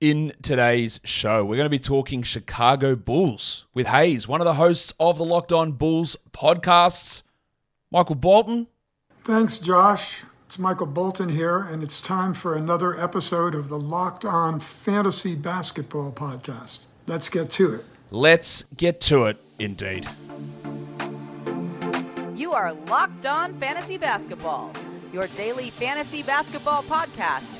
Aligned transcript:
In 0.00 0.32
today's 0.40 0.98
show, 1.04 1.44
we're 1.44 1.56
going 1.56 1.66
to 1.66 1.68
be 1.68 1.78
talking 1.78 2.22
Chicago 2.22 2.96
Bulls 2.96 3.66
with 3.74 3.86
Hayes, 3.88 4.26
one 4.26 4.40
of 4.40 4.46
the 4.46 4.54
hosts 4.54 4.94
of 4.98 5.18
the 5.18 5.26
Locked 5.26 5.52
On 5.52 5.72
Bulls 5.72 6.16
podcasts. 6.32 7.22
Michael 7.90 8.14
Bolton. 8.14 8.66
Thanks, 9.24 9.58
Josh. 9.58 10.24
It's 10.46 10.58
Michael 10.58 10.86
Bolton 10.86 11.28
here, 11.28 11.58
and 11.58 11.82
it's 11.82 12.00
time 12.00 12.32
for 12.32 12.56
another 12.56 12.98
episode 12.98 13.54
of 13.54 13.68
the 13.68 13.78
Locked 13.78 14.24
On 14.24 14.58
Fantasy 14.58 15.34
Basketball 15.34 16.12
Podcast. 16.12 16.86
Let's 17.06 17.28
get 17.28 17.50
to 17.50 17.74
it. 17.74 17.84
Let's 18.10 18.62
get 18.78 19.02
to 19.02 19.24
it, 19.24 19.36
indeed. 19.58 20.08
You 22.34 22.52
are 22.52 22.72
Locked 22.72 23.26
On 23.26 23.52
Fantasy 23.60 23.98
Basketball, 23.98 24.72
your 25.12 25.26
daily 25.26 25.68
fantasy 25.68 26.22
basketball 26.22 26.84
podcast 26.84 27.59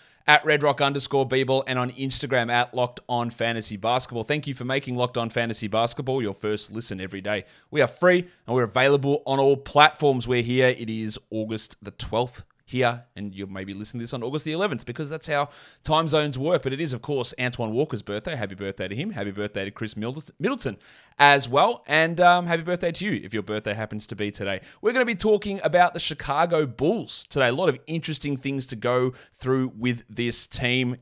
at 0.27 0.43
redrock 0.43 0.83
underscore 0.83 1.27
bball 1.27 1.63
and 1.67 1.77
on 1.79 1.91
Instagram 1.91 2.51
at 2.51 2.73
Locked 2.73 2.99
On 3.09 3.29
Fantasy 3.29 3.77
Basketball. 3.77 4.23
Thank 4.23 4.47
you 4.47 4.53
for 4.53 4.65
making 4.65 4.95
Locked 4.95 5.17
On 5.17 5.29
Fantasy 5.29 5.67
Basketball 5.67 6.21
your 6.21 6.33
first 6.33 6.71
listen 6.71 6.99
every 7.01 7.21
day. 7.21 7.45
We 7.69 7.81
are 7.81 7.87
free 7.87 8.19
and 8.47 8.55
we're 8.55 8.63
available 8.63 9.23
on 9.25 9.39
all 9.39 9.57
platforms. 9.57 10.27
We're 10.27 10.43
here. 10.43 10.69
It 10.69 10.89
is 10.89 11.19
August 11.29 11.77
the 11.81 11.91
12th 11.91 12.43
here, 12.71 13.03
and 13.15 13.35
you 13.35 13.45
maybe 13.47 13.73
listen 13.73 13.99
to 13.99 14.03
this 14.03 14.13
on 14.13 14.23
August 14.23 14.45
the 14.45 14.53
11th 14.53 14.85
because 14.85 15.09
that's 15.09 15.27
how 15.27 15.49
time 15.83 16.07
zones 16.07 16.39
work. 16.39 16.63
But 16.63 16.73
it 16.73 16.81
is, 16.81 16.93
of 16.93 17.01
course, 17.01 17.33
Antoine 17.39 17.71
Walker's 17.71 18.01
birthday. 18.01 18.35
Happy 18.35 18.55
birthday 18.55 18.87
to 18.87 18.95
him. 18.95 19.11
Happy 19.11 19.31
birthday 19.31 19.65
to 19.65 19.71
Khris 19.71 19.95
Middleton 19.95 20.77
as 21.19 21.47
well. 21.47 21.83
And 21.85 22.19
um, 22.19 22.47
happy 22.47 22.63
birthday 22.63 22.91
to 22.91 23.05
you 23.05 23.21
if 23.23 23.33
your 23.33 23.43
birthday 23.43 23.73
happens 23.73 24.07
to 24.07 24.15
be 24.15 24.31
today. 24.31 24.61
We're 24.81 24.93
going 24.93 25.05
to 25.05 25.13
be 25.13 25.15
talking 25.15 25.59
about 25.63 25.93
the 25.93 25.99
Chicago 25.99 26.65
Bulls 26.65 27.25
today. 27.29 27.49
A 27.49 27.53
lot 27.53 27.69
of 27.69 27.77
interesting 27.85 28.37
things 28.37 28.65
to 28.67 28.75
go 28.75 29.13
through 29.33 29.73
with 29.77 30.03
this 30.09 30.47
team. 30.47 30.97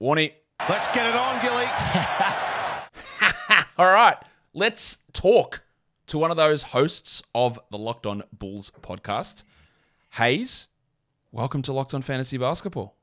Warnie. 0.00 0.32
Let's 0.68 0.88
get 0.88 1.06
it 1.06 1.14
on, 1.14 1.42
Gilly. 1.42 1.66
All 3.78 3.92
right, 3.92 4.16
let's 4.54 4.98
talk 5.12 5.62
to 6.08 6.18
one 6.18 6.30
of 6.30 6.36
those 6.36 6.64
hosts 6.64 7.22
of 7.34 7.58
the 7.70 7.78
Locked 7.78 8.06
On 8.06 8.22
Bulls 8.32 8.72
podcast, 8.82 9.44
Hayes. 10.14 10.68
Welcome 11.30 11.60
to 11.62 11.74
Locked 11.74 11.92
On 11.92 12.00
Fantasy 12.00 12.38
Basketball. 12.38 12.96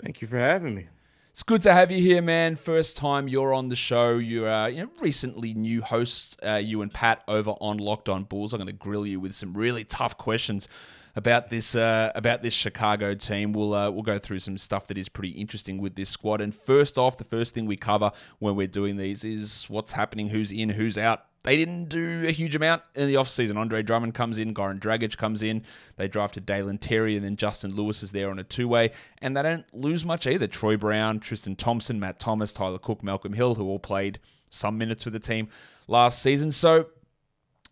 Thank 0.00 0.22
you 0.22 0.28
for 0.28 0.38
having 0.38 0.76
me. 0.76 0.86
It's 1.30 1.42
good 1.42 1.60
to 1.62 1.72
have 1.74 1.90
you 1.90 2.00
here, 2.00 2.22
man. 2.22 2.54
First 2.54 2.96
time 2.96 3.26
you're 3.26 3.52
on 3.52 3.68
the 3.68 3.74
show. 3.74 4.18
You're 4.18 4.48
uh, 4.48 4.68
you 4.68 4.84
know, 4.84 4.90
recently 5.00 5.52
new 5.52 5.82
host, 5.82 6.38
uh, 6.46 6.60
you 6.62 6.82
and 6.82 6.94
Pat 6.94 7.24
over 7.26 7.50
on 7.60 7.78
Locked 7.78 8.08
On 8.08 8.22
Bulls. 8.22 8.52
I'm 8.52 8.58
going 8.58 8.68
to 8.68 8.72
grill 8.72 9.04
you 9.04 9.18
with 9.18 9.34
some 9.34 9.54
really 9.54 9.82
tough 9.82 10.16
questions 10.18 10.68
about 11.16 11.50
this 11.50 11.74
uh, 11.74 12.12
about 12.14 12.44
this 12.44 12.54
Chicago 12.54 13.12
team. 13.14 13.52
We'll 13.52 13.74
uh, 13.74 13.90
we'll 13.90 14.02
go 14.04 14.20
through 14.20 14.38
some 14.38 14.56
stuff 14.56 14.86
that 14.86 14.96
is 14.96 15.08
pretty 15.08 15.30
interesting 15.30 15.78
with 15.78 15.96
this 15.96 16.10
squad. 16.10 16.40
And 16.40 16.54
first 16.54 16.96
off, 16.96 17.16
the 17.16 17.24
first 17.24 17.54
thing 17.54 17.66
we 17.66 17.76
cover 17.76 18.12
when 18.38 18.54
we're 18.54 18.68
doing 18.68 18.98
these 18.98 19.24
is 19.24 19.64
what's 19.68 19.90
happening, 19.90 20.28
who's 20.28 20.52
in, 20.52 20.68
who's 20.68 20.96
out 20.96 21.24
they 21.44 21.56
didn't 21.56 21.88
do 21.88 22.24
a 22.26 22.30
huge 22.30 22.54
amount 22.54 22.82
in 22.94 23.08
the 23.08 23.14
offseason. 23.14 23.56
Andre 23.56 23.82
Drummond 23.82 24.14
comes 24.14 24.38
in, 24.38 24.54
Goran 24.54 24.78
Dragic 24.78 25.16
comes 25.16 25.42
in. 25.42 25.64
They 25.96 26.06
drafted 26.06 26.46
Dalen 26.46 26.78
Terry, 26.78 27.16
and 27.16 27.24
then 27.24 27.36
Justin 27.36 27.74
Lewis 27.74 28.02
is 28.02 28.12
there 28.12 28.30
on 28.30 28.38
a 28.38 28.44
two 28.44 28.68
way. 28.68 28.92
And 29.20 29.36
they 29.36 29.42
don't 29.42 29.64
lose 29.74 30.04
much 30.04 30.26
either. 30.26 30.46
Troy 30.46 30.76
Brown, 30.76 31.18
Tristan 31.18 31.56
Thompson, 31.56 31.98
Matt 31.98 32.20
Thomas, 32.20 32.52
Tyler 32.52 32.78
Cook, 32.78 33.02
Malcolm 33.02 33.32
Hill, 33.32 33.56
who 33.56 33.66
all 33.66 33.80
played 33.80 34.20
some 34.50 34.78
minutes 34.78 35.02
for 35.02 35.10
the 35.10 35.18
team 35.18 35.48
last 35.88 36.22
season. 36.22 36.52
So, 36.52 36.86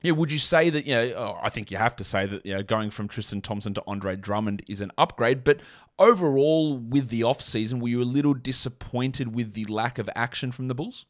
yeah, 0.03 0.13
would 0.13 0.33
you 0.33 0.39
say 0.39 0.71
that, 0.71 0.87
you 0.87 0.95
know, 0.95 1.13
oh, 1.17 1.39
I 1.43 1.51
think 1.51 1.71
you 1.71 1.77
have 1.77 1.95
to 1.97 2.05
say 2.05 2.27
that, 2.27 2.45
you 2.45 2.55
know, 2.55 2.63
going 2.63 2.91
from 2.91 3.07
Tristan 3.07 3.41
Thompson 3.41 3.75
to 3.75 3.83
Andre 3.87 4.17
Drummond 4.17 4.63
is 4.67 4.81
an 4.81 4.91
upgrade. 4.99 5.45
But 5.45 5.61
overall, 5.99 6.77
with 6.77 7.11
the 7.11 7.21
offseason, 7.21 7.81
were 7.81 7.89
you 7.89 8.03
a 8.03 8.05
little 8.05 8.35
disappointed 8.35 9.35
with 9.35 9.53
the 9.53 9.67
lack 9.67 9.99
of 9.99 10.09
action 10.17 10.51
from 10.51 10.69
the 10.69 10.75
Bulls? 10.75 11.05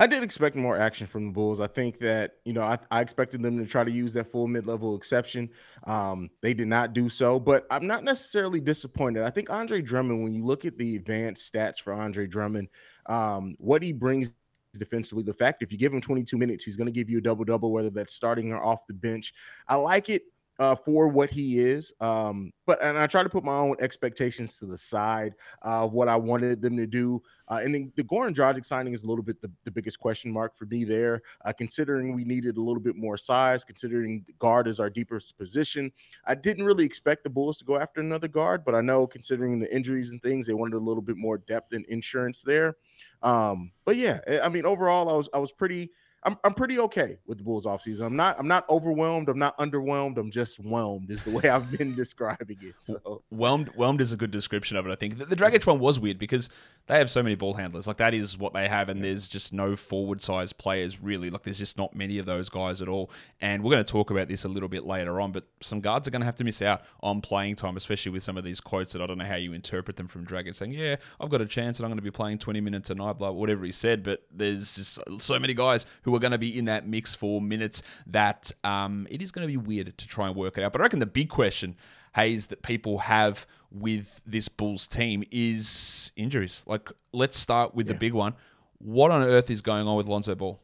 I 0.00 0.06
did 0.06 0.22
expect 0.22 0.56
more 0.56 0.78
action 0.78 1.06
from 1.06 1.26
the 1.26 1.30
Bulls. 1.30 1.60
I 1.60 1.66
think 1.66 1.98
that, 1.98 2.36
you 2.46 2.54
know, 2.54 2.62
I, 2.62 2.78
I 2.90 3.02
expected 3.02 3.42
them 3.42 3.58
to 3.58 3.66
try 3.66 3.84
to 3.84 3.90
use 3.90 4.14
that 4.14 4.32
full 4.32 4.46
mid 4.46 4.66
level 4.66 4.96
exception. 4.96 5.50
Um, 5.84 6.30
they 6.40 6.54
did 6.54 6.68
not 6.68 6.94
do 6.94 7.10
so, 7.10 7.38
but 7.38 7.66
I'm 7.70 7.86
not 7.86 8.02
necessarily 8.02 8.60
disappointed. 8.60 9.24
I 9.24 9.30
think 9.30 9.50
Andre 9.50 9.82
Drummond, 9.82 10.22
when 10.24 10.32
you 10.32 10.42
look 10.42 10.64
at 10.64 10.78
the 10.78 10.96
advanced 10.96 11.52
stats 11.52 11.82
for 11.82 11.92
Andre 11.92 12.26
Drummond, 12.26 12.68
um, 13.10 13.56
what 13.58 13.82
he 13.82 13.92
brings 13.92 14.32
defensively, 14.72 15.22
the 15.22 15.34
fact 15.34 15.62
if 15.62 15.70
you 15.70 15.76
give 15.76 15.92
him 15.92 16.00
22 16.00 16.38
minutes, 16.38 16.64
he's 16.64 16.78
going 16.78 16.86
to 16.86 16.92
give 16.92 17.10
you 17.10 17.18
a 17.18 17.22
double 17.22 17.44
double, 17.44 17.70
whether 17.70 17.90
that's 17.90 18.14
starting 18.14 18.52
or 18.52 18.64
off 18.64 18.86
the 18.86 18.94
bench. 18.94 19.34
I 19.68 19.74
like 19.74 20.08
it 20.08 20.22
uh, 20.60 20.74
for 20.74 21.08
what 21.08 21.30
he 21.30 21.58
is. 21.58 21.92
Um, 22.00 22.52
but 22.66 22.82
and 22.82 22.98
I 22.98 23.06
try 23.06 23.22
to 23.22 23.30
put 23.30 23.44
my 23.44 23.56
own 23.56 23.76
expectations 23.80 24.58
to 24.58 24.66
the 24.66 24.76
side 24.76 25.34
of 25.62 25.94
what 25.94 26.06
I 26.06 26.16
wanted 26.16 26.60
them 26.60 26.76
to 26.76 26.86
do. 26.86 27.22
Uh, 27.48 27.60
and 27.64 27.74
then 27.74 27.92
the 27.96 28.04
Goran 28.04 28.34
Dragic 28.34 28.66
signing 28.66 28.92
is 28.92 29.02
a 29.02 29.06
little 29.06 29.24
bit 29.24 29.40
the, 29.40 29.50
the 29.64 29.70
biggest 29.70 29.98
question 29.98 30.30
mark 30.30 30.54
for 30.54 30.66
me 30.66 30.84
there, 30.84 31.22
uh, 31.46 31.52
considering 31.52 32.14
we 32.14 32.24
needed 32.24 32.58
a 32.58 32.60
little 32.60 32.82
bit 32.82 32.94
more 32.94 33.16
size, 33.16 33.64
considering 33.64 34.24
guard 34.38 34.68
is 34.68 34.78
our 34.78 34.90
deepest 34.90 35.36
position. 35.38 35.90
I 36.26 36.34
didn't 36.34 36.66
really 36.66 36.84
expect 36.84 37.24
the 37.24 37.30
Bulls 37.30 37.58
to 37.58 37.64
go 37.64 37.78
after 37.78 38.02
another 38.02 38.28
guard, 38.28 38.62
but 38.62 38.74
I 38.74 38.82
know 38.82 39.06
considering 39.06 39.58
the 39.58 39.74
injuries 39.74 40.10
and 40.10 40.22
things, 40.22 40.46
they 40.46 40.52
wanted 40.52 40.76
a 40.76 40.78
little 40.78 41.02
bit 41.02 41.16
more 41.16 41.38
depth 41.38 41.72
and 41.72 41.86
insurance 41.86 42.42
there. 42.42 42.76
Um, 43.22 43.72
but 43.86 43.96
yeah, 43.96 44.20
I 44.42 44.50
mean, 44.50 44.66
overall, 44.66 45.08
I 45.08 45.14
was 45.14 45.28
I 45.32 45.38
was 45.38 45.52
pretty 45.52 45.90
I'm 46.22 46.36
I'm 46.44 46.54
pretty 46.54 46.78
okay 46.78 47.18
with 47.26 47.38
the 47.38 47.44
Bulls 47.44 47.66
offseason. 47.66 48.06
I'm 48.06 48.16
not 48.16 48.38
I'm 48.38 48.48
not 48.48 48.68
overwhelmed. 48.68 49.28
I'm 49.28 49.38
not 49.38 49.56
underwhelmed. 49.58 50.18
I'm 50.18 50.30
just 50.30 50.58
whelmed 50.58 51.10
is 51.10 51.22
the 51.22 51.30
way 51.30 51.48
I've 51.48 51.70
been 51.78 51.94
describing 51.94 52.58
it. 52.60 52.74
So 52.78 53.22
whelmed 53.30 53.68
whelmed 53.70 54.00
is 54.00 54.12
a 54.12 54.16
good 54.16 54.30
description 54.30 54.76
of 54.76 54.86
it. 54.86 54.90
I 54.90 54.96
think 54.96 55.18
the, 55.18 55.24
the 55.24 55.36
Dragic 55.36 55.66
one 55.66 55.78
was 55.78 55.98
weird 55.98 56.18
because 56.18 56.50
they 56.86 56.98
have 56.98 57.08
so 57.08 57.22
many 57.22 57.36
ball 57.36 57.54
handlers. 57.54 57.86
Like 57.86 57.98
that 57.98 58.14
is 58.14 58.36
what 58.36 58.52
they 58.52 58.68
have, 58.68 58.88
and 58.88 59.02
there's 59.02 59.28
just 59.28 59.52
no 59.52 59.76
forward 59.76 60.20
size 60.20 60.52
players 60.52 61.00
really. 61.02 61.30
Like 61.30 61.42
there's 61.42 61.58
just 61.58 61.78
not 61.78 61.94
many 61.94 62.18
of 62.18 62.26
those 62.26 62.48
guys 62.48 62.82
at 62.82 62.88
all. 62.88 63.10
And 63.40 63.62
we're 63.62 63.72
going 63.72 63.84
to 63.84 63.90
talk 63.90 64.10
about 64.10 64.28
this 64.28 64.44
a 64.44 64.48
little 64.48 64.68
bit 64.68 64.84
later 64.84 65.20
on. 65.20 65.32
But 65.32 65.44
some 65.60 65.80
guards 65.80 66.06
are 66.06 66.10
going 66.10 66.20
to 66.20 66.26
have 66.26 66.36
to 66.36 66.44
miss 66.44 66.60
out 66.60 66.82
on 67.00 67.20
playing 67.20 67.56
time, 67.56 67.76
especially 67.76 68.12
with 68.12 68.22
some 68.22 68.36
of 68.36 68.44
these 68.44 68.60
quotes 68.60 68.92
that 68.92 69.00
I 69.00 69.06
don't 69.06 69.18
know 69.18 69.24
how 69.24 69.36
you 69.36 69.52
interpret 69.52 69.96
them 69.96 70.08
from 70.08 70.26
Dragic 70.26 70.54
saying, 70.56 70.72
"Yeah, 70.72 70.96
I've 71.18 71.30
got 71.30 71.40
a 71.40 71.46
chance, 71.46 71.78
and 71.78 71.86
I'm 71.86 71.90
going 71.90 71.98
to 71.98 72.02
be 72.02 72.10
playing 72.10 72.38
20 72.38 72.60
minutes 72.60 72.90
a 72.90 72.94
night." 72.94 73.18
Blah 73.18 73.30
whatever 73.30 73.64
he 73.64 73.72
said. 73.72 74.02
But 74.02 74.24
there's 74.30 74.76
just 74.76 74.98
so 75.18 75.38
many 75.38 75.54
guys 75.54 75.86
who 76.02 76.09
who 76.10 76.16
are 76.16 76.20
going 76.20 76.32
to 76.32 76.38
be 76.38 76.58
in 76.58 76.66
that 76.66 76.86
mix 76.86 77.14
for 77.14 77.40
minutes 77.40 77.82
that 78.06 78.52
um, 78.64 79.06
it 79.10 79.22
is 79.22 79.30
going 79.30 79.46
to 79.46 79.50
be 79.50 79.56
weird 79.56 79.96
to 79.96 80.08
try 80.08 80.26
and 80.26 80.36
work 80.36 80.58
it 80.58 80.64
out. 80.64 80.72
But 80.72 80.80
I 80.80 80.84
reckon 80.84 80.98
the 80.98 81.06
big 81.06 81.28
question, 81.28 81.76
Hayes, 82.14 82.48
that 82.48 82.62
people 82.62 82.98
have 82.98 83.46
with 83.70 84.22
this 84.26 84.48
Bulls 84.48 84.86
team 84.86 85.24
is 85.30 86.12
injuries. 86.16 86.64
Like, 86.66 86.90
let's 87.12 87.38
start 87.38 87.74
with 87.74 87.86
yeah. 87.86 87.92
the 87.94 87.98
big 87.98 88.12
one. 88.12 88.34
What 88.78 89.10
on 89.10 89.22
earth 89.22 89.50
is 89.50 89.60
going 89.60 89.86
on 89.86 89.96
with 89.96 90.06
Lonzo 90.06 90.34
Ball? 90.34 90.60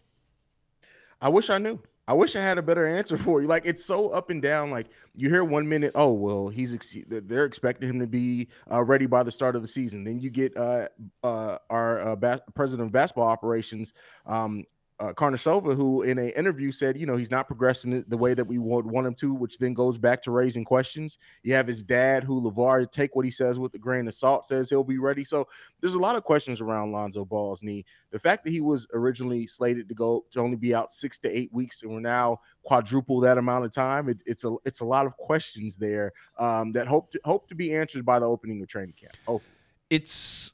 I 1.20 1.28
wish 1.28 1.50
I 1.50 1.58
knew. 1.58 1.80
I 2.08 2.12
wish 2.12 2.36
I 2.36 2.40
had 2.40 2.56
a 2.56 2.62
better 2.62 2.86
answer 2.86 3.16
for 3.16 3.42
you. 3.42 3.48
Like 3.48 3.66
it's 3.66 3.84
so 3.84 4.10
up 4.10 4.30
and 4.30 4.40
down. 4.40 4.70
Like 4.70 4.86
you 5.14 5.28
hear 5.28 5.42
one 5.42 5.68
minute, 5.68 5.92
oh 5.94 6.12
well, 6.12 6.48
he's 6.48 6.72
ex- 6.72 6.96
they're 7.08 7.44
expecting 7.44 7.88
him 7.88 7.98
to 7.98 8.06
be 8.06 8.48
uh, 8.70 8.84
ready 8.84 9.06
by 9.06 9.24
the 9.24 9.32
start 9.32 9.56
of 9.56 9.62
the 9.62 9.68
season. 9.68 10.04
Then 10.04 10.20
you 10.20 10.30
get 10.30 10.56
uh, 10.56 10.88
uh, 11.24 11.58
our 11.68 12.00
uh, 12.00 12.16
ba- 12.16 12.42
president 12.54 12.86
of 12.86 12.92
basketball 12.92 13.26
operations 13.26 13.92
um, 14.24 14.64
uh, 14.98 15.12
Karnisovas, 15.12 15.76
who 15.76 16.02
in 16.02 16.18
an 16.18 16.30
interview 16.30 16.72
said, 16.72 16.98
you 16.98 17.04
know, 17.04 17.16
he's 17.16 17.30
not 17.30 17.46
progressing 17.46 18.02
the 18.08 18.16
way 18.16 18.32
that 18.32 18.46
we 18.46 18.58
would 18.58 18.86
want 18.86 19.06
him 19.06 19.14
to, 19.16 19.34
which 19.34 19.58
then 19.58 19.74
goes 19.74 19.98
back 19.98 20.22
to 20.22 20.30
raising 20.30 20.64
questions. 20.64 21.18
You 21.42 21.52
have 21.54 21.66
his 21.66 21.84
dad, 21.84 22.24
who 22.24 22.40
LaVar 22.40 22.90
take 22.90 23.14
what 23.14 23.26
he 23.26 23.30
says 23.30 23.58
with 23.58 23.74
a 23.74 23.78
grain 23.78 24.08
of 24.08 24.14
salt, 24.14 24.46
says 24.46 24.70
he'll 24.70 24.84
be 24.84 24.98
ready. 24.98 25.22
So 25.22 25.48
there's 25.80 25.94
a 25.94 26.00
lot 26.00 26.16
of 26.16 26.24
questions 26.24 26.60
around 26.60 26.92
Lonzo 26.92 27.24
Ball's 27.26 27.62
knee. 27.62 27.84
The 28.10 28.18
fact 28.18 28.44
that 28.44 28.50
he 28.50 28.62
was 28.62 28.86
originally 28.94 29.46
slated 29.46 29.88
to 29.88 29.94
go 29.94 30.24
to 30.30 30.40
only 30.40 30.56
be 30.56 30.74
out 30.74 30.92
six 30.92 31.18
to 31.20 31.36
eight 31.36 31.52
weeks, 31.52 31.82
and 31.82 31.92
we're 31.92 32.00
now 32.00 32.40
quadruple 32.62 33.20
that 33.20 33.38
amount 33.38 33.66
of 33.66 33.72
time, 33.72 34.08
it, 34.08 34.22
it's 34.24 34.44
a 34.44 34.56
it's 34.64 34.80
a 34.80 34.84
lot 34.84 35.06
of 35.06 35.16
questions 35.18 35.76
there 35.76 36.12
um, 36.38 36.72
that 36.72 36.86
hope 36.86 37.10
to, 37.10 37.20
hope 37.24 37.48
to 37.48 37.54
be 37.54 37.74
answered 37.74 38.04
by 38.06 38.18
the 38.18 38.26
opening 38.26 38.62
of 38.62 38.68
training 38.68 38.94
camp. 38.98 39.12
Hopefully, 39.26 39.54
it's 39.90 40.52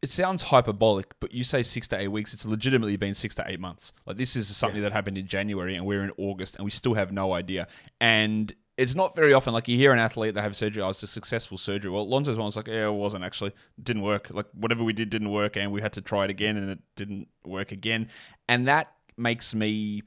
it 0.00 0.10
sounds 0.10 0.42
hyperbolic, 0.42 1.14
but 1.18 1.32
you 1.32 1.42
say 1.42 1.62
six 1.62 1.88
to 1.88 1.98
eight 1.98 2.08
weeks. 2.08 2.32
It's 2.32 2.46
legitimately 2.46 2.96
been 2.96 3.14
six 3.14 3.34
to 3.36 3.44
eight 3.46 3.58
months. 3.58 3.92
Like 4.06 4.16
this 4.16 4.36
is 4.36 4.54
something 4.56 4.80
yeah. 4.80 4.88
that 4.88 4.92
happened 4.92 5.18
in 5.18 5.26
January, 5.26 5.74
and 5.74 5.84
we're 5.84 6.04
in 6.04 6.12
August, 6.16 6.56
and 6.56 6.64
we 6.64 6.70
still 6.70 6.94
have 6.94 7.10
no 7.10 7.32
idea. 7.32 7.66
And 8.00 8.54
it's 8.76 8.94
not 8.94 9.16
very 9.16 9.32
often 9.32 9.52
like 9.52 9.66
you 9.66 9.76
hear 9.76 9.92
an 9.92 9.98
athlete 9.98 10.34
that 10.34 10.42
have 10.42 10.56
surgery. 10.56 10.82
Oh, 10.84 10.90
it's 10.90 11.02
a 11.02 11.08
successful 11.08 11.58
surgery. 11.58 11.90
Well, 11.90 12.08
Lonzo's 12.08 12.36
one 12.36 12.46
was 12.46 12.56
like, 12.56 12.68
yeah, 12.68 12.86
it 12.86 12.92
wasn't 12.92 13.24
actually. 13.24 13.50
It 13.50 13.84
didn't 13.84 14.02
work. 14.02 14.28
Like 14.30 14.46
whatever 14.54 14.84
we 14.84 14.92
did 14.92 15.10
didn't 15.10 15.30
work, 15.30 15.56
and 15.56 15.72
we 15.72 15.82
had 15.82 15.94
to 15.94 16.00
try 16.00 16.24
it 16.24 16.30
again, 16.30 16.56
and 16.56 16.70
it 16.70 16.78
didn't 16.94 17.26
work 17.44 17.72
again. 17.72 18.08
And 18.48 18.68
that 18.68 18.92
makes 19.16 19.52
me 19.52 20.02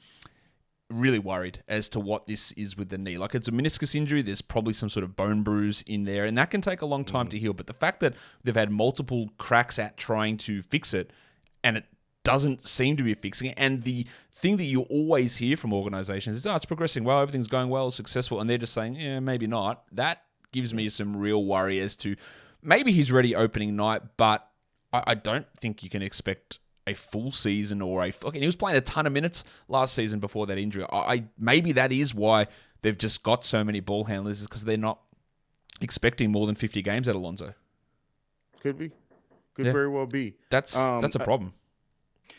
really 0.92 1.20
worried 1.20 1.64
as 1.68 1.90
to 1.90 2.00
what 2.00 2.28
this 2.28 2.52
is 2.54 2.78
with 2.78 2.90
the 2.90 2.98
knee. 2.98 3.18
Like 3.18 3.36
it's 3.36 3.48
a 3.48 3.52
meniscus 3.52 3.96
injury. 3.96 4.22
There's 4.22 4.42
probably 4.42 4.74
some 4.74 4.90
sort 4.90 5.04
of 5.04 5.16
bone 5.16 5.44
bruise 5.44 5.84
in 5.88 6.04
there, 6.04 6.26
and 6.26 6.38
that 6.38 6.52
can 6.52 6.62
take 6.62 6.82
a 6.82 6.86
long 6.86 7.06
time 7.06 7.28
mm. 7.28 7.32
to 7.32 7.40
heal. 7.40 7.54
But 7.54 7.68
the 7.68 7.74
fact 7.74 8.00
that 8.02 8.14
they've 8.44 8.56
had 8.56 8.72
multiple 8.72 9.30
cracks 9.38 9.80
at 9.80 9.98
trying 9.98 10.38
to 10.38 10.62
fix 10.62 10.94
it, 10.94 11.12
and 11.64 11.78
it 11.78 11.86
doesn't 12.24 12.62
seem 12.62 12.98
to 12.98 13.04
be 13.04 13.14
fixing 13.14 13.50
it. 13.50 13.56
And 13.58 13.84
the 13.84 14.06
thing 14.32 14.58
that 14.58 14.66
you 14.66 14.82
always 14.82 15.38
hear 15.38 15.58
from 15.58 15.74
organizations 15.74 16.36
is, 16.36 16.46
oh, 16.46 16.56
it's 16.56 16.66
progressing 16.66 17.04
well, 17.04 17.22
everything's 17.22 17.48
going 17.48 17.70
well, 17.70 17.92
successful. 17.92 18.40
And 18.40 18.50
they're 18.50 18.58
just 18.58 18.74
saying, 18.74 18.96
yeah, 18.96 19.20
maybe 19.20 19.48
not. 19.48 19.84
That 19.92 20.24
gives 20.52 20.74
me 20.74 20.90
some 20.90 21.16
real 21.16 21.44
worry 21.46 21.80
as 21.80 21.96
to 21.98 22.16
maybe 22.62 22.92
he's 22.92 23.12
ready 23.12 23.36
opening 23.36 23.76
night, 23.76 24.02
but 24.18 24.48
I, 24.94 25.04
I 25.08 25.16
don't 25.16 25.48
think 25.60 25.84
you 25.84 25.90
can 25.90 26.02
expect 26.02 26.60
a 26.88 26.94
full 26.94 27.32
season 27.32 27.82
or 27.82 28.04
a. 28.04 28.12
Okay, 28.26 28.40
he 28.40 28.46
was 28.46 28.56
playing 28.56 28.78
a 28.78 28.82
ton 28.82 29.06
of 29.06 29.14
minutes 29.14 29.44
last 29.68 29.94
season 29.94 30.20
before 30.20 30.48
that 30.48 30.58
injury. 30.58 30.86
I, 30.92 30.98
I 30.98 31.24
maybe 31.38 31.72
that 31.74 31.92
is 31.92 32.14
why 32.16 32.48
they've 32.82 32.98
just 32.98 33.24
got 33.24 33.46
so 33.46 33.64
many 33.64 33.80
ball 33.80 34.06
handlers 34.06 34.42
is 34.42 34.48
because 34.48 34.64
they're 34.66 34.78
not 34.78 35.00
expecting 35.82 36.32
more 36.32 36.46
than 36.48 36.56
fifty 36.56 36.82
games 36.82 37.08
at 37.08 37.16
Alonso. 37.16 37.54
Could 38.62 38.78
be, 38.78 38.92
could 39.56 39.66
Yeah. 39.66 39.72
very 39.72 39.88
well 39.90 40.06
be. 40.06 40.36
That's 40.50 40.76
Um, 40.78 41.02
that's 41.02 41.16
a 41.16 41.20
problem. 41.20 41.54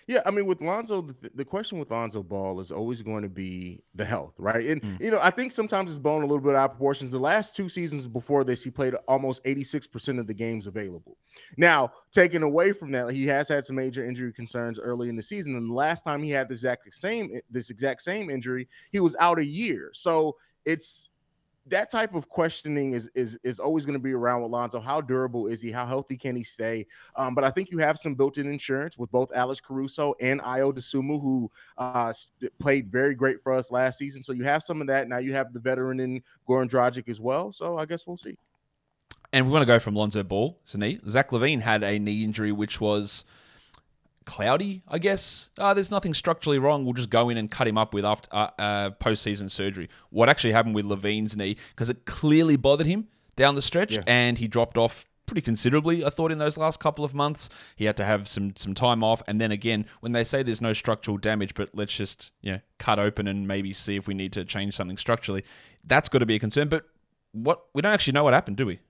Yeah, 0.07 0.21
I 0.27 0.31
mean, 0.31 0.47
with 0.47 0.61
Lonzo, 0.61 1.03
the, 1.03 1.31
the 1.35 1.45
question 1.45 1.79
with 1.79 1.91
Lonzo 1.91 2.23
Ball 2.23 2.61
is 2.61 2.71
always 2.71 3.03
going 3.03 3.23
to 3.23 3.29
be 3.29 3.83
the 3.95 4.05
health, 4.05 4.35
right? 4.39 4.67
And 4.67 4.83
mm. 4.83 5.01
you 5.01 5.11
know, 5.11 5.21
I 5.23 5.31
think 5.31 5.53
sometimes 5.53 5.91
it's 5.91 5.99
blown 5.99 6.23
a 6.23 6.27
little 6.27 6.43
bit 6.43 6.55
out 6.55 6.67
of 6.67 6.71
proportions. 6.73 7.11
The 7.11 7.19
last 7.19 7.57
two 7.57 7.69
seasons 7.69 8.09
before 8.09 8.45
this, 8.45 8.63
he 8.63 8.71
played 8.71 8.95
almost 9.09 9.41
eighty 9.45 9.65
six 9.65 9.87
percent 9.87 10.19
of 10.19 10.27
the 10.27 10.35
games 10.35 10.67
available. 10.67 11.17
Now, 11.57 11.93
taken 12.11 12.43
away 12.43 12.73
from 12.73 12.93
that, 12.93 13.13
he 13.13 13.27
has 13.27 13.49
had 13.49 13.65
some 13.65 13.77
major 13.77 14.05
injury 14.05 14.33
concerns 14.33 14.79
early 14.79 15.09
in 15.09 15.17
the 15.17 15.23
season, 15.23 15.57
and 15.57 15.71
the 15.71 15.75
last 15.75 16.03
time 16.03 16.23
he 16.23 16.31
had 16.31 16.49
this 16.49 16.59
exact 16.59 16.93
same 16.93 17.41
this 17.51 17.71
exact 17.71 18.03
same 18.03 18.31
injury, 18.31 18.69
he 18.91 19.01
was 19.01 19.17
out 19.19 19.39
a 19.39 19.45
year. 19.45 19.91
So 19.95 20.37
it's 20.65 21.11
that 21.67 21.91
type 21.91 22.15
of 22.15 22.29
questioning 22.29 22.93
is 22.93 23.09
is 23.15 23.39
is 23.45 23.61
always 23.61 23.87
going 23.87 23.95
to 23.95 24.03
be 24.03 24.13
around 24.13 24.43
with 24.43 24.51
Lonzo. 24.51 24.81
How 24.81 25.01
durable 25.01 25.47
is 25.47 25.63
he? 25.63 25.71
How 25.71 25.87
healthy 25.87 26.17
can 26.17 26.35
he 26.35 26.43
stay? 26.43 26.87
Um, 27.17 27.35
but 27.35 27.45
I 27.45 27.51
think 27.51 27.71
you 27.71 27.79
have 27.79 27.99
some 27.99 28.15
built-in 28.15 28.49
insurance 28.49 28.99
with 28.99 29.11
both 29.11 29.31
Alex 29.33 29.61
Caruso 29.61 30.15
and 30.21 30.41
Ayo 30.41 30.73
Dosunmu, 30.73 31.21
who 31.21 31.51
uh, 31.79 32.13
played 32.59 32.89
very 32.89 33.15
great 33.15 33.43
for 33.43 33.53
us 33.53 33.71
last 33.71 33.99
season. 33.99 34.23
So 34.23 34.33
you 34.33 34.45
have 34.45 34.63
some 34.63 34.81
of 34.81 34.89
that. 34.89 35.09
Now 35.09 35.19
you 35.19 35.33
have 35.35 35.53
the 35.53 35.61
veteran 35.61 36.01
in 36.01 36.23
Goran 36.49 36.69
Dragic 36.69 37.09
as 37.09 37.21
well. 37.21 37.53
So 37.53 37.79
I 37.79 37.87
guess 37.87 38.07
we'll 38.07 38.17
see. 38.17 38.37
And 39.33 39.47
we 39.47 39.53
want 39.53 39.63
to 39.63 39.67
go 39.67 39.79
from 39.79 39.95
Lonzo 39.95 40.23
Ball, 40.23 40.59
his 40.65 40.77
knee. 40.77 40.99
Zach 41.09 41.31
LaVine 41.31 41.61
had 41.61 41.83
a 41.83 41.99
knee 41.99 42.23
injury 42.23 42.53
which 42.53 42.81
was 42.81 43.25
cloudy, 44.25 44.83
I 44.89 44.99
guess. 44.99 45.51
Uh, 45.59 45.75
there's 45.75 45.91
nothing 45.91 46.15
structurally 46.15 46.59
wrong. 46.59 46.85
We'll 46.85 46.95
just 46.95 47.11
go 47.11 47.29
in 47.29 47.37
and 47.37 47.51
cut 47.51 47.67
him 47.69 47.79
up 47.79 47.95
with 47.95 48.05
after 48.05 48.29
uh, 48.33 48.51
uh, 48.59 48.91
postseason 48.91 49.51
surgery. 49.51 49.89
What 50.11 50.29
actually 50.29 50.53
happened 50.53 50.75
with 50.75 50.87
LaVine's 50.87 51.37
knee? 51.37 51.57
Because 51.71 51.91
it 51.91 52.05
clearly 52.07 52.57
bothered 52.57 52.87
him 52.87 53.09
down 53.37 53.55
the 53.55 53.63
stretch, 53.63 53.95
Yeah. 53.95 54.03
and 54.07 54.39
he 54.39 54.49
dropped 54.49 54.77
off 54.79 55.07
pretty 55.27 55.41
considerably. 55.41 56.05
I 56.05 56.11
thought 56.11 56.31
in 56.33 56.39
those 56.39 56.59
last 56.59 56.81
couple 56.81 57.05
of 57.05 57.15
months 57.15 57.49
he 57.77 57.85
had 57.87 57.97
to 57.97 58.05
have 58.05 58.29
some 58.29 58.55
some 58.57 58.75
time 58.75 59.03
off, 59.03 59.23
and 59.27 59.41
then 59.41 59.51
again 59.53 59.87
when 60.01 60.13
they 60.13 60.25
say 60.25 60.43
there's 60.43 60.61
no 60.61 60.73
structural 60.73 61.17
damage, 61.17 61.55
but 61.55 61.71
let's 61.75 61.97
just 61.97 62.33
you 62.43 62.53
know 62.53 62.61
cut 62.79 62.99
open 62.99 63.27
and 63.27 63.49
maybe 63.49 63.73
see 63.73 63.97
if 63.97 64.07
we 64.07 64.15
need 64.15 64.33
to 64.35 64.45
change 64.45 64.75
something 64.75 64.97
structurally. 64.99 65.45
That's 65.85 66.09
got 66.09 66.19
to 66.19 66.27
be 66.27 66.35
a 66.35 66.39
concern. 66.39 66.69
But 66.69 66.85
what 67.33 67.63
we 67.73 67.81
don't 67.81 67.93
actually 67.95 68.13
know 68.13 68.25
what 68.25 68.35
happened, 68.35 68.57
do 68.59 68.67
we? 68.67 68.81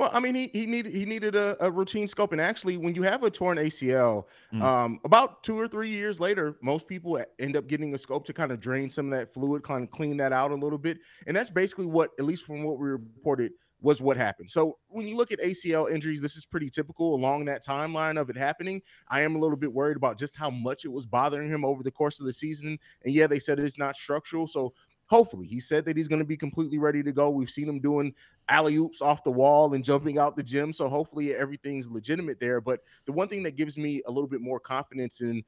Well, 0.00 0.08
I 0.14 0.18
mean, 0.18 0.34
he 0.34 0.48
he 0.54 0.64
needed 0.64 0.94
he 0.94 1.04
needed 1.04 1.34
a, 1.34 1.62
a 1.62 1.70
routine 1.70 2.06
scope, 2.06 2.32
and 2.32 2.40
actually, 2.40 2.78
when 2.78 2.94
you 2.94 3.02
have 3.02 3.22
a 3.22 3.30
torn 3.30 3.58
ACL, 3.58 4.24
um, 4.62 4.98
about 5.04 5.42
two 5.42 5.60
or 5.60 5.68
three 5.68 5.90
years 5.90 6.18
later, 6.18 6.56
most 6.62 6.88
people 6.88 7.22
end 7.38 7.54
up 7.54 7.66
getting 7.66 7.94
a 7.94 7.98
scope 7.98 8.24
to 8.24 8.32
kind 8.32 8.50
of 8.50 8.60
drain 8.60 8.88
some 8.88 9.12
of 9.12 9.18
that 9.18 9.30
fluid, 9.34 9.62
kind 9.62 9.84
of 9.84 9.90
clean 9.90 10.16
that 10.16 10.32
out 10.32 10.52
a 10.52 10.54
little 10.54 10.78
bit, 10.78 11.00
and 11.26 11.36
that's 11.36 11.50
basically 11.50 11.84
what, 11.84 12.12
at 12.18 12.24
least 12.24 12.46
from 12.46 12.62
what 12.62 12.78
we 12.78 12.88
reported, 12.88 13.52
was 13.82 14.00
what 14.00 14.16
happened. 14.16 14.50
So 14.50 14.78
when 14.88 15.06
you 15.06 15.18
look 15.18 15.32
at 15.32 15.40
ACL 15.40 15.92
injuries, 15.92 16.22
this 16.22 16.34
is 16.34 16.46
pretty 16.46 16.70
typical 16.70 17.14
along 17.14 17.44
that 17.44 17.62
timeline 17.62 18.18
of 18.18 18.30
it 18.30 18.38
happening. 18.38 18.80
I 19.06 19.20
am 19.20 19.36
a 19.36 19.38
little 19.38 19.58
bit 19.58 19.70
worried 19.70 19.98
about 19.98 20.18
just 20.18 20.34
how 20.34 20.48
much 20.48 20.86
it 20.86 20.92
was 20.92 21.04
bothering 21.04 21.50
him 21.50 21.62
over 21.62 21.82
the 21.82 21.90
course 21.90 22.20
of 22.20 22.24
the 22.24 22.32
season, 22.32 22.78
and 23.04 23.12
yeah, 23.12 23.26
they 23.26 23.38
said 23.38 23.58
it's 23.58 23.76
not 23.76 23.96
structural, 23.96 24.48
so. 24.48 24.72
Hopefully, 25.10 25.46
he 25.46 25.58
said 25.58 25.84
that 25.84 25.96
he's 25.96 26.06
going 26.06 26.20
to 26.20 26.24
be 26.24 26.36
completely 26.36 26.78
ready 26.78 27.02
to 27.02 27.10
go. 27.10 27.30
We've 27.30 27.50
seen 27.50 27.68
him 27.68 27.80
doing 27.80 28.14
alley 28.48 28.76
oops 28.76 29.02
off 29.02 29.24
the 29.24 29.30
wall 29.32 29.74
and 29.74 29.82
jumping 29.82 30.18
out 30.18 30.36
the 30.36 30.42
gym. 30.42 30.72
So 30.72 30.88
hopefully 30.88 31.34
everything's 31.34 31.90
legitimate 31.90 32.38
there. 32.38 32.60
But 32.60 32.80
the 33.06 33.12
one 33.12 33.26
thing 33.26 33.42
that 33.42 33.56
gives 33.56 33.76
me 33.76 34.02
a 34.06 34.10
little 34.10 34.28
bit 34.28 34.40
more 34.40 34.60
confidence 34.60 35.20
in 35.20 35.42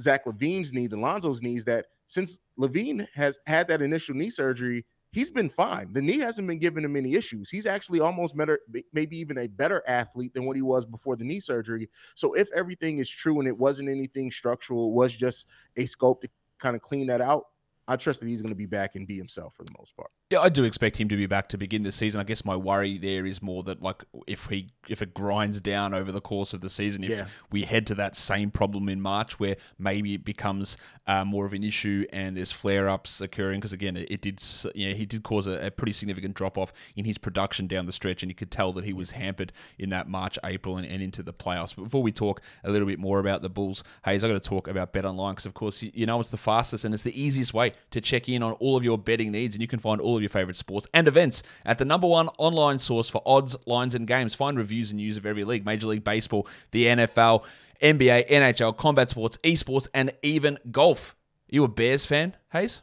Zach 0.00 0.24
LaVine's 0.24 0.72
knee 0.72 0.86
than 0.86 1.02
Lonzo's 1.02 1.42
knee 1.42 1.56
is 1.56 1.66
that 1.66 1.86
since 2.06 2.40
LaVine 2.58 3.06
has 3.14 3.38
had 3.46 3.68
that 3.68 3.82
initial 3.82 4.14
knee 4.14 4.30
surgery, 4.30 4.86
he's 5.12 5.30
been 5.30 5.50
fine. 5.50 5.92
The 5.92 6.00
knee 6.00 6.18
hasn't 6.18 6.48
been 6.48 6.58
giving 6.58 6.82
him 6.82 6.96
any 6.96 7.14
issues. 7.14 7.50
He's 7.50 7.66
actually 7.66 8.00
almost 8.00 8.34
better, 8.34 8.60
maybe 8.94 9.18
even 9.18 9.36
a 9.36 9.46
better 9.46 9.82
athlete 9.86 10.32
than 10.32 10.46
what 10.46 10.56
he 10.56 10.62
was 10.62 10.86
before 10.86 11.16
the 11.16 11.24
knee 11.24 11.40
surgery. 11.40 11.90
So 12.14 12.32
if 12.32 12.48
everything 12.54 12.98
is 12.98 13.10
true 13.10 13.40
and 13.40 13.48
it 13.48 13.58
wasn't 13.58 13.90
anything 13.90 14.30
structural, 14.30 14.88
it 14.88 14.94
was 14.94 15.14
just 15.14 15.46
a 15.76 15.84
scope 15.84 16.22
to 16.22 16.30
kind 16.58 16.74
of 16.76 16.80
clean 16.80 17.08
that 17.08 17.20
out, 17.20 17.44
I 17.88 17.96
trust 17.96 18.20
that 18.20 18.28
he's 18.28 18.42
going 18.42 18.52
to 18.52 18.56
be 18.56 18.66
back 18.66 18.94
and 18.94 19.06
be 19.06 19.16
himself 19.16 19.54
for 19.54 19.64
the 19.64 19.74
most 19.78 19.96
part. 19.96 20.10
Yeah, 20.32 20.40
I 20.40 20.48
do 20.48 20.64
expect 20.64 20.96
him 20.96 21.10
to 21.10 21.16
be 21.16 21.26
back 21.26 21.50
to 21.50 21.58
begin 21.58 21.82
the 21.82 21.92
season. 21.92 22.18
I 22.18 22.24
guess 22.24 22.42
my 22.42 22.56
worry 22.56 22.96
there 22.96 23.26
is 23.26 23.42
more 23.42 23.62
that 23.64 23.82
like 23.82 24.02
if 24.26 24.46
he 24.46 24.68
if 24.88 25.02
it 25.02 25.12
grinds 25.12 25.60
down 25.60 25.92
over 25.92 26.10
the 26.10 26.22
course 26.22 26.54
of 26.54 26.62
the 26.62 26.70
season, 26.70 27.04
if 27.04 27.10
Yeah. 27.10 27.26
we 27.50 27.64
head 27.64 27.86
to 27.88 27.94
that 27.96 28.16
same 28.16 28.50
problem 28.50 28.88
in 28.88 28.98
March 28.98 29.38
where 29.38 29.56
maybe 29.78 30.14
it 30.14 30.24
becomes 30.24 30.78
uh, 31.06 31.22
more 31.26 31.44
of 31.44 31.52
an 31.52 31.62
issue 31.62 32.06
and 32.14 32.34
there's 32.34 32.50
flare 32.50 32.88
ups 32.88 33.20
occurring 33.20 33.60
because 33.60 33.74
again 33.74 33.94
it, 33.94 34.10
it 34.10 34.20
did 34.22 34.42
you 34.74 34.88
know, 34.88 34.94
he 34.94 35.04
did 35.04 35.22
cause 35.22 35.46
a, 35.46 35.66
a 35.66 35.70
pretty 35.70 35.92
significant 35.92 36.34
drop 36.34 36.56
off 36.56 36.72
in 36.96 37.04
his 37.04 37.18
production 37.18 37.66
down 37.66 37.84
the 37.84 37.92
stretch 37.92 38.22
and 38.22 38.30
you 38.30 38.34
could 38.34 38.50
tell 38.50 38.72
that 38.72 38.84
he 38.84 38.94
was 38.94 39.10
hampered 39.10 39.52
in 39.78 39.90
that 39.90 40.08
March 40.08 40.38
April 40.44 40.78
and, 40.78 40.86
and 40.86 41.02
into 41.02 41.22
the 41.22 41.34
playoffs. 41.34 41.76
But 41.76 41.84
before 41.84 42.02
we 42.02 42.10
talk 42.10 42.40
a 42.64 42.70
little 42.70 42.88
bit 42.88 42.98
more 42.98 43.18
about 43.18 43.42
the 43.42 43.50
Bulls, 43.50 43.84
Hayes, 44.06 44.24
I 44.24 44.28
got 44.28 44.42
to 44.42 44.48
talk 44.48 44.66
about 44.66 44.94
Bet 44.94 45.04
Online 45.04 45.34
because 45.34 45.44
of 45.46 45.52
course 45.52 45.82
you, 45.82 45.90
you 45.92 46.06
know 46.06 46.18
it's 46.20 46.30
the 46.30 46.38
fastest 46.38 46.86
and 46.86 46.94
it's 46.94 47.02
the 47.02 47.20
easiest 47.22 47.52
way 47.52 47.72
to 47.90 48.00
check 48.00 48.30
in 48.30 48.42
on 48.42 48.52
all 48.54 48.78
of 48.78 48.82
your 48.82 48.96
betting 48.96 49.30
needs 49.30 49.54
and 49.54 49.60
you 49.60 49.68
can 49.68 49.78
find 49.78 50.00
all 50.00 50.16
of 50.16 50.21
your 50.22 50.30
favorite 50.30 50.56
sports 50.56 50.86
and 50.94 51.08
events 51.08 51.42
at 51.64 51.78
the 51.78 51.84
number 51.84 52.06
one 52.06 52.28
online 52.38 52.78
source 52.78 53.08
for 53.08 53.22
odds, 53.26 53.56
lines, 53.66 53.94
and 53.94 54.06
games. 54.06 54.34
Find 54.34 54.56
reviews 54.56 54.90
and 54.90 54.98
news 54.98 55.16
of 55.16 55.26
every 55.26 55.44
league 55.44 55.64
Major 55.64 55.88
League 55.88 56.04
Baseball, 56.04 56.46
the 56.70 56.86
NFL, 56.86 57.44
NBA, 57.82 58.28
NHL, 58.30 58.76
combat 58.76 59.10
sports, 59.10 59.36
esports, 59.44 59.88
and 59.92 60.12
even 60.22 60.58
golf. 60.70 61.16
you 61.48 61.64
a 61.64 61.68
Bears 61.68 62.06
fan, 62.06 62.36
Hayes? 62.52 62.82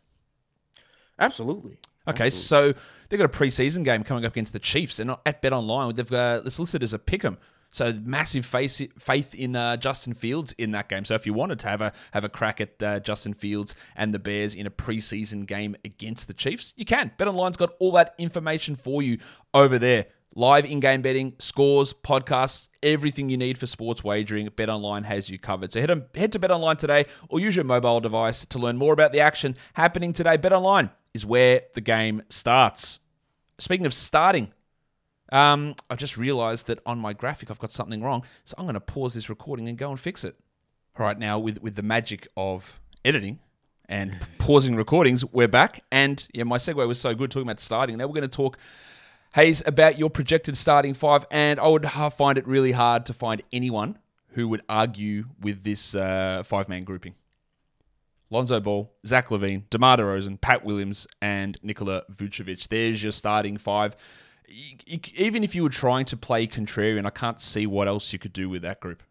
Absolutely. 1.17 1.77
Okay, 2.07 2.29
so 2.29 2.73
they've 3.07 3.19
got 3.19 3.25
a 3.25 3.37
preseason 3.37 3.83
game 3.83 4.03
coming 4.03 4.25
up 4.25 4.33
against 4.33 4.53
the 4.53 4.59
Chiefs, 4.59 4.99
and 4.99 5.07
not 5.07 5.21
at 5.25 5.41
Bet 5.41 5.53
Online, 5.53 5.93
they've 5.93 6.11
uh, 6.11 6.41
it's 6.45 6.59
listed 6.59 6.81
as 6.81 6.93
a 6.93 6.99
pick'em. 6.99 7.37
So 7.71 7.93
massive 8.03 8.45
faith 8.45 8.81
faith 8.97 9.35
in 9.35 9.55
uh, 9.55 9.77
Justin 9.77 10.13
Fields 10.13 10.53
in 10.57 10.71
that 10.71 10.89
game. 10.89 11.05
So 11.05 11.13
if 11.13 11.25
you 11.25 11.33
wanted 11.33 11.59
to 11.59 11.67
have 11.67 11.81
a 11.81 11.93
have 12.11 12.23
a 12.23 12.29
crack 12.29 12.59
at 12.61 12.81
uh, 12.81 12.99
Justin 12.99 13.33
Fields 13.33 13.75
and 13.95 14.13
the 14.13 14.19
Bears 14.19 14.55
in 14.55 14.65
a 14.65 14.71
preseason 14.71 15.45
game 15.45 15.75
against 15.85 16.27
the 16.27 16.33
Chiefs, 16.33 16.73
you 16.77 16.85
can. 16.85 17.11
Bet 17.17 17.27
Online's 17.27 17.57
got 17.57 17.71
all 17.79 17.91
that 17.93 18.15
information 18.17 18.75
for 18.75 19.01
you 19.01 19.19
over 19.53 19.77
there. 19.77 20.07
Live 20.35 20.65
in-game 20.65 21.01
betting, 21.01 21.33
scores, 21.39 21.91
podcasts, 21.91 22.67
everything 22.83 23.29
you 23.29 23.37
need 23.37 23.57
for 23.57 23.65
sports 23.65 24.03
wagering. 24.03 24.47
BetOnline 24.49 25.03
has 25.05 25.27
you 25.27 25.39
covered. 25.39 25.73
So 25.73 25.81
head 25.81 25.89
on, 25.89 26.05
head 26.13 26.31
to 26.33 26.39
BetOnline 26.39 26.77
today 26.77 27.05
or 27.29 27.39
use 27.39 27.55
your 27.55 27.65
mobile 27.65 27.99
device 27.99 28.45
to 28.45 28.59
learn 28.59 28.77
more 28.77 28.93
about 28.93 29.11
the 29.11 29.21
action 29.21 29.55
happening 29.73 30.13
today. 30.13 30.37
BetOnline 30.37 30.91
is 31.15 31.25
where 31.25 31.63
the 31.73 31.81
game 31.81 32.21
starts. 32.29 32.99
Speaking 33.57 33.87
of 33.87 33.93
starting, 33.93 34.53
um, 35.31 35.75
I 35.89 35.95
just 35.95 36.17
realized 36.17 36.67
that 36.67 36.79
on 36.85 36.99
my 36.99 37.13
graphic 37.13 37.51
I've 37.51 37.59
got 37.59 37.71
something 37.71 38.01
wrong, 38.01 38.23
so 38.45 38.55
I'm 38.57 38.65
going 38.65 38.73
to 38.73 38.79
pause 38.79 39.13
this 39.13 39.29
recording 39.29 39.67
and 39.67 39.77
go 39.77 39.89
and 39.89 39.99
fix 39.99 40.23
it. 40.23 40.35
All 40.97 41.05
right, 41.05 41.17
now 41.17 41.39
with 41.39 41.61
with 41.61 41.75
the 41.75 41.83
magic 41.83 42.27
of 42.35 42.79
editing 43.05 43.39
and 43.87 44.17
pausing 44.37 44.75
recordings, 44.75 45.25
we're 45.25 45.47
back. 45.47 45.83
And 45.91 46.25
yeah, 46.33 46.43
my 46.43 46.57
segue 46.57 46.87
was 46.87 46.99
so 46.99 47.13
good 47.15 47.31
talking 47.31 47.47
about 47.47 47.59
starting. 47.59 47.97
Now 47.97 48.07
we're 48.07 48.13
going 48.13 48.29
to 48.29 48.35
talk, 48.35 48.57
Hayes, 49.33 49.63
about 49.65 49.97
your 49.97 50.09
projected 50.09 50.55
starting 50.57 50.93
five. 50.93 51.25
And 51.31 51.59
I 51.59 51.67
would 51.67 51.89
find 51.89 52.37
it 52.37 52.47
really 52.47 52.71
hard 52.71 53.05
to 53.07 53.13
find 53.13 53.41
anyone 53.51 53.97
who 54.29 54.47
would 54.47 54.61
argue 54.69 55.25
with 55.41 55.63
this 55.63 55.95
uh, 55.95 56.43
five 56.45 56.69
man 56.69 56.83
grouping. 56.83 57.15
Lonzo 58.29 58.59
Ball, 58.59 58.91
Zach 59.07 59.29
LaVine, 59.29 59.63
DeMar 59.71 59.97
DeRozan, 59.97 60.39
Pat 60.39 60.63
Williams, 60.63 61.07
and 61.19 61.57
Nikola 61.63 62.03
Vucevic. 62.11 62.67
There's 62.67 63.01
your 63.01 63.11
starting 63.11 63.57
five. 63.57 63.95
Even 65.15 65.43
if 65.43 65.53
you 65.55 65.63
were 65.63 65.69
trying 65.69 66.05
to 66.05 66.17
play 66.17 66.47
contrarian, 66.47 67.05
I 67.05 67.11
can't 67.11 67.39
see 67.39 67.67
what 67.67 67.87
else 67.87 68.11
you 68.13 68.19
could 68.19 68.33
do 68.33 68.49
with 68.49 68.61
that 68.63 68.79
group. 68.79 69.03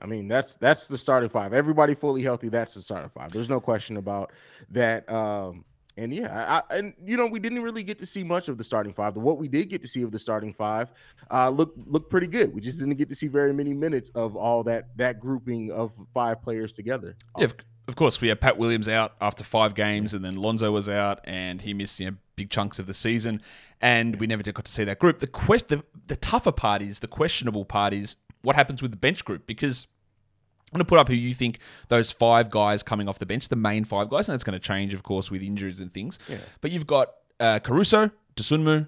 I 0.00 0.06
mean, 0.06 0.28
that's 0.28 0.56
that's 0.56 0.86
the 0.88 0.98
starting 0.98 1.30
five. 1.30 1.52
Everybody 1.52 1.94
fully 1.94 2.22
healthy. 2.22 2.48
That's 2.48 2.74
the 2.74 2.82
starting 2.82 3.08
five. 3.08 3.32
There's 3.32 3.48
no 3.48 3.60
question 3.60 3.96
about 3.96 4.32
that. 4.70 5.10
Um, 5.10 5.64
and 5.96 6.14
yeah, 6.14 6.62
I, 6.70 6.76
and 6.76 6.94
you 7.04 7.16
know, 7.16 7.26
we 7.26 7.40
didn't 7.40 7.62
really 7.62 7.82
get 7.82 7.98
to 7.98 8.06
see 8.06 8.22
much 8.22 8.48
of 8.48 8.58
the 8.58 8.64
starting 8.64 8.92
five. 8.92 9.14
But 9.14 9.20
what 9.20 9.38
we 9.38 9.48
did 9.48 9.68
get 9.68 9.82
to 9.82 9.88
see 9.88 10.02
of 10.02 10.12
the 10.12 10.18
starting 10.18 10.52
five, 10.52 10.92
uh, 11.30 11.50
look 11.50 11.74
look 11.76 12.10
pretty 12.10 12.26
good. 12.26 12.54
We 12.54 12.60
just 12.60 12.78
didn't 12.78 12.96
get 12.96 13.08
to 13.08 13.14
see 13.14 13.26
very 13.26 13.52
many 13.52 13.74
minutes 13.74 14.10
of 14.10 14.36
all 14.36 14.64
that 14.64 14.96
that 14.96 15.20
grouping 15.20 15.70
of 15.70 15.92
five 16.14 16.42
players 16.42 16.74
together. 16.74 17.16
Yeah, 17.38 17.48
of 17.88 17.96
course, 17.96 18.20
we 18.20 18.28
had 18.28 18.40
Pat 18.40 18.56
Williams 18.56 18.88
out 18.88 19.14
after 19.20 19.44
five 19.44 19.74
games, 19.74 20.14
and 20.14 20.24
then 20.24 20.36
Lonzo 20.36 20.70
was 20.70 20.88
out, 20.88 21.20
and 21.24 21.60
he 21.60 21.74
missed 21.74 21.98
you 22.00 22.10
know 22.10 22.16
big 22.36 22.50
chunks 22.50 22.78
of 22.78 22.86
the 22.86 22.94
season, 22.94 23.42
and 23.80 24.16
we 24.20 24.26
never 24.26 24.42
got 24.42 24.64
to 24.64 24.72
see 24.72 24.84
that 24.84 24.98
group. 24.98 25.18
The 25.18 25.26
quest, 25.26 25.68
the, 25.68 25.82
the 26.06 26.16
tougher 26.16 26.52
part 26.52 26.82
is 26.82 27.00
the 27.00 27.08
questionable 27.08 27.64
part 27.64 27.92
is 27.92 28.16
what 28.42 28.56
happens 28.56 28.80
with 28.82 28.90
the 28.90 28.96
bench 28.96 29.24
group 29.24 29.46
because. 29.46 29.86
I'm 30.72 30.78
going 30.78 30.86
to 30.86 30.88
put 30.88 31.00
up 31.00 31.08
who 31.08 31.16
you 31.16 31.34
think 31.34 31.58
those 31.88 32.12
five 32.12 32.48
guys 32.48 32.84
coming 32.84 33.08
off 33.08 33.18
the 33.18 33.26
bench, 33.26 33.48
the 33.48 33.56
main 33.56 33.82
five 33.82 34.08
guys, 34.08 34.28
and 34.28 34.34
that's 34.34 34.44
going 34.44 34.52
to 34.52 34.64
change, 34.64 34.94
of 34.94 35.02
course, 35.02 35.28
with 35.28 35.42
injuries 35.42 35.80
and 35.80 35.92
things. 35.92 36.16
Yeah. 36.28 36.36
But 36.60 36.70
you've 36.70 36.86
got 36.86 37.08
uh, 37.40 37.58
Caruso, 37.58 38.12
Dosunmu, 38.36 38.86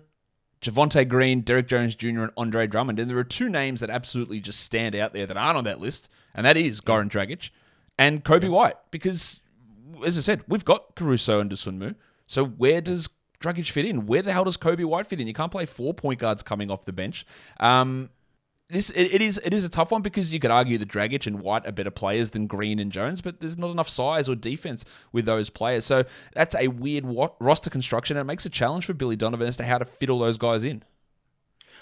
Javonte 0.60 1.08
Green, 1.08 1.40
Derrick 1.40 1.66
Jones 1.66 1.96
Jr., 1.96 2.22
and 2.22 2.30
Andre 2.36 2.68
Drummond. 2.68 3.00
And 3.00 3.10
there 3.10 3.18
are 3.18 3.24
two 3.24 3.48
names 3.48 3.80
that 3.80 3.90
absolutely 3.90 4.38
just 4.38 4.60
stand 4.60 4.94
out 4.94 5.12
there 5.12 5.26
that 5.26 5.36
aren't 5.36 5.58
on 5.58 5.64
that 5.64 5.80
list, 5.80 6.08
and 6.36 6.46
that 6.46 6.56
is 6.56 6.80
Goran 6.80 7.10
Dragic 7.10 7.50
and 7.98 8.24
Coby 8.24 8.50
White. 8.50 8.76
Because, 8.90 9.40
as 10.04 10.18
I 10.18 10.20
said, 10.20 10.42
we've 10.48 10.64
got 10.64 10.94
Caruso 10.94 11.40
and 11.40 11.50
Dosunmu. 11.50 11.94
So 12.26 12.44
where 12.44 12.80
does 12.80 13.08
Dragic 13.40 13.70
fit 13.70 13.84
in? 13.84 14.06
Where 14.06 14.22
the 14.22 14.32
hell 14.32 14.44
does 14.44 14.56
Coby 14.56 14.84
White 14.84 15.06
fit 15.06 15.20
in? 15.20 15.26
You 15.26 15.34
can't 15.34 15.52
play 15.52 15.66
four 15.66 15.94
point 15.94 16.20
guards 16.20 16.42
coming 16.42 16.70
off 16.70 16.84
the 16.84 16.92
bench. 16.92 17.26
Um, 17.60 18.10
this 18.72 18.88
it, 18.90 19.12
it 19.12 19.20
is 19.20 19.38
it 19.44 19.52
is 19.52 19.64
a 19.64 19.68
tough 19.68 19.90
one 19.90 20.00
because 20.00 20.32
you 20.32 20.40
could 20.40 20.50
argue 20.50 20.78
that 20.78 20.88
Dragic 20.88 21.26
and 21.26 21.40
White 21.40 21.66
are 21.66 21.72
better 21.72 21.90
players 21.90 22.30
than 22.30 22.46
Green 22.46 22.78
and 22.78 22.90
Jones, 22.90 23.20
but 23.20 23.38
there's 23.38 23.58
not 23.58 23.70
enough 23.70 23.88
size 23.88 24.30
or 24.30 24.34
defense 24.34 24.84
with 25.12 25.26
those 25.26 25.50
players. 25.50 25.84
So 25.84 26.04
that's 26.32 26.54
a 26.54 26.68
weird 26.68 27.04
roster 27.38 27.68
construction, 27.68 28.16
and 28.16 28.24
it 28.24 28.26
makes 28.26 28.46
a 28.46 28.50
challenge 28.50 28.86
for 28.86 28.94
Billy 28.94 29.16
Donovan 29.16 29.46
as 29.46 29.58
to 29.58 29.64
how 29.64 29.76
to 29.76 29.84
fit 29.84 30.08
all 30.08 30.18
those 30.18 30.38
guys 30.38 30.64
in. 30.64 30.82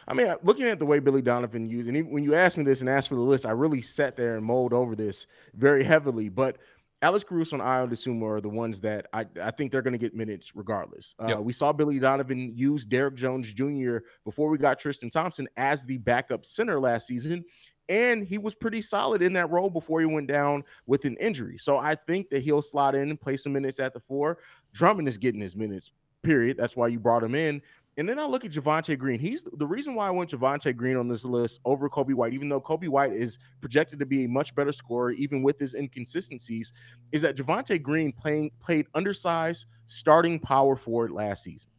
I 0.08 0.14
mean, 0.14 0.34
looking 0.42 0.66
at 0.66 0.78
the 0.78 0.86
way 0.86 0.98
Billy 0.98 1.22
Donovan 1.22 1.66
used, 1.66 1.88
and 1.88 2.10
when 2.10 2.24
you 2.24 2.34
asked 2.34 2.56
me 2.56 2.64
this 2.64 2.80
and 2.80 2.88
asked 2.88 3.08
for 3.08 3.14
the 3.14 3.20
list, 3.20 3.46
I 3.46 3.50
really 3.52 3.82
sat 3.82 4.16
there 4.16 4.36
and 4.36 4.44
mulled 4.44 4.72
over 4.72 4.96
this 4.96 5.26
very 5.54 5.84
heavily. 5.84 6.28
But 6.28 6.58
Alex 7.02 7.24
Caruso 7.24 7.56
and 7.56 7.62
Ayo 7.62 7.90
Dosunmu 7.90 8.22
are 8.28 8.40
the 8.40 8.48
ones 8.48 8.80
that 8.80 9.06
I, 9.12 9.24
I 9.40 9.50
think 9.50 9.72
they're 9.72 9.82
going 9.82 9.92
to 9.92 9.98
get 9.98 10.14
minutes 10.14 10.54
regardless. 10.54 11.14
Uh, 11.18 11.28
yep. 11.28 11.38
We 11.40 11.52
saw 11.52 11.72
Billy 11.72 11.98
Donovan 11.98 12.52
use 12.54 12.84
Derrick 12.84 13.14
Jones 13.14 13.52
Jr. 13.52 13.98
before 14.24 14.50
we 14.50 14.58
got 14.58 14.78
Tristan 14.78 15.08
Thompson 15.08 15.48
as 15.56 15.86
the 15.86 15.98
backup 15.98 16.44
center 16.44 16.78
last 16.78 17.06
season. 17.06 17.44
And 17.88 18.24
he 18.24 18.38
was 18.38 18.54
pretty 18.54 18.82
solid 18.82 19.22
in 19.22 19.32
that 19.32 19.50
role 19.50 19.70
before 19.70 20.00
he 20.00 20.06
went 20.06 20.28
down 20.28 20.62
with 20.86 21.04
an 21.06 21.16
injury. 21.16 21.58
So 21.58 21.78
I 21.78 21.94
think 21.94 22.28
that 22.30 22.44
he'll 22.44 22.62
slot 22.62 22.94
in 22.94 23.08
and 23.08 23.20
play 23.20 23.36
some 23.36 23.52
minutes 23.52 23.80
at 23.80 23.94
the 23.94 24.00
four. 24.00 24.38
Drummond 24.72 25.08
is 25.08 25.18
getting 25.18 25.40
his 25.40 25.56
minutes, 25.56 25.90
period. 26.22 26.56
That's 26.56 26.76
why 26.76 26.88
you 26.88 27.00
brought 27.00 27.24
him 27.24 27.34
in. 27.34 27.62
And 27.96 28.08
then 28.08 28.18
I 28.18 28.24
look 28.24 28.44
at 28.44 28.52
Javonte 28.52 28.96
Green. 28.96 29.18
He's 29.18 29.42
the 29.42 29.66
reason 29.66 29.94
why 29.94 30.06
I 30.06 30.10
went 30.10 30.30
Javonte 30.30 30.74
Green 30.76 30.96
on 30.96 31.08
this 31.08 31.24
list 31.24 31.60
over 31.64 31.90
Coby 31.90 32.14
White, 32.14 32.32
even 32.32 32.48
though 32.48 32.60
Coby 32.60 32.88
White 32.88 33.12
is 33.12 33.36
projected 33.60 33.98
to 33.98 34.06
be 34.06 34.24
a 34.24 34.28
much 34.28 34.54
better 34.54 34.72
scorer, 34.72 35.10
even 35.12 35.42
with 35.42 35.58
his 35.58 35.74
inconsistencies, 35.74 36.72
is 37.12 37.22
that 37.22 37.36
Javonte 37.36 37.82
Green 37.82 38.12
playing 38.12 38.52
played 38.60 38.86
undersized 38.94 39.66
starting 39.86 40.38
power 40.38 40.76
forward 40.76 41.10
last 41.10 41.42
season. 41.42 41.70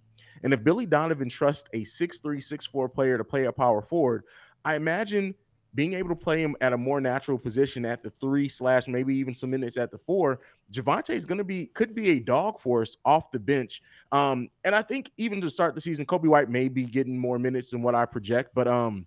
And 0.44 0.54
if 0.54 0.64
Billy 0.64 0.86
Donovan 0.86 1.30
trusts 1.30 1.70
a 1.74 1.82
6'3, 1.82 2.22
6'4 2.38 2.94
player 2.94 3.18
to 3.18 3.24
play 3.24 3.46
a 3.46 3.52
power 3.52 3.82
forward, 3.82 4.24
I 4.66 4.76
imagine 4.76 5.34
being 5.74 5.94
able 5.94 6.10
to 6.10 6.16
play 6.16 6.42
him 6.42 6.56
at 6.60 6.74
a 6.74 6.78
more 6.78 7.00
natural 7.00 7.38
position 7.38 7.86
at 7.86 8.04
the 8.04 8.10
three 8.20 8.50
slash 8.50 8.88
maybe 8.88 9.16
even 9.16 9.34
some 9.34 9.50
minutes 9.50 9.78
at 9.78 9.92
the 9.92 9.98
four, 9.98 10.42
Javonte 10.72 11.12
is 11.12 11.26
going 11.26 11.38
to 11.38 11.44
be 11.44 11.68
could 11.68 11.96
be 11.96 12.12
a 12.12 12.20
dog 12.20 12.60
force 12.60 12.98
off 13.06 13.32
the 13.32 13.40
bench. 13.40 13.82
Um, 14.12 14.50
and 14.64 14.76
I 14.76 14.82
think 14.82 15.12
even 15.18 15.40
to 15.42 15.50
start 15.50 15.76
the 15.76 15.82
season, 15.82 16.06
Coby 16.06 16.28
White 16.28 16.50
may 16.50 16.68
be 16.68 16.86
getting 16.86 17.18
more 17.18 17.40
minutes 17.40 17.72
than 17.72 17.82
what 17.82 17.96
I 17.96 18.06
project, 18.06 18.52
but 18.54 18.68
um, 18.68 19.06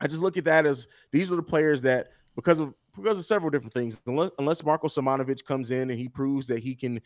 I 0.00 0.06
just 0.06 0.22
look 0.22 0.36
at 0.36 0.44
that 0.44 0.66
as 0.66 0.86
these 1.10 1.32
are 1.32 1.36
the 1.36 1.42
players 1.42 1.82
that 1.82 2.08
because 2.36 2.60
of 2.60 2.74
because 2.96 3.18
of 3.18 3.24
several 3.24 3.50
different 3.50 3.72
things, 3.72 4.00
unless, 4.06 4.30
unless 4.38 4.64
Marko 4.64 4.86
Simonovic 4.86 5.44
comes 5.44 5.70
in 5.70 5.90
and 5.90 5.98
he 5.98 6.08
proves 6.08 6.46
that 6.48 6.58
he 6.58 6.74
can 6.74 7.00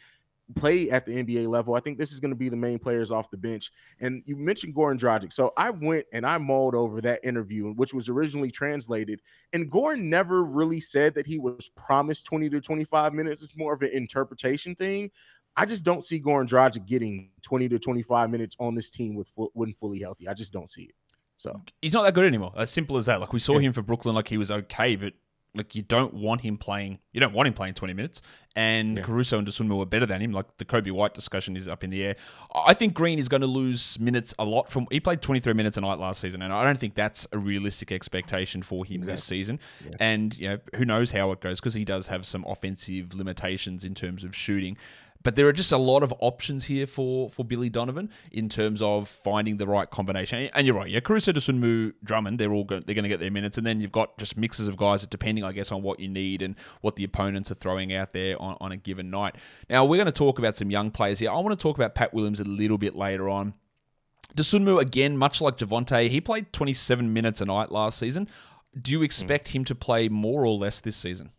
play 0.54 0.90
at 0.90 1.04
the 1.04 1.12
NBA 1.12 1.48
level. 1.48 1.74
I 1.74 1.80
think 1.80 1.98
this 1.98 2.12
is 2.12 2.20
going 2.20 2.30
to 2.30 2.36
be 2.36 2.48
the 2.48 2.56
main 2.56 2.78
players 2.78 3.10
off 3.10 3.30
the 3.30 3.36
bench. 3.36 3.72
And 4.00 4.22
you 4.26 4.36
mentioned 4.36 4.74
Goran 4.74 4.98
Dragic. 4.98 5.32
So 5.32 5.52
I 5.56 5.70
went 5.70 6.06
and 6.12 6.24
I 6.24 6.38
mulled 6.38 6.74
over 6.74 7.00
that 7.00 7.24
interview, 7.24 7.72
which 7.72 7.92
was 7.92 8.08
originally 8.08 8.50
translated. 8.50 9.20
And 9.52 9.70
Goran 9.70 10.02
never 10.02 10.44
really 10.44 10.80
said 10.80 11.14
that 11.14 11.26
he 11.26 11.38
was 11.38 11.68
promised 11.74 12.26
20 12.26 12.50
to 12.50 12.60
25 12.60 13.12
minutes. 13.12 13.42
It's 13.42 13.56
more 13.56 13.74
of 13.74 13.82
an 13.82 13.90
interpretation 13.90 14.74
thing. 14.74 15.10
I 15.56 15.64
just 15.64 15.84
don't 15.84 16.04
see 16.04 16.20
Goran 16.20 16.46
Dragic 16.46 16.86
getting 16.86 17.30
20 17.42 17.68
to 17.70 17.78
25 17.78 18.30
minutes 18.30 18.56
on 18.60 18.74
this 18.74 18.90
team 18.90 19.14
with 19.14 19.28
full, 19.28 19.50
when 19.54 19.72
fully 19.72 20.00
healthy. 20.00 20.28
I 20.28 20.34
just 20.34 20.52
don't 20.52 20.70
see 20.70 20.82
it. 20.82 20.94
So 21.38 21.60
he's 21.82 21.92
not 21.92 22.02
that 22.02 22.14
good 22.14 22.24
anymore. 22.24 22.52
As 22.56 22.70
simple 22.70 22.96
as 22.96 23.06
that. 23.06 23.20
Like 23.20 23.32
we 23.32 23.38
saw 23.38 23.54
yeah. 23.54 23.66
him 23.66 23.72
for 23.72 23.82
Brooklyn, 23.82 24.14
like 24.14 24.28
he 24.28 24.38
was 24.38 24.50
okay, 24.50 24.96
but 24.96 25.12
like 25.56 25.74
you 25.74 25.82
don't 25.82 26.14
want 26.14 26.42
him 26.42 26.58
playing. 26.58 26.98
You 27.12 27.20
don't 27.20 27.32
want 27.32 27.48
him 27.48 27.54
playing 27.54 27.74
twenty 27.74 27.94
minutes. 27.94 28.22
And 28.54 28.96
yeah. 28.96 29.02
Caruso 29.02 29.38
and 29.38 29.46
Dosunmu 29.46 29.76
were 29.76 29.86
better 29.86 30.06
than 30.06 30.20
him. 30.20 30.32
Like 30.32 30.46
the 30.58 30.64
Coby 30.64 30.90
White 30.90 31.14
discussion 31.14 31.56
is 31.56 31.68
up 31.68 31.84
in 31.84 31.90
the 31.90 32.04
air. 32.04 32.16
I 32.54 32.74
think 32.74 32.94
Green 32.94 33.18
is 33.18 33.28
going 33.28 33.42
to 33.42 33.46
lose 33.46 33.98
minutes 33.98 34.34
a 34.38 34.44
lot 34.44 34.70
from. 34.70 34.86
He 34.90 35.00
played 35.00 35.22
twenty 35.22 35.40
three 35.40 35.54
minutes 35.54 35.76
a 35.76 35.80
night 35.80 35.98
last 35.98 36.20
season, 36.20 36.42
and 36.42 36.52
I 36.52 36.64
don't 36.64 36.78
think 36.78 36.94
that's 36.94 37.26
a 37.32 37.38
realistic 37.38 37.92
expectation 37.92 38.62
for 38.62 38.84
him 38.84 38.96
exactly. 38.96 39.14
this 39.14 39.24
season. 39.24 39.60
Yeah. 39.84 39.96
And 40.00 40.38
you 40.38 40.48
know 40.48 40.58
who 40.76 40.84
knows 40.84 41.10
how 41.10 41.32
it 41.32 41.40
goes 41.40 41.60
because 41.60 41.74
he 41.74 41.84
does 41.84 42.06
have 42.08 42.26
some 42.26 42.44
offensive 42.46 43.14
limitations 43.14 43.84
in 43.84 43.94
terms 43.94 44.24
of 44.24 44.34
shooting. 44.36 44.76
But 45.26 45.34
there 45.34 45.48
are 45.48 45.52
just 45.52 45.72
a 45.72 45.76
lot 45.76 46.04
of 46.04 46.14
options 46.20 46.66
here 46.66 46.86
for 46.86 47.28
for 47.30 47.44
Billy 47.44 47.68
Donovan 47.68 48.10
in 48.30 48.48
terms 48.48 48.80
of 48.80 49.08
finding 49.08 49.56
the 49.56 49.66
right 49.66 49.90
combination. 49.90 50.48
And 50.54 50.64
you're 50.64 50.76
right, 50.76 50.88
yeah, 50.88 51.00
Caruso, 51.00 51.32
Dosunmu, 51.32 51.94
Drummond, 52.04 52.38
they're 52.38 52.52
all 52.52 52.62
go- 52.62 52.78
they're 52.78 52.94
going 52.94 53.02
to 53.02 53.08
get 53.08 53.18
their 53.18 53.32
minutes, 53.32 53.58
and 53.58 53.66
then 53.66 53.80
you've 53.80 53.90
got 53.90 54.16
just 54.18 54.36
mixes 54.36 54.68
of 54.68 54.76
guys 54.76 55.00
that 55.00 55.10
depending, 55.10 55.42
I 55.42 55.50
guess, 55.50 55.72
on 55.72 55.82
what 55.82 55.98
you 55.98 56.06
need 56.06 56.42
and 56.42 56.54
what 56.80 56.94
the 56.94 57.02
opponents 57.02 57.50
are 57.50 57.54
throwing 57.54 57.92
out 57.92 58.12
there 58.12 58.40
on, 58.40 58.56
on 58.60 58.70
a 58.70 58.76
given 58.76 59.10
night. 59.10 59.34
Now 59.68 59.84
we're 59.84 59.96
going 59.96 60.06
to 60.06 60.12
talk 60.12 60.38
about 60.38 60.54
some 60.54 60.70
young 60.70 60.92
players 60.92 61.18
here. 61.18 61.32
I 61.32 61.40
want 61.40 61.58
to 61.58 61.60
talk 61.60 61.74
about 61.74 61.96
Pat 61.96 62.14
Williams 62.14 62.38
a 62.38 62.44
little 62.44 62.78
bit 62.78 62.94
later 62.94 63.28
on. 63.28 63.54
Dosunmu 64.36 64.80
again, 64.80 65.16
much 65.16 65.40
like 65.40 65.56
Javonte, 65.56 66.08
he 66.08 66.20
played 66.20 66.52
27 66.52 67.12
minutes 67.12 67.40
a 67.40 67.46
night 67.46 67.72
last 67.72 67.98
season. 67.98 68.28
Do 68.80 68.92
you 68.92 69.02
expect 69.02 69.48
mm. 69.48 69.54
him 69.54 69.64
to 69.64 69.74
play 69.74 70.08
more 70.08 70.46
or 70.46 70.54
less 70.54 70.78
this 70.78 70.96
season? 70.96 71.32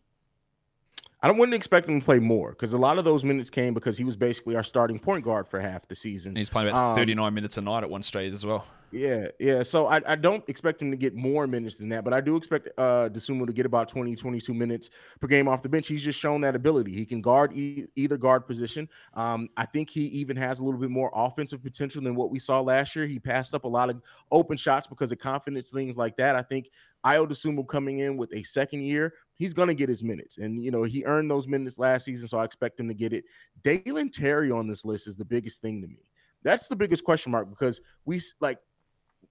I 1.27 1.31
wouldn't 1.31 1.55
expect 1.55 1.89
him 1.89 1.99
to 1.99 2.05
play 2.05 2.19
more 2.19 2.51
because 2.51 2.73
a 2.73 2.77
lot 2.77 2.97
of 2.97 3.05
those 3.05 3.23
minutes 3.23 3.49
came 3.49 3.73
because 3.73 3.97
he 3.97 4.03
was 4.03 4.15
basically 4.15 4.55
our 4.55 4.63
starting 4.63 4.99
point 4.99 5.23
guard 5.23 5.47
for 5.47 5.59
half 5.59 5.87
the 5.87 5.95
season. 5.95 6.31
And 6.31 6.37
he's 6.37 6.49
playing 6.49 6.69
about 6.69 6.91
um, 6.91 6.95
39 6.95 7.33
minutes 7.33 7.57
a 7.57 7.61
night 7.61 7.83
at 7.83 7.89
one 7.89 8.03
stage 8.03 8.33
as 8.33 8.45
well. 8.45 8.65
Yeah, 8.91 9.27
yeah. 9.37 9.63
So 9.63 9.87
I, 9.87 10.01
I 10.05 10.15
don't 10.15 10.47
expect 10.47 10.81
him 10.81 10.91
to 10.91 10.97
get 10.97 11.13
more 11.13 11.45
minutes 11.45 11.77
than 11.77 11.89
that, 11.89 12.05
but 12.05 12.13
I 12.13 12.21
do 12.21 12.37
expect 12.37 12.69
uh 12.77 13.09
Dosunmu 13.11 13.45
to 13.47 13.51
get 13.51 13.65
about 13.65 13.89
20, 13.89 14.15
22 14.15 14.53
minutes 14.53 14.89
per 15.19 15.27
game 15.27 15.47
off 15.49 15.61
the 15.61 15.67
bench. 15.67 15.87
He's 15.87 16.03
just 16.03 16.17
shown 16.17 16.41
that 16.41 16.55
ability. 16.55 16.93
He 16.93 17.05
can 17.05 17.19
guard 17.19 17.51
e- 17.53 17.87
either 17.97 18.17
guard 18.17 18.47
position. 18.47 18.87
Um, 19.13 19.49
I 19.57 19.65
think 19.65 19.89
he 19.89 20.05
even 20.05 20.37
has 20.37 20.59
a 20.59 20.63
little 20.63 20.79
bit 20.79 20.89
more 20.89 21.11
offensive 21.13 21.61
potential 21.61 22.01
than 22.01 22.15
what 22.15 22.31
we 22.31 22.39
saw 22.39 22.61
last 22.61 22.95
year. 22.95 23.07
He 23.07 23.19
passed 23.19 23.53
up 23.53 23.65
a 23.65 23.67
lot 23.67 23.89
of 23.89 24.01
open 24.31 24.55
shots 24.55 24.87
because 24.87 25.11
of 25.11 25.19
confidence, 25.19 25.69
things 25.69 25.97
like 25.97 26.15
that. 26.17 26.37
I 26.37 26.41
think 26.41 26.69
Ayo 27.05 27.27
Dosunmu 27.27 27.67
coming 27.67 27.99
in 27.99 28.17
with 28.17 28.33
a 28.33 28.43
second 28.43 28.83
year, 28.83 29.13
he's 29.35 29.53
going 29.53 29.67
to 29.67 29.73
get 29.73 29.89
his 29.89 30.03
minutes. 30.03 30.37
And, 30.37 30.61
you 30.61 30.71
know, 30.71 30.83
he 30.83 31.05
earned 31.05 31.29
those 31.29 31.47
minutes 31.47 31.79
last 31.79 32.05
season, 32.05 32.27
so 32.27 32.39
I 32.39 32.43
expect 32.43 32.79
him 32.79 32.87
to 32.87 32.93
get 32.93 33.13
it. 33.13 33.25
Dalen 33.63 34.09
Terry 34.09 34.51
on 34.51 34.67
this 34.67 34.83
list 34.83 35.07
is 35.07 35.15
the 35.15 35.25
biggest 35.25 35.61
thing 35.61 35.81
to 35.81 35.87
me. 35.87 36.09
That's 36.43 36.67
the 36.67 36.75
biggest 36.75 37.03
question 37.03 37.31
mark 37.31 37.49
because 37.49 37.81
we 38.05 38.21
like 38.39 38.59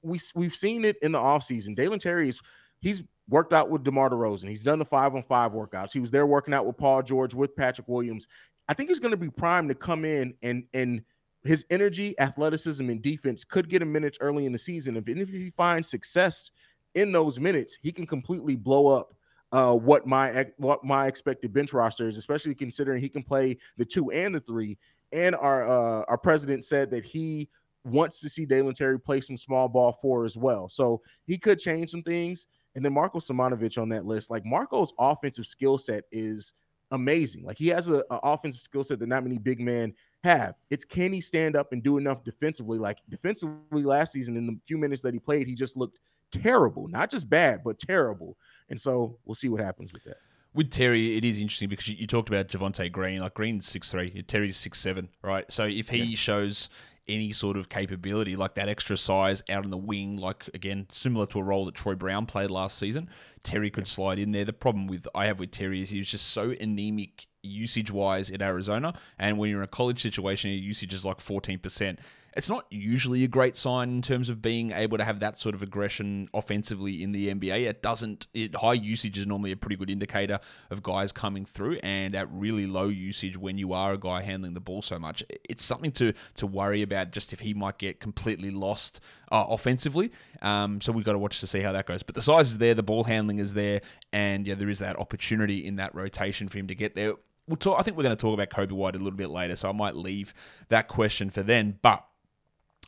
we 0.03 0.21
we've 0.35 0.55
seen 0.55 0.85
it 0.85 0.97
in 1.03 1.13
the 1.13 1.19
offseason. 1.19 1.75
Dalen 1.75 1.99
Terry 1.99 2.29
is 2.29 2.41
he's 2.81 3.03
worked 3.29 3.53
out 3.53 3.71
with 3.71 3.85
DeMar 3.85 4.11
DeRozan. 4.11 4.49
He's 4.49 4.63
done 4.63 4.79
the 4.79 4.85
five 4.85 5.15
on 5.15 5.23
five 5.23 5.53
workouts. 5.53 5.93
He 5.93 6.01
was 6.01 6.11
there 6.11 6.27
working 6.27 6.55
out 6.55 6.67
with 6.67 6.77
Paul 6.77 7.03
George, 7.03 7.35
with 7.35 7.57
Patrick 7.57 7.89
Williams. 7.89 8.29
I 8.69 8.75
think 8.75 8.91
he's 8.91 9.01
going 9.01 9.13
to 9.13 9.17
be 9.17 9.31
primed 9.31 9.69
to 9.69 9.75
come 9.75 10.05
in 10.05 10.35
and 10.43 10.65
and 10.75 11.03
his 11.45 11.65
energy, 11.71 12.19
athleticism, 12.19 12.89
and 12.91 13.01
defense 13.01 13.45
could 13.45 13.69
get 13.69 13.83
him 13.83 13.93
minutes 13.93 14.19
early 14.21 14.47
in 14.47 14.53
the 14.53 14.59
season. 14.59 14.97
If, 14.97 15.09
if 15.09 15.29
he 15.29 15.51
finds 15.51 15.89
success 15.89 16.51
in 16.97 17.13
those 17.13 17.39
minutes, 17.39 17.79
he 17.81 17.93
can 17.93 18.07
completely 18.07 18.57
blow 18.57 18.89
up 18.89 19.15
uh, 19.53 19.75
what 19.75 20.07
my 20.07 20.47
what 20.57 20.83
my 20.83 21.07
expected 21.07 21.53
bench 21.53 21.73
roster 21.73 22.09
is, 22.09 22.17
especially 22.17 22.55
considering 22.55 23.01
he 23.01 23.09
can 23.09 23.23
play 23.23 23.57
the 23.77 23.85
two 23.85 24.11
and 24.11 24.35
the 24.35 24.41
three. 24.41 24.77
And 25.13 25.37
our 25.37 25.69
uh, 25.69 26.05
our 26.09 26.19
president 26.19 26.65
said 26.65 26.91
that 26.91 27.05
he 27.05 27.49
wants 27.85 28.19
to 28.21 28.29
see 28.29 28.45
Dalen 28.45 28.75
Terry 28.75 28.99
play 28.99 29.21
some 29.21 29.37
small 29.37 29.69
ball 29.69 29.93
four 29.93 30.25
as 30.25 30.37
well. 30.37 30.69
So 30.69 31.03
he 31.25 31.39
could 31.39 31.61
change 31.61 31.91
some 31.91 32.03
things. 32.03 32.47
And 32.75 32.85
then 32.85 32.93
Marko 32.93 33.19
Simonovic 33.19 33.81
on 33.81 33.89
that 33.91 34.05
list, 34.05 34.31
like 34.31 34.45
Marko's 34.45 34.93
offensive 34.99 35.47
skill 35.47 35.79
set 35.79 36.05
is 36.11 36.53
amazing. 36.91 37.45
Like 37.45 37.57
he 37.57 37.69
has 37.69 37.89
an 37.89 38.03
offensive 38.11 38.63
skill 38.63 38.85
set 38.85 38.99
that 38.99 39.07
not 39.07 39.23
many 39.23 39.39
big 39.39 39.61
men 39.61 39.95
have. 40.25 40.55
It's 40.71 40.85
can 40.85 41.13
he 41.13 41.21
stand 41.21 41.57
up 41.57 41.73
and 41.73 41.83
do 41.83 41.99
enough 41.99 42.25
defensively? 42.25 42.79
Like 42.79 42.99
defensively 43.09 43.83
last 43.85 44.13
season, 44.13 44.37
in 44.37 44.47
the 44.47 44.59
few 44.65 44.77
minutes 44.77 45.03
that 45.03 45.15
he 45.15 45.21
played, 45.21 45.47
he 45.47 45.55
just 45.55 45.77
looked 45.77 45.99
terrible. 46.31 46.89
Not 46.89 47.11
just 47.11 47.29
bad, 47.29 47.63
but 47.65 47.79
terrible. 47.79 48.37
And 48.69 48.81
so 48.81 49.19
we'll 49.25 49.35
see 49.35 49.49
what 49.49 49.61
happens 49.61 49.93
with 49.93 50.05
that. 50.05 50.19
With 50.55 50.71
Terry, 50.71 51.17
it 51.17 51.25
is 51.25 51.39
interesting 51.39 51.69
because 51.69 51.89
you, 51.89 51.97
you 51.97 52.07
talked 52.07 52.29
about 52.29 52.49
Javonte 52.49 52.91
Green. 52.91 53.21
Like 53.21 53.35
Green's 53.35 53.69
six 53.69 53.91
three, 53.91 54.23
Terry's 54.23 54.57
six 54.57 54.79
seven, 54.79 55.09
right? 55.23 55.51
So 55.53 55.65
if 55.65 55.91
he 55.91 56.03
yeah. 56.03 56.17
shows 56.17 56.71
any 57.09 57.31
sort 57.31 57.57
of 57.57 57.69
capability, 57.69 58.37
like 58.37 58.55
that 58.55 58.69
extra 58.69 58.97
size 58.97 59.43
out 59.51 59.65
on 59.65 59.71
the 59.71 59.77
wing, 59.77 60.17
like 60.17 60.49
again, 60.55 60.87
similar 60.89 61.27
to 61.27 61.39
a 61.39 61.43
role 61.43 61.67
that 61.67 61.75
Troy 61.75 61.95
Brown 61.95 62.27
played 62.27 62.51
last 62.51 62.79
season, 62.79 63.09
Terry 63.45 63.71
could 63.71 63.87
slide 63.87 64.19
in 64.19 64.33
there. 64.33 64.45
The 64.45 64.53
problem 64.53 64.87
with 64.87 65.07
I 65.15 65.27
have 65.27 65.39
with 65.39 65.51
Terry 65.51 65.83
is 65.83 65.91
he 65.91 65.99
was 65.99 66.11
just 66.11 66.29
so 66.29 66.55
anemic 66.61 67.27
usage 67.43 67.91
wise 67.91 68.31
in 68.31 68.43
Arizona. 68.43 68.95
And 69.19 69.39
when 69.39 69.51
you're 69.51 69.61
in 69.61 69.65
a 69.65 69.69
college 69.69 70.03
situation, 70.03 70.51
your 70.51 70.61
usage 70.61 70.93
is 70.93 71.05
like 71.05 71.19
14%. 71.19 71.99
It's 72.37 72.51
not 72.51 72.67
usually 72.71 73.25
a 73.25 73.29
great 73.29 73.57
sign 73.57 73.89
in 73.89 74.03
terms 74.03 74.29
of 74.29 74.43
being 74.43 74.71
able 74.71 74.99
to 74.99 75.05
have 75.05 75.21
that 75.21 75.39
sort 75.39 75.55
of 75.55 75.63
aggression 75.63 76.29
offensively 76.35 77.03
in 77.03 77.13
the 77.13 77.29
NBA. 77.29 77.67
It 77.67 77.83
doesn't. 77.83 78.27
It, 78.35 78.55
high 78.55 78.75
usage 78.75 79.19
is 79.19 79.27
normally 79.27 79.53
a 79.53 79.57
pretty 79.57 79.77
good 79.77 79.89
indicator 79.89 80.39
of 80.71 80.83
guys 80.83 81.13
coming 81.13 81.47
through, 81.47 81.79
and 81.83 82.15
at 82.15 82.31
really 82.31 82.67
low 82.67 82.89
usage, 82.89 83.39
when 83.39 83.57
you 83.57 83.73
are 83.73 83.95
a 83.95 83.99
guy 83.99 84.21
handling 84.21 84.53
the 84.53 84.61
ball 84.61 84.83
so 84.83 84.99
much, 84.99 85.25
it's 85.49 85.65
something 85.65 85.93
to 85.93 86.13
to 86.35 86.47
worry 86.47 86.83
about. 86.83 87.11
Just 87.11 87.33
if 87.33 87.41
he 87.41 87.55
might 87.55 87.79
get 87.79 88.01
completely 88.01 88.51
lost 88.51 89.01
uh, 89.33 89.47
offensively. 89.49 90.13
Um, 90.43 90.81
so 90.81 90.93
we've 90.93 91.05
got 91.05 91.13
to 91.13 91.19
watch 91.19 91.41
to 91.41 91.47
see 91.47 91.61
how 91.61 91.73
that 91.73 91.87
goes. 91.87 92.03
But 92.03 92.15
the 92.15 92.23
size 92.23 92.51
is 92.51 92.59
there, 92.59 92.75
the 92.75 92.83
ball 92.83 93.05
handling 93.05 93.39
is 93.39 93.55
there, 93.55 93.81
and 94.13 94.47
yeah, 94.47 94.55
there 94.55 94.69
is 94.69 94.81
that 94.81 94.99
opportunity 94.99 95.67
in 95.67 95.77
that 95.77 95.95
rotation 95.95 96.49
for 96.49 96.59
him 96.59 96.67
to 96.67 96.75
get 96.75 96.95
there. 96.95 97.15
We'll 97.49 97.57
talk, 97.57 97.79
I 97.79 97.83
think 97.83 97.97
we're 97.97 98.03
going 98.03 98.17
to 98.17 98.21
talk 98.21 98.35
about 98.35 98.51
Coby 98.51 98.73
White 98.73 98.97
a 98.97 98.99
little 98.99 99.17
bit 99.17 99.31
later, 99.31 99.55
so 99.57 99.69
I 99.69 99.73
might 99.73 99.95
leave 99.95 100.35
that 100.69 100.89
question 100.89 101.31
for 101.31 101.43
then. 101.43 101.79
But 101.81 102.05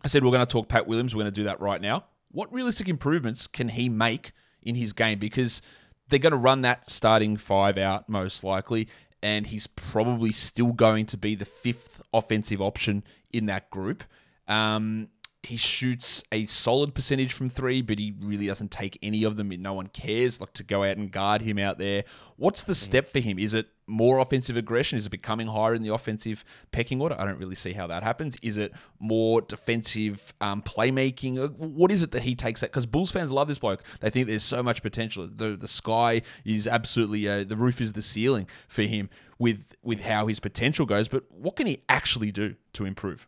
I 0.04 0.08
said 0.08 0.24
we're 0.24 0.30
going 0.30 0.46
to 0.46 0.52
talk 0.52 0.68
Pat 0.68 0.86
Williams. 0.86 1.14
We're 1.14 1.22
going 1.22 1.32
to 1.32 1.40
do 1.40 1.44
that 1.44 1.60
right 1.60 1.80
now. 1.80 2.04
What 2.30 2.52
realistic 2.52 2.88
improvements 2.88 3.46
can 3.46 3.68
he 3.68 3.88
make 3.88 4.32
in 4.62 4.74
his 4.74 4.92
game? 4.92 5.18
Because 5.18 5.62
they're 6.08 6.18
going 6.18 6.32
to 6.32 6.38
run 6.38 6.62
that 6.62 6.88
starting 6.88 7.36
five 7.36 7.78
out 7.78 8.08
most 8.08 8.44
likely, 8.44 8.88
and 9.22 9.46
he's 9.46 9.66
probably 9.66 10.32
still 10.32 10.72
going 10.72 11.06
to 11.06 11.16
be 11.16 11.34
the 11.34 11.44
fifth 11.44 12.00
offensive 12.12 12.60
option 12.60 13.04
in 13.30 13.46
that 13.46 13.70
group. 13.70 14.04
Um, 14.46 15.08
he 15.42 15.56
shoots 15.56 16.24
a 16.32 16.46
solid 16.46 16.94
percentage 16.94 17.32
from 17.32 17.48
three, 17.48 17.80
but 17.82 17.98
he 17.98 18.14
really 18.20 18.46
doesn't 18.46 18.70
take 18.70 18.98
any 19.02 19.24
of 19.24 19.36
them. 19.36 19.48
No 19.48 19.72
one 19.72 19.88
cares 19.88 20.40
like 20.40 20.52
to 20.54 20.64
go 20.64 20.84
out 20.84 20.96
and 20.96 21.10
guard 21.10 21.42
him 21.42 21.58
out 21.58 21.78
there. 21.78 22.04
What's 22.36 22.64
the 22.64 22.74
step 22.74 23.08
for 23.08 23.20
him? 23.20 23.38
Is 23.38 23.54
it 23.54 23.68
more 23.88 24.18
offensive 24.18 24.56
aggression? 24.56 24.98
Is 24.98 25.06
it 25.06 25.10
becoming 25.10 25.48
higher 25.48 25.74
in 25.74 25.82
the 25.82 25.92
offensive 25.92 26.44
pecking 26.70 27.00
order? 27.00 27.16
I 27.18 27.24
don't 27.24 27.38
really 27.38 27.54
see 27.54 27.72
how 27.72 27.86
that 27.88 28.02
happens. 28.02 28.36
Is 28.42 28.56
it 28.56 28.72
more 28.98 29.40
defensive 29.40 30.32
um, 30.40 30.62
playmaking? 30.62 31.38
Uh, 31.38 31.48
what 31.48 31.90
is 31.90 32.02
it 32.02 32.12
that 32.12 32.22
he 32.22 32.34
takes 32.34 32.60
that? 32.60 32.70
Because 32.70 32.86
Bulls 32.86 33.10
fans 33.10 33.32
love 33.32 33.48
this 33.48 33.58
bloke. 33.58 33.82
They 34.00 34.10
think 34.10 34.26
there's 34.26 34.44
so 34.44 34.62
much 34.62 34.82
potential. 34.82 35.28
The 35.34 35.56
the 35.56 35.68
sky 35.68 36.22
is 36.44 36.66
absolutely 36.66 37.28
uh, 37.28 37.44
the 37.44 37.56
roof 37.56 37.80
is 37.80 37.94
the 37.94 38.02
ceiling 38.02 38.48
for 38.68 38.82
him 38.82 39.10
with 39.38 39.74
with 39.82 40.02
how 40.02 40.26
his 40.26 40.40
potential 40.40 40.86
goes. 40.86 41.08
But 41.08 41.24
what 41.32 41.56
can 41.56 41.66
he 41.66 41.82
actually 41.88 42.30
do 42.30 42.56
to 42.74 42.84
improve? 42.84 43.26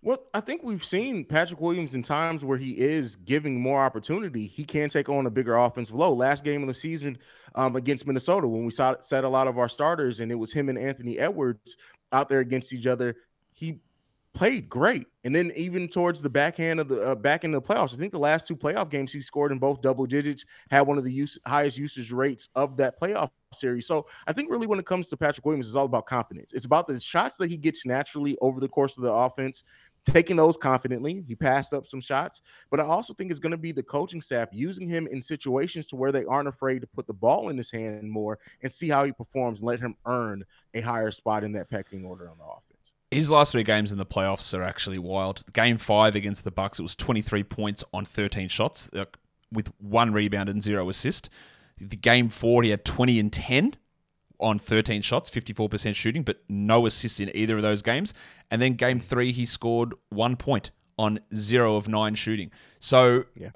Well, 0.00 0.22
I 0.32 0.40
think 0.40 0.62
we've 0.62 0.84
seen 0.84 1.24
Patrick 1.24 1.60
Williams 1.60 1.94
in 1.94 2.02
times 2.04 2.44
where 2.44 2.56
he 2.56 2.78
is 2.78 3.16
giving 3.16 3.60
more 3.60 3.84
opportunity. 3.84 4.46
He 4.46 4.64
can 4.64 4.88
take 4.88 5.08
on 5.08 5.26
a 5.26 5.30
bigger 5.30 5.56
offensive 5.56 5.96
load. 5.96 6.14
Last 6.14 6.44
game 6.44 6.62
of 6.62 6.68
the 6.68 6.74
season 6.74 7.18
um, 7.56 7.74
against 7.74 8.06
Minnesota, 8.06 8.46
when 8.46 8.64
we 8.64 8.70
saw 8.70 8.94
set 9.00 9.24
a 9.24 9.28
lot 9.28 9.48
of 9.48 9.58
our 9.58 9.68
starters, 9.68 10.20
and 10.20 10.30
it 10.30 10.36
was 10.36 10.52
him 10.52 10.68
and 10.68 10.78
Anthony 10.78 11.18
Edwards 11.18 11.76
out 12.12 12.28
there 12.28 12.40
against 12.40 12.72
each 12.72 12.86
other. 12.86 13.16
He 13.52 13.80
played 14.34 14.68
great. 14.68 15.06
And 15.24 15.34
then 15.34 15.52
even 15.56 15.88
towards 15.88 16.22
the 16.22 16.30
backhand 16.30 16.78
of 16.78 16.88
the 16.88 17.00
uh, 17.00 17.14
back 17.16 17.42
in 17.42 17.50
the 17.50 17.60
playoffs, 17.60 17.92
I 17.92 17.96
think 17.96 18.12
the 18.12 18.20
last 18.20 18.46
two 18.46 18.56
playoff 18.56 18.88
games 18.88 19.12
he 19.12 19.20
scored 19.20 19.50
in 19.50 19.58
both 19.58 19.82
double 19.82 20.06
digits, 20.06 20.44
had 20.70 20.82
one 20.82 20.96
of 20.96 21.04
the 21.04 21.12
use, 21.12 21.36
highest 21.44 21.76
usage 21.76 22.12
rates 22.12 22.48
of 22.54 22.76
that 22.76 23.00
playoff 23.00 23.30
series. 23.52 23.86
So 23.86 24.06
I 24.26 24.32
think 24.32 24.50
really 24.50 24.66
when 24.66 24.78
it 24.78 24.86
comes 24.86 25.08
to 25.08 25.16
Patrick 25.16 25.44
Williams, 25.44 25.66
it's 25.66 25.74
all 25.74 25.86
about 25.86 26.06
confidence. 26.06 26.52
It's 26.52 26.66
about 26.66 26.86
the 26.86 27.00
shots 27.00 27.36
that 27.38 27.50
he 27.50 27.56
gets 27.56 27.84
naturally 27.84 28.38
over 28.40 28.60
the 28.60 28.68
course 28.68 28.96
of 28.96 29.02
the 29.02 29.12
offense, 29.12 29.64
taking 30.04 30.36
those 30.36 30.56
confidently. 30.56 31.24
He 31.26 31.34
passed 31.34 31.72
up 31.72 31.86
some 31.86 32.00
shots, 32.00 32.42
but 32.70 32.80
I 32.80 32.84
also 32.84 33.14
think 33.14 33.30
it's 33.30 33.40
going 33.40 33.52
to 33.52 33.58
be 33.58 33.72
the 33.72 33.82
coaching 33.82 34.20
staff 34.20 34.48
using 34.52 34.88
him 34.88 35.06
in 35.06 35.22
situations 35.22 35.86
to 35.88 35.96
where 35.96 36.12
they 36.12 36.24
aren't 36.24 36.48
afraid 36.48 36.80
to 36.80 36.86
put 36.86 37.06
the 37.06 37.12
ball 37.12 37.48
in 37.48 37.56
his 37.56 37.70
hand 37.70 38.10
more 38.10 38.38
and 38.62 38.72
see 38.72 38.88
how 38.88 39.04
he 39.04 39.12
performs, 39.12 39.62
let 39.62 39.80
him 39.80 39.96
earn 40.06 40.44
a 40.74 40.80
higher 40.80 41.10
spot 41.10 41.44
in 41.44 41.52
that 41.52 41.68
pecking 41.68 42.04
order 42.04 42.28
on 42.30 42.38
the 42.38 42.44
offense. 42.44 42.94
His 43.10 43.30
last 43.30 43.52
three 43.52 43.64
games 43.64 43.90
in 43.90 43.98
the 43.98 44.06
playoffs 44.06 44.56
are 44.56 44.62
actually 44.62 44.98
wild. 44.98 45.42
Game 45.52 45.78
five 45.78 46.14
against 46.14 46.44
the 46.44 46.50
Bucks, 46.50 46.78
it 46.78 46.82
was 46.82 46.94
23 46.94 47.42
points 47.44 47.84
on 47.92 48.04
13 48.04 48.48
shots, 48.48 48.90
with 49.50 49.72
one 49.78 50.12
rebound 50.12 50.48
and 50.48 50.62
zero 50.62 50.88
assist. 50.90 51.30
The 51.78 51.96
game 51.96 52.28
four, 52.28 52.62
he 52.62 52.70
had 52.70 52.84
20 52.84 53.18
and 53.18 53.32
10 53.32 53.76
on 54.40 54.58
13 54.58 55.02
shots, 55.02 55.30
54% 55.30 55.94
shooting, 55.94 56.22
but 56.22 56.40
no 56.48 56.86
assists 56.86 57.20
in 57.20 57.30
either 57.34 57.56
of 57.56 57.62
those 57.62 57.82
games. 57.82 58.14
And 58.50 58.62
then 58.62 58.74
game 58.74 58.98
hmm. 58.98 59.04
three, 59.04 59.32
he 59.32 59.46
scored 59.46 59.94
one 60.10 60.36
point 60.36 60.70
on 60.98 61.20
zero 61.34 61.76
of 61.76 61.88
nine 61.88 62.14
shooting. 62.14 62.50
So 62.80 63.24
yeah. 63.34 63.50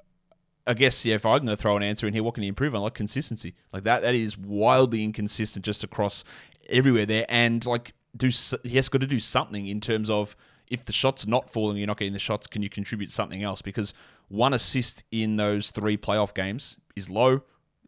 I 0.65 0.73
guess 0.73 1.05
yeah, 1.05 1.15
if 1.15 1.25
I'm 1.25 1.39
going 1.39 1.47
to 1.47 1.57
throw 1.57 1.75
an 1.75 1.83
answer 1.83 2.07
in 2.07 2.13
here, 2.13 2.23
what 2.23 2.35
can 2.35 2.43
he 2.43 2.49
improve 2.49 2.73
on? 2.73 2.81
Like 2.81 2.93
consistency, 2.93 3.53
like 3.73 3.83
that. 3.83 4.01
That 4.01 4.15
is 4.15 4.37
wildly 4.37 5.03
inconsistent 5.03 5.65
just 5.65 5.83
across 5.83 6.23
everywhere 6.69 7.05
there. 7.05 7.25
And 7.27 7.65
like, 7.65 7.93
do 8.15 8.29
he 8.63 8.75
has 8.75 8.89
got 8.89 9.01
to 9.01 9.07
do 9.07 9.19
something 9.19 9.67
in 9.67 9.81
terms 9.81 10.09
of 10.09 10.35
if 10.67 10.85
the 10.85 10.93
shot's 10.93 11.27
not 11.27 11.49
falling, 11.49 11.77
you're 11.77 11.87
not 11.87 11.97
getting 11.97 12.13
the 12.13 12.19
shots. 12.19 12.47
Can 12.47 12.61
you 12.61 12.69
contribute 12.69 13.11
something 13.11 13.43
else? 13.43 13.61
Because 13.61 13.93
one 14.29 14.53
assist 14.53 15.03
in 15.11 15.35
those 15.35 15.71
three 15.71 15.97
playoff 15.97 16.33
games 16.33 16.77
is 16.95 17.09
low 17.09 17.41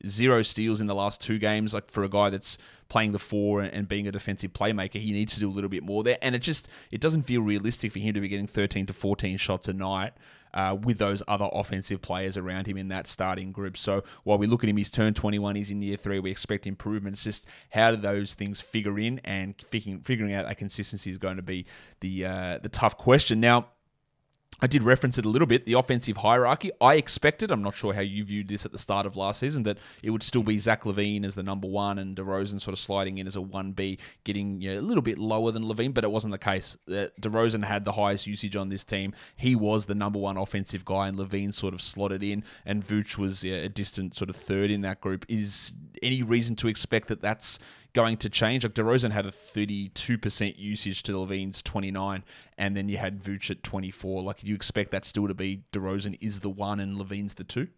zero 0.07 0.41
steals 0.43 0.81
in 0.81 0.87
the 0.87 0.95
last 0.95 1.21
two 1.21 1.39
games. 1.39 1.73
Like 1.73 1.89
for 1.89 2.03
a 2.03 2.09
guy 2.09 2.29
that's 2.29 2.57
playing 2.89 3.11
the 3.11 3.19
four 3.19 3.61
and 3.61 3.87
being 3.87 4.07
a 4.07 4.11
defensive 4.11 4.53
playmaker, 4.53 4.99
he 4.99 5.11
needs 5.11 5.33
to 5.35 5.39
do 5.39 5.49
a 5.49 5.51
little 5.51 5.69
bit 5.69 5.83
more 5.83 6.03
there. 6.03 6.17
And 6.21 6.35
it 6.35 6.39
just 6.39 6.69
it 6.91 7.01
doesn't 7.01 7.23
feel 7.23 7.41
realistic 7.41 7.91
for 7.91 7.99
him 7.99 8.13
to 8.13 8.21
be 8.21 8.27
getting 8.27 8.47
13 8.47 8.85
to 8.87 8.93
14 8.93 9.37
shots 9.37 9.67
a 9.67 9.73
night. 9.73 10.13
Uh, 10.53 10.73
with 10.73 10.97
those 10.99 11.21
other 11.27 11.49
offensive 11.51 12.01
players 12.01 12.37
around 12.37 12.65
him 12.65 12.77
in 12.77 12.87
that 12.87 13.07
starting 13.07 13.51
group. 13.51 13.75
So 13.75 14.05
while 14.23 14.37
we 14.37 14.47
look 14.47 14.63
at 14.63 14.69
him, 14.69 14.77
he's 14.77 14.89
turned 14.89 15.17
21, 15.17 15.57
he's 15.57 15.69
in 15.69 15.81
year 15.81 15.97
three, 15.97 16.19
we 16.19 16.31
expect 16.31 16.65
improvements. 16.65 17.25
Just 17.25 17.45
how 17.71 17.91
do 17.91 17.97
those 17.97 18.35
things 18.35 18.61
figure 18.61 18.97
in 18.97 19.19
and 19.25 19.53
figuring, 19.67 19.99
figuring 19.99 20.33
out 20.33 20.45
that 20.45 20.57
consistency 20.57 21.11
is 21.11 21.17
going 21.17 21.35
to 21.35 21.41
be 21.41 21.65
the 21.99 22.25
uh, 22.25 22.59
the 22.59 22.69
tough 22.69 22.97
question. 22.97 23.41
Now, 23.41 23.67
I 24.61 24.67
did 24.67 24.83
reference 24.83 25.17
it 25.17 25.25
a 25.25 25.29
little 25.29 25.47
bit. 25.47 25.65
The 25.65 25.73
offensive 25.73 26.17
hierarchy. 26.17 26.71
I 26.79 26.95
expected. 26.95 27.51
I'm 27.51 27.63
not 27.63 27.75
sure 27.75 27.93
how 27.93 28.01
you 28.01 28.23
viewed 28.23 28.47
this 28.47 28.65
at 28.65 28.71
the 28.71 28.77
start 28.77 29.05
of 29.05 29.15
last 29.15 29.39
season. 29.39 29.63
That 29.63 29.77
it 30.01 30.11
would 30.11 30.23
still 30.23 30.43
be 30.43 30.59
Zach 30.59 30.83
LaVine 30.83 31.25
as 31.25 31.35
the 31.35 31.43
number 31.43 31.67
one 31.67 31.99
and 31.99 32.15
DeRozan 32.15 32.61
sort 32.61 32.73
of 32.73 32.79
sliding 32.79 33.17
in 33.17 33.27
as 33.27 33.35
a 33.35 33.41
one 33.41 33.71
B, 33.71 33.97
getting 34.23 34.61
you 34.61 34.73
know, 34.73 34.79
a 34.79 34.81
little 34.81 35.01
bit 35.01 35.17
lower 35.17 35.51
than 35.51 35.63
LaVine, 35.63 35.93
but 35.93 36.03
it 36.03 36.11
wasn't 36.11 36.31
the 36.31 36.37
case. 36.37 36.77
Uh, 36.87 37.07
DeRozan 37.21 37.63
had 37.63 37.85
the 37.85 37.91
highest 37.91 38.27
usage 38.27 38.55
on 38.55 38.69
this 38.69 38.83
team. 38.83 39.13
He 39.35 39.55
was 39.55 39.85
the 39.85 39.95
number 39.95 40.19
one 40.19 40.37
offensive 40.37 40.85
guy, 40.85 41.07
and 41.07 41.17
LaVine 41.17 41.53
sort 41.53 41.73
of 41.73 41.81
slotted 41.81 42.23
in, 42.23 42.43
and 42.65 42.85
Vooch 42.85 43.17
was 43.17 43.43
a 43.43 43.67
distant 43.69 44.15
sort 44.15 44.29
of 44.29 44.35
third 44.35 44.71
in 44.71 44.81
that 44.81 45.01
group. 45.01 45.25
Is 45.27 45.73
any 46.01 46.23
reason 46.23 46.55
to 46.57 46.67
expect 46.67 47.07
that 47.09 47.21
that's 47.21 47.59
going 47.95 48.17
to 48.17 48.29
change. 48.29 48.63
Like 48.63 48.73
DeRozan 48.73 49.11
had 49.11 49.25
a 49.25 49.31
32% 49.31 50.53
usage 50.57 51.01
to 51.03 51.13
LaVine's 51.13 51.63
29, 51.63 52.23
and 52.59 52.77
then 52.77 52.89
you 52.89 52.97
had 52.97 53.23
Vooch 53.23 53.49
at 53.49 53.63
24. 53.63 54.21
Like, 54.21 54.43
you 54.43 54.53
expect 54.53 54.91
that 54.91 55.05
still 55.05 55.27
to 55.27 55.33
be 55.33 55.63
DeRozan 55.71 56.17
is 56.21 56.41
the 56.41 56.49
one 56.49 56.79
and 56.79 56.97
LaVine's 56.97 57.33
the 57.33 57.45
two? 57.45 57.69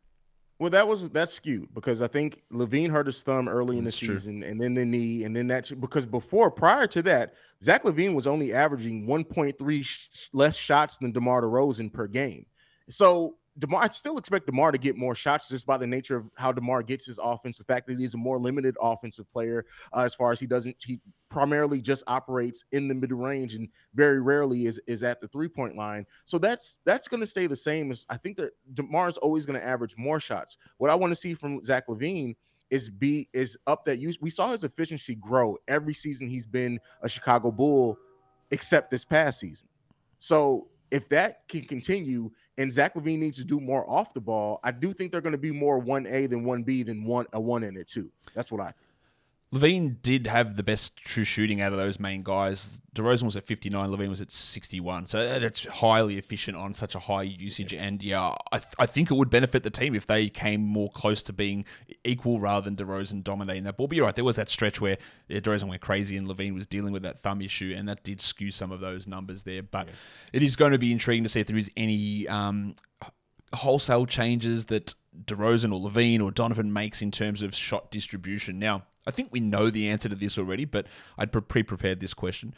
Well, 0.60 0.72
that 0.72 0.88
was 0.88 1.12
that's 1.12 1.34
skewed 1.34 1.72
because 1.72 2.02
I 2.02 2.08
think 2.08 2.42
LaVine 2.52 2.90
hurt 2.90 3.06
his 3.06 3.22
thumb 3.22 3.48
early 3.48 3.78
in 3.78 3.84
the 3.84 3.92
season, 3.92 4.42
true. 4.42 4.50
and 4.50 4.60
then 4.60 4.74
the 4.74 4.86
knee, 4.86 5.24
and 5.24 5.36
then 5.36 5.48
that 5.50 5.72
because 5.80 6.08
before 6.08 6.50
prior 6.50 6.88
to 6.88 7.04
that, 7.04 7.36
Zach 7.62 7.84
LaVine 7.84 8.16
was 8.16 8.26
only 8.26 8.56
averaging 8.56 9.06
1.3 9.06 9.86
sh- 9.86 10.30
less 10.34 10.58
shots 10.58 10.98
than 10.98 11.12
DeMar 11.12 11.44
DeRozan 11.44 11.94
per 11.94 12.08
game. 12.08 12.48
So 12.90 13.36
DeMar, 13.60 13.84
I 13.84 13.90
still 13.90 14.18
expect 14.18 14.46
DeMar 14.46 14.72
to 14.72 14.78
get 14.78 14.98
more 14.98 15.16
shots 15.16 15.50
just 15.50 15.66
by 15.66 15.78
the 15.78 15.88
nature 15.88 16.16
of 16.16 16.30
how 16.38 16.52
DeMar 16.52 16.84
gets 16.84 17.06
his 17.06 17.18
offense. 17.18 17.58
The 17.58 17.64
fact 17.64 17.88
that 17.88 18.00
he's 18.00 18.14
a 18.14 18.18
more 18.18 18.38
limited 18.38 18.76
offensive 18.80 19.32
player, 19.32 19.66
uh, 19.94 20.02
as 20.02 20.14
far 20.14 20.32
as 20.32 20.40
he 20.40 20.46
doesn't, 20.46 20.76
he 20.80 21.00
primarily 21.30 21.82
just 21.82 22.04
operates 22.08 22.64
in 22.72 22.88
the 22.88 22.96
mid 22.96 23.12
range 23.12 23.56
and 23.56 23.70
very 23.96 24.22
rarely 24.22 24.66
is 24.66 24.80
is 24.88 25.04
at 25.04 25.22
the 25.22 25.28
three 25.28 25.48
point 25.48 25.76
line. 25.76 26.06
So 26.26 26.38
that's 26.38 26.78
that's 26.86 27.08
going 27.08 27.22
to 27.22 27.28
stay 27.28 27.48
the 27.48 27.56
same. 27.56 27.90
As 27.92 28.06
I 28.10 28.18
think 28.18 28.38
that 28.38 28.52
DeMar 28.74 29.10
is 29.10 29.18
always 29.18 29.46
going 29.46 29.60
to 29.60 29.66
average 29.66 29.96
more 29.98 30.20
shots. 30.20 30.58
What 30.78 30.92
I 30.92 30.96
want 30.96 31.12
to 31.12 31.16
see 31.16 31.34
from 31.34 31.64
Zach 31.64 31.88
LaVine 31.88 32.36
is 32.70 32.90
be 32.90 33.30
is 33.34 33.58
up 33.66 33.86
that 33.86 33.98
you 33.98 34.14
we 34.22 34.30
saw 34.30 34.52
his 34.52 34.64
efficiency 34.64 35.16
grow 35.16 35.58
every 35.68 35.94
season 35.94 36.30
he's 36.30 36.46
been 36.46 36.80
a 37.02 37.10
Chicago 37.10 37.52
Bull, 37.52 37.98
except 38.52 38.92
this 38.92 39.06
past 39.06 39.40
season. 39.40 39.68
So 40.20 40.68
if 40.92 41.10
that 41.10 41.48
can 41.50 41.64
continue 41.64 42.32
and 42.58 42.72
Zach 42.72 42.96
LaVine 42.96 43.20
needs 43.20 43.38
to 43.38 43.46
do 43.46 43.60
more 43.60 43.90
off 43.90 44.14
the 44.14 44.22
ball, 44.22 44.60
I 44.64 44.72
do 44.72 44.94
think 44.94 45.12
they're 45.12 45.22
going 45.22 45.32
to 45.32 45.38
be 45.38 45.52
more 45.52 45.82
1A 45.82 46.30
than 46.30 46.46
1B 46.46 46.86
than 46.86 47.04
one 47.06 47.26
a 47.34 47.40
one 47.40 47.64
and 47.64 47.78
a 47.78 47.84
two. 47.84 48.12
That's 48.34 48.52
what 48.52 48.62
I 48.62 48.66
think. 48.66 48.87
LaVine 49.54 50.02
did 50.02 50.28
have 50.28 50.58
the 50.58 50.64
best 50.64 50.98
true 50.98 51.24
shooting 51.24 51.62
out 51.62 51.72
of 51.72 51.78
those 51.78 52.02
main 52.02 52.22
guys. 52.22 52.82
DeRozan 52.94 53.24
was 53.24 53.38
at 53.38 53.46
59, 53.46 53.90
LaVine 53.90 54.10
was 54.10 54.22
at 54.22 54.30
61. 54.30 55.06
So 55.06 55.40
that's 55.40 55.64
highly 55.66 56.18
efficient 56.18 56.58
on 56.58 56.74
such 56.74 56.96
a 56.96 57.00
high 57.00 57.24
usage. 57.24 57.74
And 57.74 58.04
yeah, 58.04 58.34
I, 58.52 58.58
th- 58.58 58.74
I 58.78 58.86
think 58.86 59.10
it 59.10 59.14
would 59.14 59.30
benefit 59.30 59.64
the 59.64 59.70
team 59.70 59.96
if 59.96 60.06
they 60.06 60.28
came 60.28 60.62
more 60.62 60.90
close 60.92 61.24
to 61.24 61.34
being 61.34 61.64
equal 62.04 62.42
rather 62.42 62.70
than 62.70 62.76
DeRozan 62.76 63.24
dominating 63.24 63.64
that 63.64 63.78
ball. 63.78 63.88
But 63.88 63.96
you're 63.96 64.06
right, 64.06 64.16
there 64.16 64.26
was 64.26 64.36
that 64.36 64.50
stretch 64.50 64.82
where 64.82 64.98
yeah, 65.30 65.40
DeRozan 65.40 65.70
went 65.70 65.82
crazy 65.82 66.18
and 66.18 66.28
LaVine 66.28 66.54
was 66.54 66.68
dealing 66.68 66.92
with 66.92 67.04
that 67.04 67.18
thumb 67.18 67.42
issue, 67.42 67.74
and 67.78 67.88
that 67.88 68.04
did 68.04 68.20
skew 68.20 68.52
some 68.52 68.74
of 68.74 68.82
those 68.82 69.08
numbers 69.08 69.44
there. 69.44 69.64
But 69.64 69.88
yeah. 69.88 69.94
it 70.34 70.44
is 70.44 70.58
going 70.58 70.74
to 70.74 70.80
be 70.80 70.92
intriguing 70.92 71.24
to 71.24 71.30
see 71.30 71.40
if 71.40 71.48
there 71.48 71.58
is 71.58 71.72
any 71.78 72.28
um, 72.28 72.76
wholesale 73.54 74.06
changes 74.06 74.66
that 74.66 74.94
DeRozan 75.24 75.74
or 75.74 75.90
LaVine 75.90 76.22
or 76.22 76.32
Donovan 76.32 76.74
makes 76.74 77.02
in 77.02 77.12
terms 77.12 77.42
of 77.42 77.56
shot 77.56 77.92
distribution. 77.92 78.60
Now, 78.60 78.84
I 79.08 79.12
think 79.12 79.30
we 79.32 79.40
know 79.40 79.70
the 79.70 79.88
answer 79.88 80.10
to 80.10 80.16
this 80.16 80.38
already, 80.38 80.66
but 80.66 80.86
I'd 81.18 81.32
pre 81.32 81.64
prepared 81.64 82.00
this 82.00 82.14
question. 82.14 82.54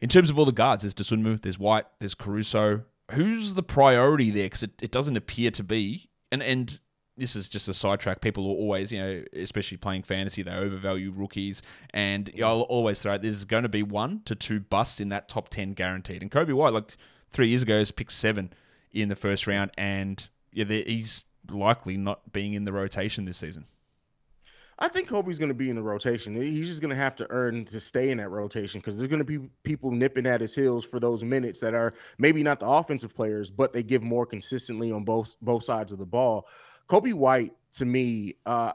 In 0.00 0.08
terms 0.08 0.30
of 0.30 0.38
all 0.38 0.44
the 0.44 0.52
guards, 0.52 0.82
there's 0.82 0.94
Dosunmu, 0.94 1.42
there's 1.42 1.58
White, 1.58 1.86
there's 1.98 2.14
Caruso. 2.14 2.84
Who's 3.12 3.54
the 3.54 3.62
priority 3.62 4.30
there? 4.30 4.46
Because 4.46 4.62
it, 4.62 4.72
it 4.80 4.90
doesn't 4.90 5.16
appear 5.16 5.50
to 5.50 5.62
be. 5.62 6.10
And 6.30 6.42
and 6.42 6.78
this 7.16 7.34
is 7.34 7.48
just 7.48 7.68
a 7.68 7.74
sidetrack. 7.74 8.20
People 8.20 8.44
will 8.44 8.54
always, 8.54 8.92
you 8.92 9.00
know, 9.00 9.22
especially 9.34 9.76
playing 9.76 10.04
fantasy, 10.04 10.42
they 10.42 10.52
overvalue 10.52 11.10
rookies. 11.10 11.62
And 11.92 12.30
I'll 12.42 12.62
always 12.62 13.02
throw 13.02 13.14
out 13.14 13.22
there's 13.22 13.44
going 13.44 13.64
to 13.64 13.68
be 13.68 13.82
one 13.82 14.22
to 14.24 14.34
two 14.34 14.60
busts 14.60 15.00
in 15.00 15.08
that 15.08 15.28
top 15.28 15.48
10 15.48 15.72
guaranteed. 15.72 16.22
And 16.22 16.30
Coby 16.30 16.52
White, 16.52 16.72
like 16.72 16.96
three 17.30 17.48
years 17.48 17.62
ago, 17.62 17.78
has 17.78 17.90
picked 17.90 18.12
seven 18.12 18.52
in 18.92 19.08
the 19.08 19.16
first 19.16 19.46
round. 19.46 19.72
And 19.76 20.26
yeah, 20.52 20.64
he's 20.64 21.24
likely 21.50 21.96
not 21.96 22.32
being 22.32 22.54
in 22.54 22.64
the 22.64 22.72
rotation 22.72 23.24
this 23.24 23.38
season. 23.38 23.66
I 24.80 24.86
think 24.86 25.08
Coby's 25.08 25.38
going 25.38 25.48
to 25.48 25.54
be 25.54 25.70
in 25.70 25.76
the 25.76 25.82
rotation. 25.82 26.36
He's 26.36 26.68
just 26.68 26.80
going 26.80 26.94
to 26.94 27.02
have 27.02 27.16
to 27.16 27.26
earn 27.30 27.64
to 27.66 27.80
stay 27.80 28.10
in 28.10 28.18
that 28.18 28.28
rotation 28.28 28.80
because 28.80 28.96
there's 28.96 29.10
going 29.10 29.18
to 29.18 29.24
be 29.24 29.48
people 29.64 29.90
nipping 29.90 30.24
at 30.24 30.40
his 30.40 30.54
heels 30.54 30.84
for 30.84 31.00
those 31.00 31.24
minutes 31.24 31.58
that 31.60 31.74
are 31.74 31.94
maybe 32.16 32.44
not 32.44 32.60
the 32.60 32.68
offensive 32.68 33.14
players, 33.14 33.50
but 33.50 33.72
they 33.72 33.82
give 33.82 34.02
more 34.02 34.24
consistently 34.24 34.92
on 34.92 35.04
both 35.04 35.34
both 35.42 35.64
sides 35.64 35.92
of 35.92 35.98
the 35.98 36.06
ball. 36.06 36.46
Coby 36.88 37.12
White, 37.12 37.52
to 37.72 37.84
me, 37.84 38.36
uh, 38.46 38.72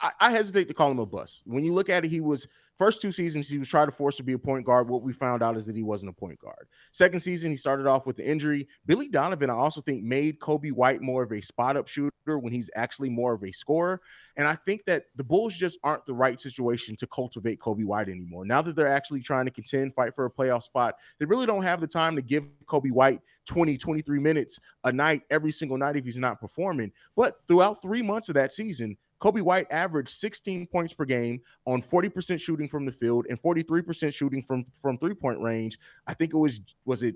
I, 0.00 0.10
I, 0.20 0.30
hesitate 0.30 0.68
to 0.68 0.74
call 0.74 0.90
him 0.90 1.00
a 1.00 1.06
bust. 1.06 1.42
When 1.44 1.64
you 1.64 1.74
look 1.74 1.90
at 1.90 2.04
it, 2.04 2.08
he 2.08 2.20
was 2.20 2.46
first 2.82 3.00
two 3.00 3.12
seasons 3.12 3.48
he 3.48 3.58
was 3.58 3.68
trying 3.68 3.86
to 3.86 3.92
force 3.92 4.16
to 4.16 4.24
be 4.24 4.32
a 4.32 4.38
point 4.38 4.66
guard. 4.66 4.88
What 4.88 5.02
we 5.02 5.12
found 5.12 5.40
out 5.40 5.56
is 5.56 5.66
that 5.66 5.76
he 5.76 5.84
wasn't 5.84 6.10
a 6.10 6.12
point 6.12 6.40
guard. 6.40 6.66
Second 6.90 7.20
season 7.20 7.52
he 7.52 7.56
started 7.56 7.86
off 7.86 8.06
with 8.06 8.16
the 8.16 8.28
injury. 8.28 8.66
Billy 8.86 9.06
Donovan, 9.06 9.50
I 9.50 9.54
also 9.54 9.80
think, 9.80 10.02
made 10.02 10.40
Coby 10.40 10.72
White 10.72 11.00
more 11.00 11.22
of 11.22 11.30
a 11.30 11.40
spot 11.40 11.76
up 11.76 11.86
shooter 11.86 12.10
when 12.26 12.52
he's 12.52 12.70
actually 12.74 13.08
more 13.08 13.34
of 13.34 13.44
a 13.44 13.52
scorer. 13.52 14.00
And 14.36 14.48
I 14.48 14.56
think 14.56 14.84
that 14.86 15.04
the 15.14 15.22
Bulls 15.22 15.56
just 15.56 15.78
aren't 15.84 16.06
the 16.06 16.14
right 16.14 16.40
situation 16.40 16.96
to 16.96 17.06
cultivate 17.06 17.60
Coby 17.60 17.84
White 17.84 18.08
anymore. 18.08 18.44
Now 18.44 18.62
that 18.62 18.74
they're 18.74 18.88
actually 18.88 19.20
trying 19.20 19.44
to 19.44 19.52
contend, 19.52 19.94
fight 19.94 20.16
for 20.16 20.24
a 20.24 20.30
playoff 20.30 20.64
spot, 20.64 20.96
they 21.20 21.26
really 21.26 21.46
don't 21.46 21.62
have 21.62 21.80
the 21.80 21.86
time 21.86 22.16
to 22.16 22.22
give 22.22 22.48
Coby 22.66 22.90
White 22.90 23.20
20, 23.46 23.76
23 23.76 24.18
minutes 24.18 24.58
a 24.82 24.90
night 24.90 25.22
every 25.30 25.52
single 25.52 25.78
night 25.78 25.94
if 25.94 26.04
he's 26.04 26.18
not 26.18 26.40
performing. 26.40 26.90
But 27.14 27.36
throughout 27.46 27.80
three 27.80 28.02
months 28.02 28.28
of 28.28 28.34
that 28.34 28.52
season, 28.52 28.96
Coby 29.22 29.40
White 29.40 29.68
averaged 29.70 30.10
16 30.10 30.66
points 30.66 30.92
per 30.92 31.04
game 31.04 31.40
on 31.64 31.80
40% 31.80 32.40
shooting 32.40 32.68
from 32.68 32.84
the 32.84 32.92
field 32.92 33.26
and 33.30 33.40
43% 33.40 34.12
shooting 34.12 34.42
from 34.42 34.64
from 34.80 34.98
three-point 34.98 35.40
range. 35.40 35.78
I 36.06 36.14
think 36.14 36.34
it 36.34 36.38
was 36.38 36.60
was 36.84 37.02
it 37.02 37.14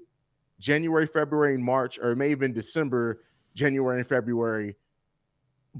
January, 0.60 1.06
February, 1.06 1.54
and 1.54 1.64
March, 1.64 1.98
or 1.98 2.12
it 2.12 2.16
may 2.16 2.30
have 2.30 2.38
been 2.38 2.52
December, 2.52 3.22
January, 3.54 3.98
and 3.98 4.08
February 4.08 4.76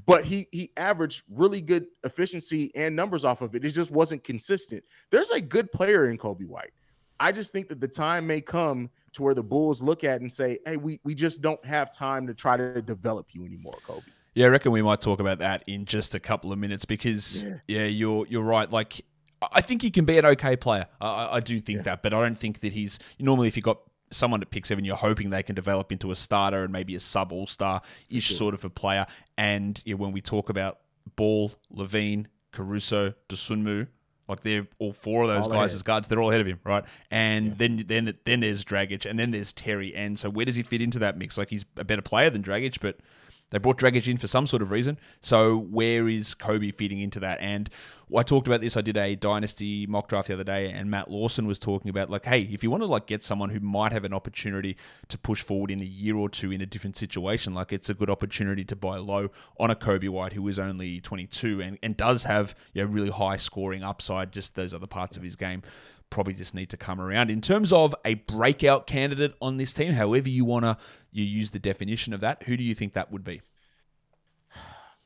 but 0.04 0.26
he 0.26 0.46
he 0.52 0.70
averaged 0.76 1.22
really 1.30 1.62
good 1.62 1.86
efficiency 2.04 2.70
and 2.74 2.94
numbers 2.94 3.24
off 3.24 3.40
of 3.40 3.54
it. 3.54 3.64
It 3.64 3.70
just 3.70 3.90
wasn't 3.90 4.22
consistent. 4.24 4.84
There's 5.10 5.30
a 5.30 5.40
good 5.40 5.72
player 5.72 6.10
in 6.10 6.18
Coby 6.18 6.46
White. 6.46 6.72
I 7.18 7.32
just 7.32 7.52
think 7.52 7.68
that 7.68 7.80
the 7.80 7.88
time 7.88 8.26
may 8.26 8.42
come 8.42 8.90
to 9.14 9.22
where 9.22 9.32
the 9.32 9.42
Bulls 9.42 9.80
look 9.80 10.04
at 10.04 10.20
and 10.20 10.30
say, 10.30 10.58
"Hey, 10.66 10.76
we 10.76 11.00
we 11.02 11.14
just 11.14 11.40
don't 11.40 11.64
have 11.64 11.96
time 11.96 12.26
to 12.26 12.34
try 12.34 12.58
to 12.58 12.82
develop 12.82 13.28
you 13.32 13.46
anymore, 13.46 13.78
Coby." 13.86 14.02
Yeah, 14.36 14.46
I 14.46 14.48
reckon 14.50 14.70
we 14.70 14.82
might 14.82 15.00
talk 15.00 15.18
about 15.18 15.38
that 15.38 15.64
in 15.66 15.86
just 15.86 16.14
a 16.14 16.20
couple 16.20 16.52
of 16.52 16.58
minutes 16.58 16.84
because 16.84 17.42
yeah, 17.42 17.56
yeah 17.66 17.84
you're 17.86 18.26
you're 18.26 18.42
right. 18.42 18.70
Like 18.70 19.00
I 19.50 19.62
think 19.62 19.80
he 19.80 19.90
can 19.90 20.04
be 20.04 20.18
an 20.18 20.26
okay 20.26 20.56
player. 20.56 20.86
I, 21.00 21.36
I 21.36 21.40
do 21.40 21.58
think 21.58 21.78
yeah. 21.78 21.82
that, 21.84 22.02
but 22.02 22.12
I 22.12 22.20
don't 22.20 22.36
think 22.36 22.60
that 22.60 22.74
he's 22.74 22.98
normally 23.18 23.48
if 23.48 23.56
you've 23.56 23.64
got 23.64 23.78
someone 24.10 24.42
at 24.42 24.50
pick 24.50 24.66
seven, 24.66 24.84
you're 24.84 24.94
hoping 24.94 25.30
they 25.30 25.42
can 25.42 25.54
develop 25.54 25.90
into 25.90 26.10
a 26.10 26.16
starter 26.16 26.64
and 26.64 26.70
maybe 26.70 26.94
a 26.94 27.00
sub 27.00 27.32
all 27.32 27.46
star 27.46 27.80
ish 28.10 28.24
sure. 28.24 28.36
sort 28.36 28.54
of 28.54 28.62
a 28.66 28.68
player. 28.68 29.06
And 29.38 29.82
know, 29.86 29.96
when 29.96 30.12
we 30.12 30.20
talk 30.20 30.50
about 30.50 30.80
Ball, 31.16 31.50
LaVine, 31.74 32.26
Caruso, 32.52 33.14
Dosunmu, 33.30 33.86
like 34.28 34.40
they're 34.42 34.66
all 34.78 34.92
four 34.92 35.22
of 35.22 35.28
those 35.28 35.44
all 35.44 35.52
guys 35.52 35.70
ahead. 35.70 35.76
as 35.76 35.82
guards, 35.82 36.08
they're 36.08 36.20
all 36.20 36.28
ahead 36.28 36.42
of 36.42 36.46
him, 36.46 36.60
right? 36.62 36.84
And 37.10 37.46
yeah. 37.46 37.52
then 37.56 37.84
then 37.86 38.18
then 38.26 38.40
there's 38.40 38.66
Dragic, 38.66 39.08
and 39.08 39.18
then 39.18 39.30
there's 39.30 39.54
Terry. 39.54 39.94
And 39.94 40.18
so 40.18 40.28
where 40.28 40.44
does 40.44 40.56
he 40.56 40.62
fit 40.62 40.82
into 40.82 40.98
that 40.98 41.16
mix? 41.16 41.38
Like 41.38 41.48
he's 41.48 41.64
a 41.78 41.84
better 41.84 42.02
player 42.02 42.28
than 42.28 42.42
Dragic, 42.42 42.80
but 42.82 42.98
they 43.50 43.58
brought 43.58 43.78
Dragic 43.78 44.08
in 44.08 44.16
for 44.16 44.26
some 44.26 44.46
sort 44.46 44.60
of 44.60 44.70
reason. 44.70 44.98
So 45.20 45.56
where 45.56 46.08
is 46.08 46.34
Coby 46.34 46.74
fitting 46.74 47.00
into 47.00 47.20
that? 47.20 47.40
And 47.40 47.70
I 48.16 48.22
talked 48.22 48.46
about 48.46 48.60
this. 48.60 48.76
I 48.76 48.80
did 48.80 48.96
a 48.96 49.14
dynasty 49.14 49.86
mock 49.86 50.08
draft 50.08 50.28
the 50.28 50.34
other 50.34 50.44
day, 50.44 50.70
and 50.70 50.90
Matt 50.90 51.10
Lawson 51.10 51.46
was 51.46 51.58
talking 51.58 51.88
about 51.88 52.10
like, 52.10 52.24
hey, 52.24 52.42
if 52.42 52.62
you 52.62 52.70
want 52.70 52.82
to 52.82 52.86
like 52.86 53.06
get 53.06 53.22
someone 53.22 53.50
who 53.50 53.60
might 53.60 53.92
have 53.92 54.04
an 54.04 54.12
opportunity 54.12 54.76
to 55.08 55.18
push 55.18 55.42
forward 55.42 55.70
in 55.70 55.80
a 55.80 55.84
year 55.84 56.16
or 56.16 56.28
two 56.28 56.50
in 56.52 56.60
a 56.60 56.66
different 56.66 56.96
situation, 56.96 57.54
like 57.54 57.72
it's 57.72 57.88
a 57.88 57.94
good 57.94 58.10
opportunity 58.10 58.64
to 58.64 58.76
buy 58.76 58.96
low 58.96 59.30
on 59.58 59.70
a 59.70 59.76
Coby 59.76 60.08
White 60.08 60.32
who 60.32 60.46
is 60.48 60.58
only 60.58 61.00
22 61.00 61.60
and, 61.60 61.78
and 61.82 61.96
does 61.96 62.24
have 62.24 62.54
you 62.74 62.84
know, 62.84 62.90
really 62.90 63.10
high 63.10 63.36
scoring 63.36 63.82
upside. 63.82 64.32
Just 64.32 64.54
those 64.54 64.74
other 64.74 64.86
parts 64.86 65.16
of 65.16 65.22
his 65.22 65.36
game 65.36 65.62
probably 66.10 66.34
just 66.34 66.54
need 66.54 66.70
to 66.70 66.76
come 66.76 67.00
around. 67.00 67.30
In 67.30 67.40
terms 67.40 67.72
of 67.72 67.94
a 68.04 68.14
breakout 68.14 68.86
candidate 68.86 69.34
on 69.40 69.56
this 69.56 69.72
team, 69.72 69.92
however 69.92 70.28
you 70.28 70.44
want 70.44 70.64
to 70.64 70.76
you 71.12 71.24
use 71.24 71.50
the 71.50 71.58
definition 71.58 72.12
of 72.12 72.20
that, 72.20 72.42
who 72.44 72.56
do 72.56 72.64
you 72.64 72.74
think 72.74 72.94
that 72.94 73.10
would 73.10 73.24
be? 73.24 73.40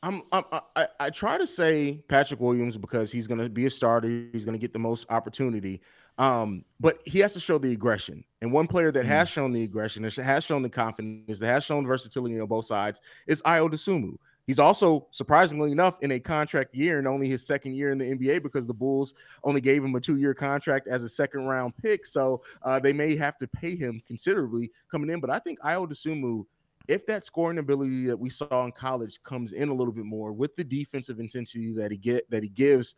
I'm, 0.03 0.23
I'm 0.33 0.45
I, 0.75 0.87
I 0.99 1.11
try 1.11 1.37
to 1.37 1.47
say 1.47 2.03
Patrick 2.09 2.41
Williams 2.41 2.77
because 2.77 3.13
he's 3.13 3.27
going 3.27 3.41
to 3.41 3.51
be 3.51 3.67
a 3.67 3.71
starter. 3.71 4.09
He's 4.33 4.45
going 4.45 4.55
to 4.55 4.61
get 4.61 4.73
the 4.73 4.79
most 4.79 5.07
opportunity. 5.11 5.83
Um, 6.19 6.65
but 6.79 7.01
he 7.07 7.21
has 7.21 7.35
to 7.35 7.41
show 7.41 7.59
the 7.59 7.73
aggression. 7.73 8.25
And 8.43 8.53
one 8.53 8.67
player 8.67 8.93
that 8.93 9.05
mm. 9.05 9.09
has 9.09 9.29
shown 9.29 9.53
the 9.53 9.63
aggression, 9.63 10.03
that 10.03 10.15
has 10.17 10.45
shown 10.45 10.63
the 10.63 10.69
confidence, 10.69 11.39
that 11.39 11.47
has 11.47 11.65
shown 11.65 11.87
versatility 11.87 12.39
on 12.41 12.47
both 12.47 12.67
sides 12.67 13.01
is 13.27 13.43
Ayo 13.43 13.71
Dosunmu. 13.71 14.17
He's 14.51 14.59
also 14.59 15.07
surprisingly 15.13 15.71
enough 15.71 15.97
in 16.01 16.11
a 16.11 16.19
contract 16.19 16.75
year 16.75 16.99
and 16.99 17.07
only 17.07 17.29
his 17.29 17.47
second 17.47 17.77
year 17.77 17.93
in 17.93 17.99
the 17.99 18.05
NBA 18.05 18.43
because 18.43 18.67
the 18.67 18.75
Bulls 18.75 19.15
only 19.45 19.61
gave 19.61 19.85
him 19.85 19.95
a 19.95 20.01
two-year 20.01 20.35
contract 20.35 20.89
as 20.89 21.05
a 21.05 21.09
second 21.09 21.43
round 21.45 21.77
pick. 21.77 22.05
So 22.05 22.43
uh, 22.65 22.81
they 22.81 22.93
may 22.93 23.15
have 23.15 23.39
to 23.39 23.47
pay 23.47 23.77
him 23.77 24.03
considerably 24.05 24.73
coming 24.91 25.09
in. 25.09 25.21
But 25.21 25.31
I 25.31 25.39
think 25.39 25.61
Ayo 25.61 25.89
Dosunmu, 25.89 26.47
if 26.89 27.07
that 27.07 27.25
scoring 27.25 27.59
ability 27.59 28.07
that 28.07 28.19
we 28.19 28.29
saw 28.29 28.65
in 28.65 28.73
college 28.73 29.23
comes 29.23 29.53
in 29.53 29.69
a 29.69 29.73
little 29.73 29.95
bit 29.95 30.05
more 30.05 30.33
with 30.33 30.57
the 30.57 30.65
defensive 30.65 31.21
intensity 31.21 31.73
that 31.75 31.93
he 31.93 31.97
get 31.97 32.29
that 32.33 32.43
he 32.43 32.49
gives, 32.49 32.97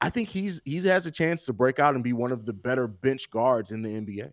I 0.00 0.08
think 0.08 0.30
he's 0.30 0.62
he 0.64 0.78
has 0.86 1.04
a 1.04 1.10
chance 1.10 1.44
to 1.44 1.52
break 1.52 1.78
out 1.78 1.96
and 1.96 2.02
be 2.02 2.14
one 2.14 2.32
of 2.32 2.46
the 2.46 2.54
better 2.54 2.86
bench 2.86 3.28
guards 3.28 3.72
in 3.72 3.82
the 3.82 3.90
NBA. 3.90 4.32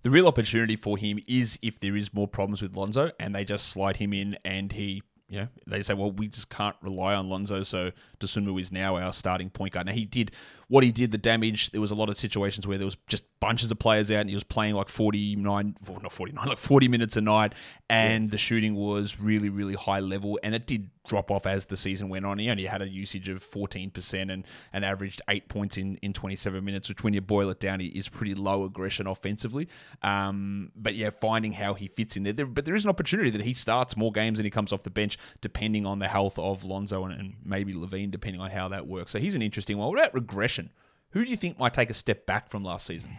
The 0.00 0.08
real 0.08 0.26
opportunity 0.26 0.76
for 0.76 0.96
him 0.96 1.18
is 1.28 1.58
if 1.60 1.78
there 1.78 1.94
is 1.94 2.14
more 2.14 2.26
problems 2.26 2.62
with 2.62 2.74
Lonzo 2.74 3.10
and 3.20 3.34
they 3.34 3.44
just 3.44 3.68
slide 3.68 3.98
him 3.98 4.14
in 4.14 4.38
and 4.46 4.72
he 4.72 5.02
yeah, 5.30 5.46
they 5.64 5.80
say, 5.80 5.94
well, 5.94 6.10
we 6.10 6.26
just 6.26 6.50
can't 6.50 6.74
rely 6.82 7.14
on 7.14 7.28
Lonzo, 7.28 7.62
so 7.62 7.92
Dosunmu 8.18 8.60
is 8.60 8.72
now 8.72 8.96
our 8.96 9.12
starting 9.12 9.48
point 9.48 9.74
guard. 9.74 9.86
Now, 9.86 9.92
he 9.92 10.04
did 10.04 10.32
what 10.66 10.82
he 10.82 10.90
did, 10.90 11.12
the 11.12 11.18
damage. 11.18 11.70
There 11.70 11.80
was 11.80 11.92
a 11.92 11.94
lot 11.94 12.08
of 12.08 12.18
situations 12.18 12.66
where 12.66 12.78
there 12.78 12.84
was 12.84 12.96
just 13.06 13.24
bunches 13.38 13.70
of 13.70 13.78
players 13.78 14.10
out, 14.10 14.22
and 14.22 14.28
he 14.28 14.34
was 14.34 14.42
playing 14.42 14.74
like 14.74 14.88
49, 14.88 15.76
well, 15.86 16.00
not 16.02 16.12
49, 16.12 16.44
like 16.48 16.58
40 16.58 16.88
minutes 16.88 17.16
a 17.16 17.20
night, 17.20 17.54
and 17.88 18.24
yeah. 18.24 18.30
the 18.32 18.38
shooting 18.38 18.74
was 18.74 19.20
really, 19.20 19.50
really 19.50 19.74
high 19.74 20.00
level, 20.00 20.36
and 20.42 20.52
it 20.52 20.66
did 20.66 20.90
drop 21.08 21.30
off 21.30 21.46
as 21.46 21.66
the 21.66 21.76
season 21.76 22.08
went 22.08 22.24
on. 22.24 22.38
He 22.38 22.50
only 22.50 22.66
had 22.66 22.82
a 22.82 22.88
usage 22.88 23.28
of 23.28 23.42
14% 23.42 24.32
and, 24.32 24.44
and 24.72 24.84
averaged 24.84 25.22
eight 25.28 25.48
points 25.48 25.78
in, 25.78 25.96
in 26.02 26.12
27 26.12 26.62
minutes, 26.64 26.88
which 26.88 27.02
when 27.02 27.14
you 27.14 27.20
boil 27.20 27.50
it 27.50 27.58
down, 27.58 27.80
is 27.80 28.08
pretty 28.08 28.34
low 28.34 28.64
aggression 28.64 29.06
offensively. 29.06 29.68
Um, 30.02 30.72
but 30.76 30.94
yeah, 30.94 31.10
finding 31.10 31.52
how 31.52 31.74
he 31.74 31.88
fits 31.88 32.16
in 32.16 32.22
there. 32.22 32.32
there. 32.32 32.46
But 32.46 32.64
there 32.64 32.74
is 32.74 32.84
an 32.84 32.90
opportunity 32.90 33.30
that 33.30 33.40
he 33.40 33.54
starts 33.54 33.96
more 33.96 34.12
games 34.12 34.38
and 34.38 34.44
he 34.44 34.50
comes 34.50 34.72
off 34.72 34.82
the 34.82 34.90
bench, 34.90 35.18
depending 35.40 35.86
on 35.86 35.98
the 35.98 36.08
health 36.08 36.38
of 36.38 36.64
Lonzo 36.64 37.04
and, 37.04 37.18
and 37.18 37.34
maybe 37.44 37.72
LaVine, 37.72 38.10
depending 38.10 38.40
on 38.40 38.50
how 38.50 38.68
that 38.68 38.86
works. 38.86 39.12
So 39.12 39.18
he's 39.18 39.36
an 39.36 39.42
interesting 39.42 39.78
one. 39.78 39.88
What 39.88 39.98
about 39.98 40.14
regression? 40.14 40.70
Who 41.10 41.24
do 41.24 41.30
you 41.30 41.36
think 41.36 41.58
might 41.58 41.74
take 41.74 41.90
a 41.90 41.94
step 41.94 42.26
back 42.26 42.50
from 42.50 42.62
last 42.62 42.86
season? 42.86 43.10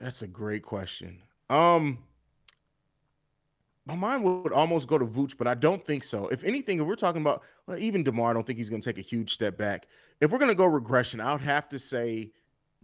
That's 0.00 0.22
a 0.22 0.26
great 0.26 0.62
question. 0.62 1.22
Um, 1.48 1.98
my 3.86 3.94
mind 3.94 4.24
would 4.24 4.52
almost 4.52 4.88
go 4.88 4.96
to 4.96 5.04
Vooch, 5.04 5.36
but 5.36 5.46
I 5.46 5.54
don't 5.54 5.84
think 5.84 6.04
so. 6.04 6.28
If 6.28 6.42
anything, 6.44 6.80
if 6.80 6.86
we're 6.86 6.94
talking 6.94 7.20
about 7.20 7.42
well, 7.66 7.78
even 7.78 8.02
Demar, 8.02 8.30
I 8.30 8.32
don't 8.32 8.46
think 8.46 8.58
he's 8.58 8.70
going 8.70 8.80
to 8.80 8.88
take 8.88 8.98
a 8.98 9.06
huge 9.06 9.32
step 9.32 9.58
back. 9.58 9.86
If 10.20 10.30
we're 10.30 10.38
going 10.38 10.50
to 10.50 10.54
go 10.54 10.64
regression, 10.64 11.20
I 11.20 11.32
would 11.32 11.42
have 11.42 11.68
to 11.68 11.78
say 11.78 12.32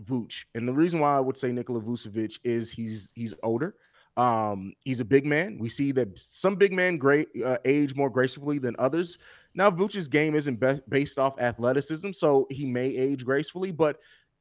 Vooch, 0.05 0.45
and 0.55 0.69
the 0.69 0.75
reason 0.75 1.01
why 1.01 1.17
I 1.17 1.21
would 1.21 1.39
say 1.39 1.53
Nikola 1.53 1.81
Vucevic 1.81 2.39
is 2.45 2.71
he's 2.71 3.13
he's 3.15 3.35
older. 3.43 3.75
Um, 4.17 4.75
he's 4.85 5.01
a 5.01 5.05
big 5.05 5.25
man. 5.25 5.57
We 5.59 5.69
see 5.69 5.93
that 5.93 6.19
some 6.19 6.57
big 6.57 6.73
men 6.73 6.99
great 6.99 7.29
uh, 7.43 7.59
age 7.65 7.95
more 7.95 8.11
gracefully 8.11 8.59
than 8.59 8.77
others. 8.79 9.17
Now, 9.55 9.71
Vooch's 9.71 10.09
game 10.09 10.35
isn't 10.35 10.61
be- 10.61 10.83
based 10.89 11.19
off 11.19 11.41
athleticism, 11.41 12.13
so 12.13 12.47
he 12.51 12.67
may 12.67 12.89
age 12.89 13.25
gracefully, 13.25 13.73
but 13.73 13.99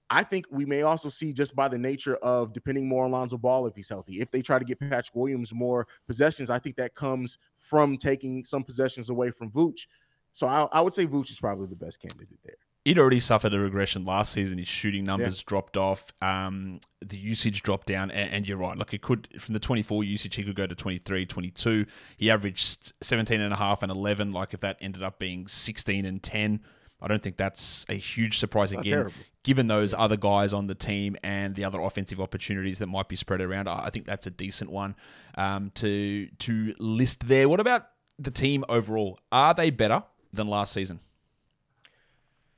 I 0.10 0.24
think 0.24 0.45
we 0.50 0.65
may 0.65 0.82
also 0.82 1.10
see 1.10 1.34
just 1.34 1.56
by 1.56 1.67
the 1.67 1.78
nature 1.78 2.15
of 2.15 2.54
depending 2.54 2.88
more 2.88 3.06
on 3.06 3.12
Lonzo 3.12 3.38
Ball 3.38 3.67
if 3.67 3.76
he's 3.76 3.89
healthy. 3.89 4.19
If 4.19 4.32
they 4.32 4.41
try 4.41 4.58
to 4.58 4.65
get 4.65 4.80
Patrick 4.80 5.15
Williams 5.15 5.54
more 5.54 5.88
possessions, 6.08 6.50
I 6.50 6.60
think 6.60 6.78
that 6.78 6.95
comes 6.95 7.38
from 7.56 7.98
taking 7.98 8.43
some 8.43 8.63
possessions 8.63 9.10
away 9.10 9.30
from 9.32 9.52
Vooch. 9.52 9.88
So 10.32 10.48
I, 10.48 10.67
I 10.72 10.82
would 10.82 10.93
say 10.93 11.06
Vooch 11.06 11.30
is 11.30 11.39
probably 11.39 11.67
the 11.67 11.76
best 11.76 12.02
candidate 12.02 12.39
there. 12.43 12.56
he'd 12.86 12.98
already 12.98 13.19
suffered 13.19 13.54
a 13.54 13.60
regression 13.60 14.04
last 14.04 14.32
season. 14.32 14.58
His 14.58 14.67
shooting 14.67 15.04
numbers 15.04 15.39
yeah. 15.39 15.48
dropped 15.48 15.78
off. 15.78 16.12
Um, 16.22 16.80
the 17.02 17.17
usage 17.17 17.62
dropped 17.62 17.88
down. 17.88 18.10
And, 18.10 18.32
and, 18.32 18.48
you're 18.48 18.58
right. 18.58 18.78
Like 18.78 18.93
it 18.93 19.02
could, 19.02 19.28
from 19.39 19.54
the 19.54 19.60
24 19.60 20.04
usage, 20.04 20.36
he 20.36 20.43
could 20.43 20.56
go 20.56 20.65
to 20.65 20.76
23, 20.76 21.26
22. 21.26 21.86
He 22.17 22.32
averaged 22.32 22.93
17 23.02 23.39
and 23.41 23.54
a 23.54 23.58
half 23.58 23.84
and 23.84 23.91
11. 23.91 24.32
Like 24.32 24.54
if 24.54 24.62
that 24.62 24.78
ended 24.82 25.04
up 25.04 25.19
being 25.19 25.48
16 25.48 26.06
and 26.06 26.22
10, 26.22 26.62
I 27.01 27.07
don't 27.07 27.21
think 27.21 27.38
that's 27.38 27.85
a 27.89 27.93
huge 27.93 28.39
surprise 28.39 28.73
again, 28.73 28.91
terrible. 28.91 29.13
given 29.43 29.67
those 29.67 29.93
other 29.93 30.17
guys 30.17 30.51
on 30.51 30.67
the 30.67 30.75
team 30.75 31.15
and 31.23 31.55
the 31.55 31.63
other 31.63 31.79
offensive 31.79 32.19
opportunities 32.19 32.79
that 32.79 32.88
might 32.88 33.07
be 33.07 33.15
spread 33.15 33.41
around. 33.41 33.69
I 33.69 33.89
think 33.89 34.05
that's 34.05 34.27
a 34.27 34.31
decent 34.31 34.69
one 34.69 34.95
um, 35.35 35.71
to 35.75 36.27
to 36.27 36.75
list 36.79 37.27
there. 37.27 37.47
What 37.47 37.59
about 37.59 37.88
the 38.17 38.31
team 38.31 38.65
overall? 38.67 39.17
Are 39.31 39.53
they 39.53 39.69
better 39.69 40.03
than 40.33 40.47
last 40.47 40.73
season? 40.73 40.99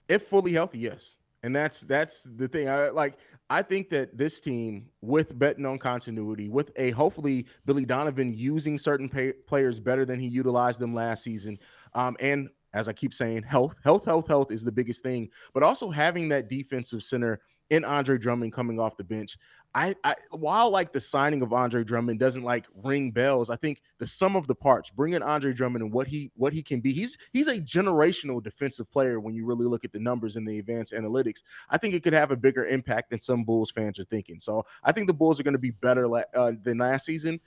If 0.10 0.24
fully 0.24 0.54
healthy, 0.54 0.80
yes. 0.80 1.16
And 1.44 1.56
that's 1.56 1.82
that's 1.82 2.24
the 2.24 2.48
thing. 2.48 2.68
I 2.68 2.90
like 2.90 3.18
I 3.52 3.64
think 3.64 3.90
that 3.90 4.18
this 4.18 4.40
team, 4.40 4.88
with 5.02 5.38
betting 5.38 5.66
on 5.66 5.78
continuity, 5.78 6.48
with 6.48 6.72
a 6.78 6.92
hopefully 6.92 7.48
Billy 7.66 7.84
Donovan 7.84 8.34
using 8.34 8.78
certain 8.78 9.10
pay, 9.10 9.34
players 9.34 9.80
better 9.80 10.06
than 10.06 10.20
he 10.22 10.28
utilized 10.28 10.80
them 10.80 10.94
last 10.94 11.24
season, 11.24 11.60
um, 11.94 12.16
and 12.20 12.50
as 12.74 12.88
I 12.88 12.94
keep 12.94 13.14
saying, 13.14 13.44
health, 13.44 13.76
health, 13.84 14.06
health, 14.06 14.28
health 14.28 14.52
is 14.52 14.64
the 14.64 14.72
biggest 14.72 15.04
thing, 15.04 15.30
but 15.54 15.64
also 15.64 15.90
having 15.90 16.30
that 16.30 16.50
defensive 16.50 17.04
center 17.04 17.42
in 17.70 17.86
Andre 17.86 18.18
Drummond 18.18 18.54
coming 18.54 18.80
off 18.80 18.98
the 18.98 19.04
bench. 19.04 19.38
I, 19.74 19.96
I 20.04 20.16
while 20.32 20.70
like 20.70 20.92
the 20.92 21.00
signing 21.00 21.42
of 21.42 21.54
Andre 21.54 21.86
Drummond 21.86 22.20
doesn't 22.20 22.44
like 22.44 22.66
ring 22.84 23.12
bells, 23.12 23.50
I 23.50 23.56
think 23.56 23.82
the 24.00 24.08
sum 24.08 24.36
of 24.36 24.46
the 24.46 24.56
parts, 24.56 24.90
bringing 24.90 25.22
Andre 25.22 25.54
Drummond 25.54 25.84
and 25.84 25.94
what 25.94 26.08
he 26.08 26.30
what 26.36 26.52
he 26.52 26.62
can 26.62 26.82
be, 26.82 26.92
he's 26.92 27.18
he's 27.32 27.48
a 27.48 27.62
generational 27.62 28.44
defensive 28.44 28.92
player 28.92 29.22
when 29.22 29.34
you 29.34 29.46
really 29.46 29.66
look 29.66 29.86
at 29.86 29.94
the 29.94 30.00
numbers 30.00 30.36
in 30.36 30.44
the 30.44 30.60
advanced 30.60 30.92
analytics. 30.92 31.44
I 31.70 31.78
think 31.78 31.94
it 31.94 32.04
could 32.04 32.12
have 32.12 32.32
a 32.32 32.36
bigger 32.36 32.66
impact 32.66 33.12
than 33.12 33.22
some 33.22 33.46
Bulls 33.46 33.72
fans 33.72 33.98
are 33.98 34.06
thinking. 34.06 34.42
So 34.42 34.66
I 34.84 34.92
think 34.92 35.08
the 35.08 35.14
Bulls 35.14 35.40
are 35.40 35.44
going 35.44 35.54
to 35.54 35.60
be 35.60 35.72
better 35.72 36.14
uh, 36.36 36.52
than 36.62 36.80
last 36.80 37.06
season. 37.06 37.40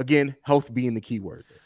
Again, 0.00 0.34
health 0.42 0.74
being 0.74 0.94
the 0.94 1.00
key 1.00 1.20
word. 1.20 1.44
There. 1.48 1.58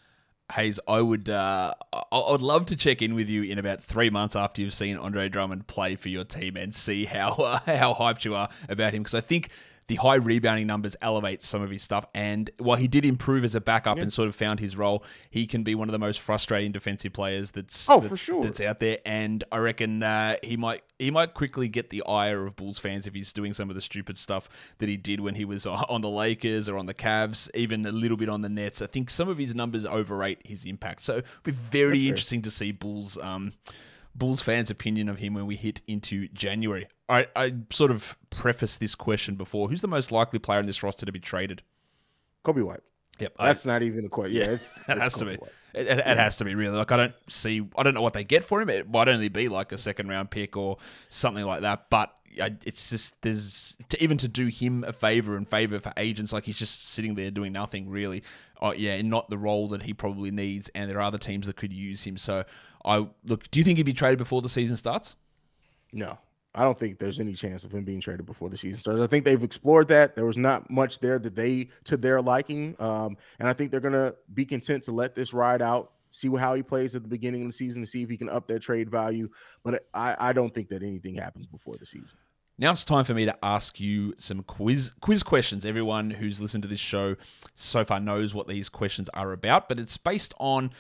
Hayes, 0.55 0.79
I 0.87 1.01
would 1.01 1.29
uh, 1.29 1.75
I 1.93 2.31
would 2.31 2.43
love 2.43 2.67
to 2.67 2.77
check 2.77 3.03
in 3.03 3.15
with 3.15 3.29
you 3.29 3.43
in 3.43 3.59
about 3.59 3.83
three 3.83 4.11
months 4.11 4.37
after 4.37 4.63
you've 4.63 4.75
seen 4.75 4.97
Andre 4.97 5.29
Drummond 5.29 5.67
play 5.67 5.97
for 5.97 6.09
your 6.09 6.25
team 6.25 6.57
and 6.57 6.75
see 6.75 7.05
how 7.05 7.31
uh, 7.33 7.59
how 7.67 7.95
hyped 7.95 8.25
you 8.25 8.35
are 8.35 8.49
about 8.69 8.95
him 8.95 9.03
because 9.03 9.15
I 9.15 9.21
think 9.21 9.51
the 9.87 9.97
high 9.97 10.17
rebounding 10.17 10.67
numbers 10.67 10.97
elevate 11.03 11.43
some 11.43 11.63
of 11.63 11.71
his 11.71 11.83
stuff. 11.83 12.07
And 12.15 12.51
while 12.59 12.77
he 12.77 12.89
did 12.89 13.05
improve 13.05 13.45
as 13.45 13.55
a 13.55 13.61
backup 13.61 13.99
and 13.99 14.13
sort 14.13 14.29
of 14.29 14.35
found 14.35 14.61
his 14.61 14.77
role, 14.77 15.05
he 15.31 15.47
can 15.47 15.63
be 15.63 15.75
one 15.75 15.89
of 15.89 15.93
the 15.93 15.99
most 15.99 16.21
frustrating 16.21 16.73
defensive 16.73 17.13
players 17.13 17.51
that's 17.51 17.89
oh 17.91 18.01
that's, 18.01 18.09
for 18.09 18.17
sure 18.17 18.43
that's 18.43 18.61
out 18.61 18.81
there. 18.81 18.99
And 19.05 19.45
I 19.53 19.59
reckon 19.59 20.03
uh, 20.03 20.37
he 20.43 20.57
might 20.57 20.83
he 20.99 21.11
might 21.11 21.35
quickly 21.35 21.69
get 21.69 21.91
the 21.91 22.03
ire 22.07 22.47
of 22.47 22.57
Bulls 22.57 22.79
fans 22.79 23.07
if 23.07 23.15
he's 23.15 23.33
doing 23.33 23.53
some 23.53 23.69
of 23.69 23.75
the 23.75 23.81
stupid 23.81 24.17
stuff 24.17 24.49
that 24.79 24.89
he 24.89 24.97
did 24.97 25.21
when 25.21 25.35
he 25.35 25.45
was 25.45 25.67
on 25.67 26.01
the 26.01 26.11
Lakers 26.11 26.69
or 26.69 26.79
on 26.79 26.87
the 26.87 26.95
Cavs, 26.95 27.51
even 27.55 27.85
a 27.85 27.93
little 27.93 28.17
bit 28.17 28.29
on 28.29 28.43
the 28.43 28.49
Nets. 28.49 28.81
I 28.81 28.87
think 28.87 29.11
some 29.11 29.29
of 29.29 29.39
his 29.39 29.55
numbers 29.55 29.85
overrate 29.85 30.47
his 30.47 30.65
impact. 30.65 31.03
So 31.03 31.19
it'll 31.19 31.29
be 31.43 31.53
very 31.53 31.99
that's 31.99 32.09
interesting 32.09 32.41
fair. 32.41 32.45
to 32.45 32.51
see 32.51 32.73
Bulls. 32.73 33.19
Um, 33.21 33.53
Bulls 34.15 34.43
fans' 34.43 34.71
opinion 34.71 35.09
of 35.09 35.19
him 35.19 35.35
when 35.35 35.47
we 35.47 35.57
hit 35.57 35.81
into 35.87 36.29
January. 36.29 36.87
I, 37.09 37.27
I 37.35 37.55
sort 37.71 37.91
of 37.91 38.17
prefaced 38.31 38.81
this 38.81 38.95
question 38.95 39.35
before. 39.35 39.69
Who's 39.69 39.81
the 39.81 39.89
most 39.89 40.13
likely 40.13 40.39
player 40.39 40.61
in 40.61 40.67
this 40.67 40.83
roster 40.83 41.05
to 41.05 41.13
be 41.13 41.21
traded? 41.21 41.63
Coby 42.45 42.63
White. 42.63 42.81
Yep, 43.19 43.35
that's 43.39 43.67
I, 43.67 43.73
not 43.73 43.83
even 43.83 44.05
a 44.05 44.09
question. 44.09 44.37
Yeah, 44.37 44.45
it's, 44.51 44.77
it 44.89 44.99
has 44.99 45.15
to 45.15 45.25
be. 45.25 45.33
It, 45.33 45.87
it, 45.87 45.99
it, 45.99 46.17
has 46.17 46.37
to 46.37 46.45
be 46.45 46.55
really. 46.55 46.77
Like 46.77 46.93
I 46.93 46.97
don't 46.97 47.15
see. 47.29 47.67
I 47.77 47.83
don't 47.83 47.95
know 47.95 48.03
what 48.03 48.15
they 48.15 48.25
get 48.25 48.45
for 48.45 48.61
him. 48.61 48.69
It 48.71 48.91
might 48.91 49.09
only 49.09 49.29
be 49.29 49.49
like 49.49 49.73
a 49.73 49.79
second 49.79 50.09
round 50.09 50.31
pick 50.31 50.57
or 50.57 50.79
something 51.09 51.45
like 51.45 51.63
that. 51.63 51.91
But 51.91 52.17
it's 52.37 52.91
just 52.91 53.21
there's 53.23 53.77
to, 53.89 54.03
even 54.03 54.17
to 54.19 54.29
do 54.29 54.47
him 54.47 54.85
a 54.85 54.93
favor 54.93 55.37
and 55.37 55.49
favor 55.49 55.79
for 55.79 55.93
agents. 55.97 56.33
Like 56.33 56.45
he's 56.45 56.59
just 56.59 56.89
sitting 56.89 57.15
there 57.15 57.31
doing 57.31 57.53
nothing 57.53 57.89
really. 57.89 58.23
Oh 58.61 58.73
yeah, 58.73 59.01
not 59.03 59.31
the 59.31 59.39
role 59.39 59.69
that 59.69 59.83
he 59.85 59.95
probably 59.95 60.31
needs. 60.31 60.69
And 60.75 60.91
there 60.91 60.99
are 60.99 61.03
other 61.03 61.19
teams 61.19 61.47
that 61.47 61.57
could 61.57 61.73
use 61.73 62.03
him. 62.05 62.17
So 62.17 62.45
I 62.85 63.07
look. 63.25 63.51
Do 63.51 63.59
you 63.59 63.65
think 63.65 63.79
he'd 63.79 63.85
be 63.85 63.93
traded 63.93 64.19
before 64.19 64.43
the 64.43 64.49
season 64.49 64.77
starts? 64.77 65.17
No, 65.93 66.19
I 66.55 66.63
don't 66.63 66.79
think 66.79 66.99
there's 66.99 67.21
any 67.21 67.33
chance 67.33 67.65
of 67.65 67.73
him 67.73 67.85
being 67.85 68.01
traded 68.01 68.27
before 68.27 68.49
the 68.49 68.59
season 68.59 68.79
starts. 68.79 69.01
I 69.01 69.07
think 69.07 69.25
they've 69.25 69.43
explored 69.43 69.89
that. 69.89 70.15
There 70.15 70.27
was 70.27 70.37
not 70.37 70.71
much 70.71 71.01
there 71.01 71.19
that 71.19 71.35
they 71.35 71.69
to 71.85 71.97
their 71.97 72.21
liking, 72.21 72.77
um, 72.79 73.17
and 73.39 73.49
I 73.49 73.53
think 73.53 73.71
they're 73.71 73.81
gonna 73.81 74.15
be 74.33 74.45
content 74.45 74.85
to 74.85 74.93
let 74.93 75.15
this 75.15 75.33
ride 75.33 75.63
out, 75.63 75.93
see 76.11 76.29
how 76.37 76.55
he 76.55 76.63
plays 76.63 76.95
at 76.95 77.03
the 77.03 77.09
beginning 77.09 77.43
of 77.43 77.49
the 77.49 77.53
season, 77.53 77.83
to 77.83 77.87
see 77.87 78.03
if 78.03 78.11
he 78.11 78.17
can 78.17 78.29
up 78.29 78.47
their 78.47 78.59
trade 78.59 78.91
value. 78.91 79.29
But 79.63 79.87
I, 79.95 80.17
I 80.19 80.33
don't 80.33 80.53
think 80.53 80.69
that 80.69 80.83
anything 80.83 81.15
happens 81.15 81.47
before 81.47 81.75
the 81.79 81.87
season. 81.87 82.19
Now 82.57 82.71
it's 82.71 82.85
time 82.85 83.03
for 83.03 83.15
me 83.15 83.25
to 83.25 83.37
ask 83.45 83.81
you 83.81 84.15
some 84.17 84.45
quiz 84.45 84.93
quiz 85.01 85.25
questions. 85.25 85.67
Everyone 85.67 86.11
who's 86.11 86.41
listened 86.41 86.63
to 86.63 86.69
this 86.69 86.79
show 86.79 87.17
so 87.57 87.85
far 87.85 87.99
knows 87.99 88.33
what 88.33 88.47
these 88.47 88.69
questions 88.69 89.09
are 89.09 89.33
about, 89.33 89.69
but 89.69 89.81
it's 89.81 89.97
based 89.97 90.35
on 90.39 90.71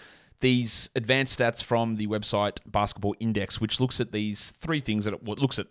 these 0.40 0.90
advanced 0.94 1.38
stats 1.38 1.62
from 1.62 1.96
the 1.96 2.06
website 2.06 2.58
Basketball 2.66 3.14
Index, 3.20 3.60
which 3.60 3.80
looks 3.80 4.00
at 4.00 4.12
these 4.12 4.50
three 4.50 4.80
things 4.80 5.04
that 5.04 5.14
it 5.14 5.22
well, 5.22 5.36
looks 5.38 5.58
at 5.58 5.66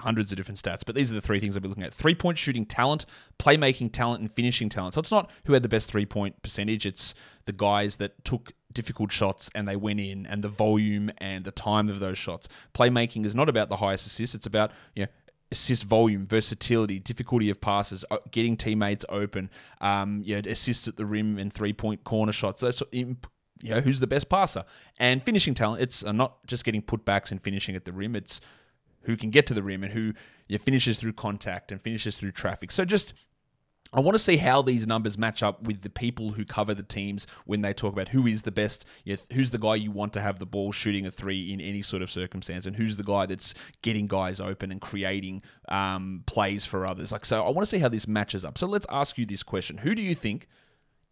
hundreds 0.00 0.32
of 0.32 0.36
different 0.36 0.60
stats, 0.60 0.82
but 0.84 0.94
these 0.94 1.12
are 1.12 1.14
the 1.14 1.20
three 1.20 1.38
things 1.40 1.56
I'll 1.56 1.62
be 1.62 1.68
looking 1.68 1.84
at 1.84 1.94
three 1.94 2.14
point 2.14 2.38
shooting 2.38 2.66
talent, 2.66 3.06
playmaking 3.38 3.92
talent, 3.92 4.20
and 4.20 4.32
finishing 4.32 4.68
talent. 4.68 4.94
So 4.94 5.00
it's 5.00 5.10
not 5.10 5.30
who 5.44 5.52
had 5.52 5.62
the 5.62 5.68
best 5.68 5.90
three 5.90 6.06
point 6.06 6.42
percentage, 6.42 6.86
it's 6.86 7.14
the 7.44 7.52
guys 7.52 7.96
that 7.96 8.24
took 8.24 8.52
difficult 8.72 9.12
shots 9.12 9.50
and 9.54 9.66
they 9.68 9.76
went 9.76 10.00
in, 10.00 10.26
and 10.26 10.42
the 10.42 10.48
volume 10.48 11.10
and 11.18 11.44
the 11.44 11.52
time 11.52 11.88
of 11.88 12.00
those 12.00 12.18
shots. 12.18 12.48
Playmaking 12.74 13.24
is 13.24 13.34
not 13.34 13.48
about 13.48 13.68
the 13.68 13.76
highest 13.76 14.06
assist, 14.06 14.34
it's 14.34 14.46
about, 14.46 14.72
you 14.94 15.04
know, 15.04 15.08
assist 15.52 15.84
volume, 15.84 16.26
versatility, 16.26 17.00
difficulty 17.00 17.50
of 17.50 17.60
passes, 17.60 18.04
getting 18.30 18.56
teammates 18.56 19.04
open, 19.08 19.50
um, 19.80 20.24
assists 20.26 20.86
at 20.86 20.96
the 20.96 21.04
rim 21.04 21.38
and 21.38 21.52
three 21.52 21.72
point 21.72 22.04
corner 22.04 22.32
shots. 22.32 22.60
That's 22.60 22.82
you 23.62 23.70
know, 23.70 23.80
who's 23.80 24.00
the 24.00 24.06
best 24.06 24.28
passer. 24.28 24.64
And 24.98 25.22
finishing 25.22 25.54
talent, 25.54 25.82
it's 25.82 26.04
uh, 26.04 26.12
not 26.12 26.46
just 26.46 26.64
getting 26.64 26.82
putbacks 26.82 27.30
and 27.30 27.42
finishing 27.42 27.76
at 27.76 27.84
the 27.84 27.92
rim, 27.92 28.16
it's 28.16 28.40
who 29.02 29.16
can 29.16 29.30
get 29.30 29.46
to 29.46 29.54
the 29.54 29.62
rim 29.62 29.82
and 29.82 29.92
who 29.92 30.12
you 30.48 30.56
know, 30.56 30.58
finishes 30.58 30.98
through 30.98 31.14
contact 31.14 31.72
and 31.72 31.80
finishes 31.80 32.16
through 32.16 32.32
traffic. 32.32 32.70
So 32.70 32.84
just 32.84 33.14
I 33.92 34.00
want 34.00 34.14
to 34.14 34.22
see 34.22 34.36
how 34.36 34.62
these 34.62 34.86
numbers 34.86 35.18
match 35.18 35.42
up 35.42 35.64
with 35.64 35.82
the 35.82 35.90
people 35.90 36.30
who 36.30 36.44
cover 36.44 36.74
the 36.74 36.82
teams 36.84 37.26
when 37.44 37.60
they 37.60 37.72
talk 37.72 37.92
about 37.92 38.08
who 38.08 38.26
is 38.26 38.42
the 38.42 38.52
best, 38.52 38.84
you 39.04 39.14
know, 39.14 39.22
who's 39.32 39.50
the 39.50 39.58
guy 39.58 39.74
you 39.74 39.90
want 39.90 40.12
to 40.12 40.20
have 40.20 40.38
the 40.38 40.46
ball 40.46 40.70
shooting 40.70 41.06
a 41.06 41.10
three 41.10 41.52
in 41.52 41.60
any 41.60 41.82
sort 41.82 42.00
of 42.00 42.10
circumstance, 42.10 42.66
and 42.66 42.76
who's 42.76 42.96
the 42.96 43.02
guy 43.02 43.26
that's 43.26 43.52
getting 43.82 44.06
guys 44.06 44.40
open 44.40 44.70
and 44.70 44.80
creating 44.80 45.42
um, 45.68 46.22
plays 46.26 46.64
for 46.64 46.86
others. 46.86 47.10
Like 47.10 47.24
so, 47.24 47.44
I 47.44 47.50
want 47.50 47.62
to 47.62 47.66
see 47.66 47.78
how 47.78 47.88
this 47.88 48.06
matches 48.06 48.44
up. 48.44 48.58
So 48.58 48.68
let's 48.68 48.86
ask 48.90 49.18
you 49.18 49.26
this 49.26 49.42
question: 49.42 49.78
Who 49.78 49.96
do 49.96 50.02
you 50.02 50.14
think 50.14 50.46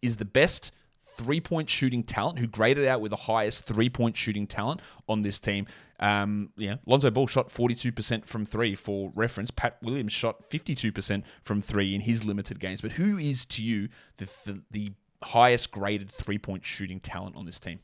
is 0.01 0.15
the 0.15 0.25
best 0.25 0.71
three 1.19 1.41
point 1.41 1.69
shooting 1.69 2.01
talent, 2.01 2.39
who 2.39 2.47
graded 2.47 2.87
out 2.87 3.01
with 3.01 3.09
the 3.09 3.17
highest 3.17 3.65
three 3.65 3.89
point 3.89 4.15
shooting 4.15 4.47
talent 4.47 4.79
on 5.09 5.21
this 5.21 5.37
team. 5.37 5.67
Um, 5.99 6.51
yeah, 6.55 6.75
Lonzo 6.85 7.11
Ball 7.11 7.27
shot 7.27 7.49
42% 7.49 8.25
from 8.25 8.45
three 8.45 8.73
for 8.73 9.11
reference. 9.15 9.51
Pat 9.51 9.77
Williams 9.83 10.13
shot 10.13 10.49
52% 10.49 11.23
from 11.43 11.61
three 11.61 11.93
in 11.93 11.99
his 11.99 12.23
limited 12.23 12.59
games. 12.59 12.79
But 12.79 12.93
who 12.93 13.17
is 13.17 13.45
to 13.47 13.63
you 13.63 13.89
the, 14.15 14.25
the, 14.45 14.63
the 14.71 14.91
highest 15.21 15.71
graded 15.71 16.09
three 16.09 16.37
point 16.37 16.63
shooting 16.63 17.01
talent 17.01 17.35
on 17.35 17.45
this 17.45 17.59
team? 17.59 17.79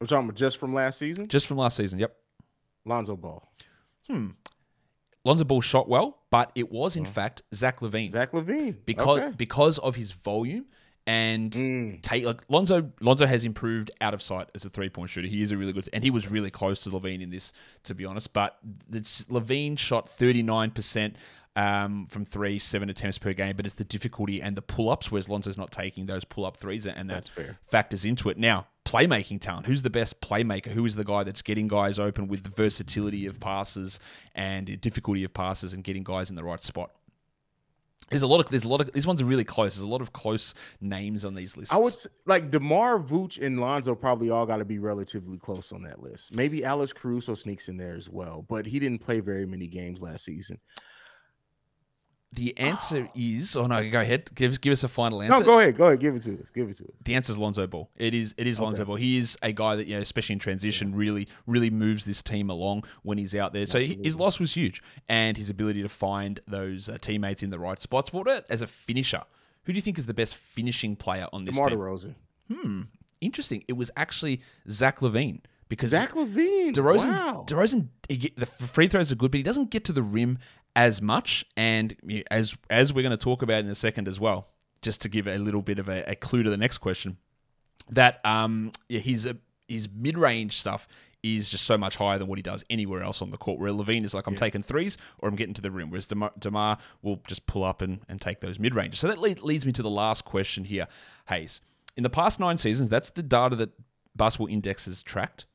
We're 0.00 0.08
talking 0.08 0.28
about 0.28 0.36
just 0.36 0.58
from 0.58 0.74
last 0.74 0.98
season? 0.98 1.28
Just 1.28 1.46
from 1.46 1.58
last 1.58 1.76
season, 1.76 2.00
yep. 2.00 2.16
Lonzo 2.84 3.16
Ball. 3.16 3.48
Hmm. 4.08 4.30
Lonzo 5.24 5.44
Ball 5.44 5.60
shot 5.60 5.88
well, 5.88 6.18
but 6.30 6.50
it 6.54 6.72
was 6.72 6.96
in 6.96 7.04
fact 7.04 7.42
Zach 7.54 7.80
LaVine. 7.80 8.10
Zach 8.10 8.32
LaVine, 8.32 8.76
Because 8.84 9.20
okay. 9.20 9.34
because 9.36 9.78
of 9.78 9.94
his 9.94 10.12
volume 10.12 10.66
and 11.08 11.50
mm. 11.52 12.02
take 12.02 12.24
like 12.24 12.42
Lonzo. 12.50 12.92
Lonzo 13.00 13.26
has 13.26 13.46
improved 13.46 13.90
out 14.02 14.12
of 14.12 14.20
sight 14.20 14.50
as 14.54 14.66
a 14.66 14.70
three 14.70 14.90
point 14.90 15.08
shooter. 15.08 15.26
He 15.26 15.40
is 15.40 15.50
a 15.52 15.56
really 15.56 15.72
good, 15.72 15.88
and 15.94 16.04
he 16.04 16.10
was 16.10 16.30
really 16.30 16.50
close 16.50 16.80
to 16.80 16.90
LaVine 16.90 17.22
in 17.22 17.30
this, 17.30 17.54
to 17.84 17.94
be 17.94 18.04
honest. 18.04 18.34
But 18.34 18.58
LaVine 18.92 19.78
shot 19.78 20.08
thirty 20.08 20.42
nine 20.42 20.70
percent. 20.70 21.16
Um, 21.56 22.06
from 22.06 22.24
three, 22.24 22.60
seven 22.60 22.88
attempts 22.88 23.18
per 23.18 23.32
game, 23.32 23.56
but 23.56 23.66
it's 23.66 23.74
the 23.74 23.82
difficulty 23.82 24.40
and 24.40 24.54
the 24.54 24.62
pull 24.62 24.90
ups, 24.90 25.10
whereas 25.10 25.28
Lonzo's 25.28 25.58
not 25.58 25.72
taking 25.72 26.06
those 26.06 26.24
pull 26.24 26.44
up 26.44 26.56
threes, 26.56 26.86
and 26.86 27.10
that 27.10 27.14
that's 27.14 27.28
fair. 27.28 27.58
factors 27.64 28.04
into 28.04 28.28
it. 28.28 28.38
Now, 28.38 28.68
playmaking 28.84 29.40
talent. 29.40 29.66
Who's 29.66 29.82
the 29.82 29.90
best 29.90 30.20
playmaker? 30.20 30.68
Who 30.68 30.86
is 30.86 30.94
the 30.94 31.02
guy 31.02 31.24
that's 31.24 31.42
getting 31.42 31.66
guys 31.66 31.98
open 31.98 32.28
with 32.28 32.44
the 32.44 32.50
versatility 32.50 33.26
of 33.26 33.40
passes 33.40 33.98
and 34.36 34.80
difficulty 34.80 35.24
of 35.24 35.34
passes 35.34 35.72
and 35.72 35.82
getting 35.82 36.04
guys 36.04 36.30
in 36.30 36.36
the 36.36 36.44
right 36.44 36.62
spot? 36.62 36.92
There's 38.10 38.22
a 38.22 38.26
lot 38.26 38.40
of 38.40 38.48
there's 38.48 38.64
a 38.64 38.68
lot 38.68 38.80
of 38.80 38.92
these 38.92 39.06
ones 39.06 39.20
are 39.20 39.26
really 39.26 39.44
close. 39.44 39.76
There's 39.76 39.84
a 39.84 39.90
lot 39.90 40.00
of 40.00 40.12
close 40.12 40.54
names 40.80 41.24
on 41.24 41.34
these 41.34 41.56
lists. 41.56 41.74
I 41.74 41.78
would 41.78 41.94
say, 41.94 42.08
like 42.26 42.50
Demar 42.50 42.98
Vooch 42.98 43.44
and 43.44 43.60
Lonzo 43.60 43.94
probably 43.94 44.30
all 44.30 44.46
got 44.46 44.58
to 44.58 44.64
be 44.64 44.78
relatively 44.78 45.38
close 45.38 45.72
on 45.72 45.82
that 45.82 46.02
list. 46.02 46.34
Maybe 46.34 46.64
Alex 46.64 46.92
Caruso 46.92 47.34
sneaks 47.34 47.68
in 47.68 47.76
there 47.76 47.94
as 47.94 48.08
well, 48.08 48.46
but 48.48 48.66
he 48.66 48.78
didn't 48.78 49.00
play 49.00 49.20
very 49.20 49.46
many 49.46 49.66
games 49.66 50.00
last 50.00 50.24
season. 50.24 50.58
The 52.32 52.56
answer 52.58 53.08
is. 53.14 53.56
Oh 53.56 53.66
no, 53.66 53.88
go 53.88 54.00
ahead. 54.00 54.30
Give 54.34 54.60
give 54.60 54.72
us 54.72 54.84
a 54.84 54.88
final 54.88 55.22
answer. 55.22 55.38
No, 55.40 55.44
go 55.44 55.58
ahead. 55.60 55.76
Go 55.78 55.86
ahead. 55.86 56.00
Give 56.00 56.14
it 56.14 56.22
to 56.22 56.34
us. 56.34 56.46
Give 56.54 56.68
it 56.68 56.76
to 56.76 56.84
us. 56.84 56.90
The 57.04 57.14
answer 57.14 57.32
is 57.32 57.38
Lonzo 57.38 57.66
Ball. 57.66 57.88
It 57.96 58.12
is 58.12 58.34
it 58.36 58.46
is 58.46 58.60
Lonzo 58.60 58.84
Ball. 58.84 58.96
He 58.96 59.16
is 59.16 59.38
a 59.42 59.50
guy 59.52 59.76
that 59.76 59.86
you 59.86 59.94
know, 59.94 60.02
especially 60.02 60.34
in 60.34 60.38
transition, 60.38 60.94
really 60.94 61.26
really 61.46 61.70
moves 61.70 62.04
this 62.04 62.22
team 62.22 62.50
along 62.50 62.84
when 63.02 63.16
he's 63.16 63.34
out 63.34 63.54
there. 63.54 63.64
So 63.64 63.80
his 63.80 64.18
loss 64.18 64.38
was 64.38 64.54
huge, 64.54 64.82
and 65.08 65.38
his 65.38 65.48
ability 65.48 65.82
to 65.82 65.88
find 65.88 66.38
those 66.46 66.90
uh, 66.90 66.98
teammates 67.00 67.42
in 67.42 67.48
the 67.50 67.58
right 67.58 67.80
spots. 67.80 68.12
What 68.12 68.22
about 68.22 68.44
as 68.50 68.60
a 68.60 68.66
finisher? 68.66 69.22
Who 69.64 69.72
do 69.72 69.76
you 69.76 69.82
think 69.82 69.98
is 69.98 70.06
the 70.06 70.14
best 70.14 70.36
finishing 70.36 70.96
player 70.96 71.28
on 71.32 71.44
this 71.46 71.54
DeMar 71.54 71.70
team? 71.70 71.78
DeRozan. 71.78 72.14
Hmm, 72.52 72.82
interesting. 73.22 73.64
It 73.68 73.74
was 73.74 73.90
actually 73.96 74.42
Zach 74.68 74.98
LaVine 75.00 75.40
because 75.68 75.90
Zach 75.90 76.12
LaVine. 76.12 76.72
DeRozan, 76.72 77.08
Wow. 77.08 77.44
DeRozan, 77.46 77.88
he 78.08 78.32
the 78.36 78.46
free 78.46 78.88
throws 78.88 79.12
are 79.12 79.16
good, 79.16 79.30
but 79.30 79.38
he 79.38 79.42
doesn't 79.44 79.70
get 79.70 79.84
to 79.84 79.92
the 79.92 80.02
rim 80.02 80.38
as 80.76 81.02
much. 81.02 81.44
And 81.56 81.94
as 82.30 82.56
as 82.70 82.92
we're 82.92 83.02
going 83.02 83.16
to 83.16 83.22
talk 83.22 83.42
about 83.42 83.60
in 83.64 83.70
a 83.70 83.74
second 83.74 84.08
as 84.08 84.18
well, 84.18 84.48
just 84.82 85.02
to 85.02 85.08
give 85.08 85.26
a 85.26 85.38
little 85.38 85.62
bit 85.62 85.78
of 85.78 85.88
a, 85.88 86.04
a 86.10 86.14
clue 86.14 86.42
to 86.42 86.50
the 86.50 86.56
next 86.56 86.78
question, 86.78 87.18
that 87.90 88.20
um 88.24 88.72
yeah, 88.88 89.00
his 89.00 89.26
uh, 89.26 89.34
his 89.66 89.88
mid 89.94 90.16
range 90.16 90.56
stuff 90.56 90.88
is 91.22 91.50
just 91.50 91.64
so 91.64 91.76
much 91.76 91.96
higher 91.96 92.16
than 92.16 92.28
what 92.28 92.38
he 92.38 92.42
does 92.42 92.64
anywhere 92.70 93.02
else 93.02 93.20
on 93.20 93.30
the 93.30 93.36
court. 93.36 93.58
Where 93.58 93.70
LaVine 93.72 94.04
is 94.04 94.14
like, 94.14 94.28
I'm 94.28 94.36
taking 94.36 94.62
threes 94.62 94.96
or 95.18 95.28
I'm 95.28 95.34
getting 95.34 95.54
to 95.54 95.60
the 95.60 95.70
rim, 95.70 95.90
whereas 95.90 96.06
Demar, 96.06 96.30
Demar 96.38 96.78
will 97.02 97.20
just 97.26 97.44
pull 97.46 97.64
up 97.64 97.82
and, 97.82 97.98
and 98.08 98.20
take 98.20 98.40
those 98.40 98.60
mid 98.60 98.74
ranges. 98.74 99.00
So 99.00 99.08
that 99.08 99.18
lead, 99.18 99.40
leads 99.40 99.66
me 99.66 99.72
to 99.72 99.82
the 99.82 99.90
last 99.90 100.24
question 100.24 100.62
here, 100.62 100.86
Hayes. 101.28 101.60
In 101.96 102.04
the 102.04 102.08
past 102.08 102.38
nine 102.38 102.56
seasons, 102.56 102.88
that's 102.88 103.10
the 103.10 103.24
data 103.24 103.56
that 103.56 103.70
Basketball 104.14 104.46
Index 104.46 104.84
has 104.84 105.02
tracked. 105.02 105.46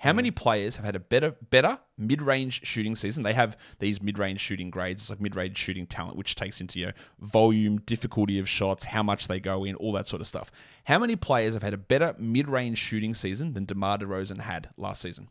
How 0.00 0.12
many 0.12 0.30
players 0.30 0.76
have 0.76 0.84
had 0.84 0.94
a 0.94 1.00
better 1.00 1.32
better 1.50 1.78
mid-range 1.96 2.64
shooting 2.64 2.94
season? 2.94 3.24
They 3.24 3.32
have 3.32 3.56
these 3.80 4.00
mid-range 4.00 4.40
shooting 4.40 4.70
grades, 4.70 5.02
it's 5.02 5.10
like 5.10 5.20
mid-range 5.20 5.58
shooting 5.58 5.86
talent, 5.86 6.16
which 6.16 6.36
takes 6.36 6.60
into 6.60 6.78
you 6.78 6.86
know, 6.86 6.92
volume, 7.20 7.78
difficulty 7.80 8.38
of 8.38 8.48
shots, 8.48 8.84
how 8.84 9.02
much 9.02 9.26
they 9.26 9.40
go 9.40 9.64
in, 9.64 9.74
all 9.74 9.92
that 9.92 10.06
sort 10.06 10.20
of 10.20 10.28
stuff. 10.28 10.52
How 10.84 10.98
many 10.98 11.16
players 11.16 11.54
have 11.54 11.64
had 11.64 11.74
a 11.74 11.78
better 11.78 12.14
mid-range 12.18 12.78
shooting 12.78 13.12
season 13.12 13.54
than 13.54 13.64
DeMar 13.64 13.98
DeRozan 13.98 14.40
had 14.40 14.70
last 14.76 15.02
season? 15.02 15.28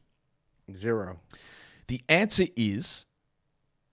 Zero. 0.73 1.19
The 1.87 2.01
answer 2.09 2.47
is 2.57 3.05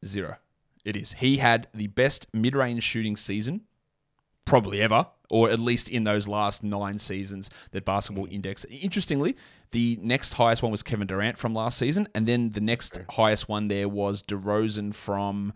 zero. 0.05 0.39
It 0.85 0.97
is. 0.97 1.13
He 1.13 1.37
had 1.37 1.69
the 1.73 1.87
best 1.87 2.27
mid-range 2.35 2.83
shooting 2.83 3.17
season 3.17 3.63
probably 4.45 4.83
ever, 4.83 5.07
or 5.31 5.51
at 5.51 5.59
least 5.59 5.89
in 5.89 6.05
those 6.05 6.29
last 6.29 6.63
nine 6.63 6.99
seasons 6.99 7.51
that 7.73 7.85
Basketball 7.85 8.27
mm. 8.27 8.33
Index. 8.33 8.65
Interestingly, 8.71 9.37
the 9.71 9.99
next 10.03 10.35
highest 10.35 10.63
one 10.63 10.71
was 10.71 10.83
Kevin 10.83 11.07
Durant 11.07 11.39
from 11.39 11.55
last 11.55 11.79
season, 11.79 12.09
and 12.15 12.27
then 12.27 12.51
the 12.51 12.61
next 12.61 12.99
highest 13.11 13.49
one 13.49 13.69
there 13.69 13.89
was 13.89 14.23
DeRozan 14.23 14.95
from, 14.95 15.53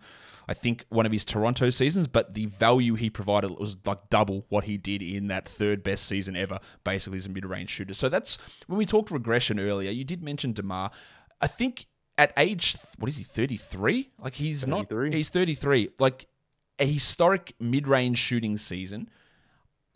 I 0.47 0.53
think, 0.53 0.85
one 0.89 1.05
of 1.05 1.11
his 1.11 1.23
Toronto 1.23 1.69
seasons. 1.69 2.07
But 2.07 2.33
the 2.33 2.47
value 2.47 2.95
he 2.95 3.09
provided 3.09 3.51
was 3.51 3.77
like 3.85 4.09
double 4.09 4.45
what 4.49 4.65
he 4.65 4.77
did 4.77 5.01
in 5.01 5.27
that 5.27 5.47
third 5.47 5.83
best 5.83 6.05
season 6.05 6.35
ever, 6.35 6.59
basically 6.83 7.17
as 7.17 7.27
a 7.27 7.29
mid-range 7.29 7.69
shooter. 7.69 7.93
So 7.93 8.09
that's 8.09 8.37
when 8.67 8.77
we 8.77 8.85
talked 8.85 9.11
regression 9.11 9.59
earlier. 9.59 9.91
You 9.91 10.03
did 10.03 10.23
mention 10.23 10.53
Demar. 10.53 10.91
I 11.41 11.47
think 11.47 11.85
at 12.17 12.33
age 12.35 12.75
what 12.97 13.07
is 13.07 13.15
he 13.15 13.23
33 13.23 14.09
like 14.19 14.35
he's 14.35 14.67
not 14.67 14.89
33. 14.89 15.15
he's 15.15 15.29
33 15.29 15.89
like 15.99 16.27
a 16.77 16.85
historic 16.85 17.53
mid-range 17.61 18.17
shooting 18.17 18.57
season 18.57 19.09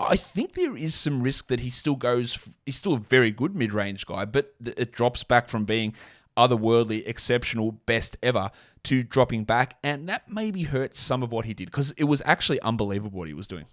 I 0.09 0.15
think 0.15 0.53
there 0.53 0.75
is 0.75 0.95
some 0.95 1.21
risk 1.21 1.47
that 1.47 1.59
he 1.59 1.69
still 1.69 1.95
goes. 1.95 2.49
He's 2.65 2.75
still 2.75 2.93
a 2.93 2.99
very 2.99 3.31
good 3.31 3.55
mid-range 3.55 4.05
guy, 4.05 4.25
but 4.25 4.53
it 4.65 4.91
drops 4.91 5.23
back 5.23 5.47
from 5.47 5.65
being 5.65 5.93
otherworldly, 6.35 7.07
exceptional, 7.07 7.71
best 7.71 8.17
ever 8.23 8.51
to 8.83 9.03
dropping 9.03 9.43
back, 9.43 9.77
and 9.83 10.09
that 10.09 10.29
maybe 10.29 10.63
hurts 10.63 10.99
some 10.99 11.23
of 11.23 11.31
what 11.31 11.45
he 11.45 11.53
did 11.53 11.65
because 11.65 11.91
it 11.91 12.05
was 12.05 12.21
actually 12.25 12.59
unbelievable 12.61 13.19
what 13.19 13.27
he 13.27 13.33
was 13.33 13.47
doing. 13.47 13.65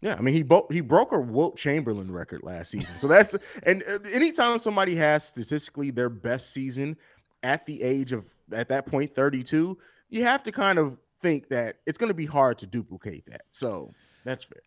Yeah, 0.00 0.16
I 0.18 0.20
mean 0.20 0.34
he 0.34 0.42
bo- 0.42 0.66
he 0.68 0.80
broke 0.80 1.12
a 1.12 1.20
Wilt 1.20 1.56
Chamberlain 1.56 2.10
record 2.10 2.42
last 2.42 2.72
season. 2.72 2.96
So 2.96 3.06
that's 3.06 3.36
and 3.62 3.84
uh, 3.88 3.98
anytime 4.12 4.58
somebody 4.58 4.96
has 4.96 5.26
statistically 5.26 5.90
their 5.90 6.08
best 6.08 6.52
season 6.52 6.96
at 7.42 7.66
the 7.66 7.82
age 7.82 8.12
of 8.12 8.26
at 8.52 8.68
that 8.68 8.86
point 8.86 9.14
32, 9.14 9.78
you 10.10 10.24
have 10.24 10.42
to 10.42 10.52
kind 10.52 10.78
of 10.78 10.98
think 11.20 11.48
that 11.48 11.76
it's 11.86 11.98
going 11.98 12.08
to 12.08 12.14
be 12.14 12.26
hard 12.26 12.58
to 12.58 12.66
duplicate 12.66 13.26
that. 13.26 13.42
So 13.50 13.92
that's 14.24 14.42
fair. 14.42 14.60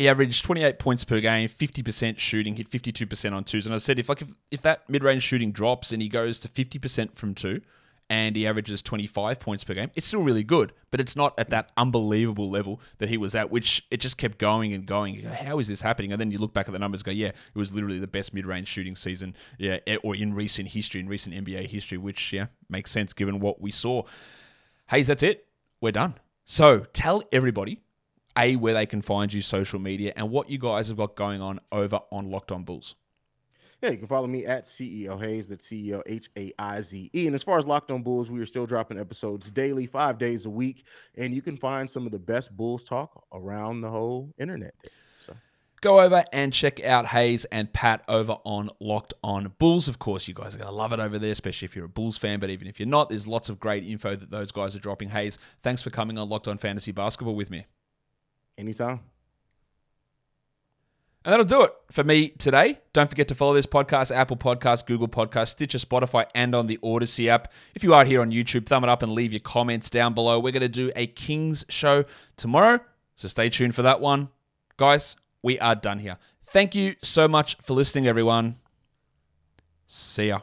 He 0.00 0.08
averaged 0.08 0.46
28 0.46 0.78
points 0.78 1.04
per 1.04 1.20
game, 1.20 1.46
50% 1.46 2.18
shooting, 2.18 2.56
hit 2.56 2.70
52% 2.70 3.34
on 3.34 3.44
twos. 3.44 3.66
And 3.66 3.74
I 3.74 3.76
said 3.76 3.98
if 3.98 4.08
like 4.08 4.22
if, 4.22 4.28
if 4.50 4.62
that 4.62 4.88
mid-range 4.88 5.22
shooting 5.22 5.52
drops 5.52 5.92
and 5.92 6.00
he 6.00 6.08
goes 6.08 6.38
to 6.38 6.48
50% 6.48 7.14
from 7.16 7.34
two 7.34 7.60
and 8.08 8.34
he 8.34 8.46
averages 8.46 8.80
25 8.80 9.38
points 9.38 9.62
per 9.62 9.74
game, 9.74 9.90
it's 9.94 10.06
still 10.06 10.22
really 10.22 10.42
good, 10.42 10.72
but 10.90 11.00
it's 11.00 11.16
not 11.16 11.38
at 11.38 11.50
that 11.50 11.70
unbelievable 11.76 12.48
level 12.48 12.80
that 12.96 13.10
he 13.10 13.18
was 13.18 13.34
at, 13.34 13.50
which 13.50 13.86
it 13.90 13.98
just 13.98 14.16
kept 14.16 14.38
going 14.38 14.72
and 14.72 14.86
going. 14.86 15.20
Go, 15.20 15.28
How 15.28 15.58
is 15.58 15.68
this 15.68 15.82
happening? 15.82 16.12
And 16.12 16.18
then 16.18 16.30
you 16.30 16.38
look 16.38 16.54
back 16.54 16.66
at 16.66 16.72
the 16.72 16.78
numbers 16.78 17.02
go, 17.02 17.10
yeah, 17.10 17.28
it 17.28 17.54
was 17.54 17.74
literally 17.74 17.98
the 17.98 18.06
best 18.06 18.32
mid-range 18.32 18.68
shooting 18.68 18.96
season, 18.96 19.36
yeah, 19.58 19.80
eh, 19.86 19.98
or 20.02 20.16
in 20.16 20.32
recent 20.32 20.68
history, 20.68 21.02
in 21.02 21.08
recent 21.08 21.36
NBA 21.36 21.66
history, 21.66 21.98
which 21.98 22.32
yeah, 22.32 22.46
makes 22.70 22.90
sense 22.90 23.12
given 23.12 23.38
what 23.38 23.60
we 23.60 23.70
saw. 23.70 24.04
Hayes, 24.88 25.08
that's 25.08 25.22
it. 25.22 25.46
We're 25.78 25.92
done. 25.92 26.14
So 26.46 26.86
tell 26.94 27.22
everybody 27.32 27.82
a 28.36 28.56
where 28.56 28.74
they 28.74 28.86
can 28.86 29.02
find 29.02 29.32
you 29.32 29.42
social 29.42 29.78
media 29.78 30.12
and 30.16 30.30
what 30.30 30.50
you 30.50 30.58
guys 30.58 30.88
have 30.88 30.96
got 30.96 31.16
going 31.16 31.40
on 31.40 31.60
over 31.72 32.00
on 32.10 32.30
Locked 32.30 32.52
On 32.52 32.64
Bulls. 32.64 32.94
Yeah, 33.82 33.90
you 33.90 33.96
can 33.96 34.06
follow 34.06 34.26
me 34.26 34.44
at 34.44 34.64
CEO 34.64 35.18
Hayes. 35.18 35.48
That's 35.48 35.66
CEO 35.66 36.02
H 36.06 36.28
A 36.36 36.52
I 36.58 36.82
Z 36.82 37.10
E. 37.14 37.26
And 37.26 37.34
as 37.34 37.42
far 37.42 37.58
as 37.58 37.66
Locked 37.66 37.90
On 37.90 38.02
Bulls, 38.02 38.30
we 38.30 38.40
are 38.40 38.46
still 38.46 38.66
dropping 38.66 38.98
episodes 38.98 39.50
daily, 39.50 39.86
five 39.86 40.18
days 40.18 40.44
a 40.44 40.50
week, 40.50 40.84
and 41.16 41.34
you 41.34 41.40
can 41.40 41.56
find 41.56 41.88
some 41.88 42.04
of 42.04 42.12
the 42.12 42.18
best 42.18 42.54
Bulls 42.54 42.84
talk 42.84 43.24
around 43.32 43.80
the 43.80 43.88
whole 43.88 44.34
internet. 44.38 44.74
So 45.20 45.34
Go 45.80 46.00
over 46.00 46.24
and 46.30 46.52
check 46.52 46.84
out 46.84 47.06
Hayes 47.06 47.46
and 47.46 47.72
Pat 47.72 48.04
over 48.06 48.36
on 48.44 48.68
Locked 48.80 49.14
On 49.24 49.50
Bulls. 49.58 49.88
Of 49.88 49.98
course, 49.98 50.28
you 50.28 50.34
guys 50.34 50.54
are 50.54 50.58
going 50.58 50.68
to 50.68 50.76
love 50.76 50.92
it 50.92 51.00
over 51.00 51.18
there, 51.18 51.30
especially 51.30 51.64
if 51.64 51.74
you're 51.74 51.86
a 51.86 51.88
Bulls 51.88 52.18
fan. 52.18 52.38
But 52.38 52.50
even 52.50 52.68
if 52.68 52.78
you're 52.78 52.86
not, 52.86 53.08
there's 53.08 53.26
lots 53.26 53.48
of 53.48 53.58
great 53.58 53.84
info 53.84 54.14
that 54.14 54.30
those 54.30 54.52
guys 54.52 54.76
are 54.76 54.80
dropping. 54.80 55.08
Hayes, 55.08 55.38
thanks 55.62 55.80
for 55.80 55.88
coming 55.88 56.18
on 56.18 56.28
Locked 56.28 56.48
On 56.48 56.58
Fantasy 56.58 56.92
Basketball 56.92 57.34
with 57.34 57.50
me. 57.50 57.64
Anytime. 58.60 59.00
And 61.22 61.32
that'll 61.32 61.44
do 61.44 61.64
it 61.64 61.72
for 61.90 62.02
me 62.02 62.28
today. 62.28 62.78
Don't 62.94 63.08
forget 63.08 63.28
to 63.28 63.34
follow 63.34 63.52
this 63.52 63.66
podcast, 63.66 64.14
Apple 64.14 64.38
Podcasts, 64.38 64.86
Google 64.86 65.08
Podcasts, 65.08 65.48
Stitcher, 65.48 65.76
Spotify, 65.76 66.24
and 66.34 66.54
on 66.54 66.66
the 66.66 66.78
Odyssey 66.82 67.28
app. 67.28 67.52
If 67.74 67.84
you 67.84 67.92
are 67.92 68.06
here 68.06 68.22
on 68.22 68.30
YouTube, 68.30 68.66
thumb 68.66 68.84
it 68.84 68.88
up 68.90 69.02
and 69.02 69.12
leave 69.12 69.32
your 69.32 69.40
comments 69.40 69.90
down 69.90 70.14
below. 70.14 70.40
We're 70.40 70.52
going 70.52 70.62
to 70.62 70.68
do 70.68 70.90
a 70.96 71.06
Kings 71.06 71.66
show 71.68 72.04
tomorrow, 72.38 72.80
so 73.16 73.28
stay 73.28 73.50
tuned 73.50 73.74
for 73.74 73.82
that 73.82 74.00
one. 74.00 74.30
Guys, 74.78 75.16
we 75.42 75.58
are 75.58 75.74
done 75.74 75.98
here. 75.98 76.16
Thank 76.42 76.74
you 76.74 76.94
so 77.02 77.28
much 77.28 77.58
for 77.60 77.74
listening, 77.74 78.06
everyone. 78.06 78.56
See 79.86 80.28
ya. 80.28 80.40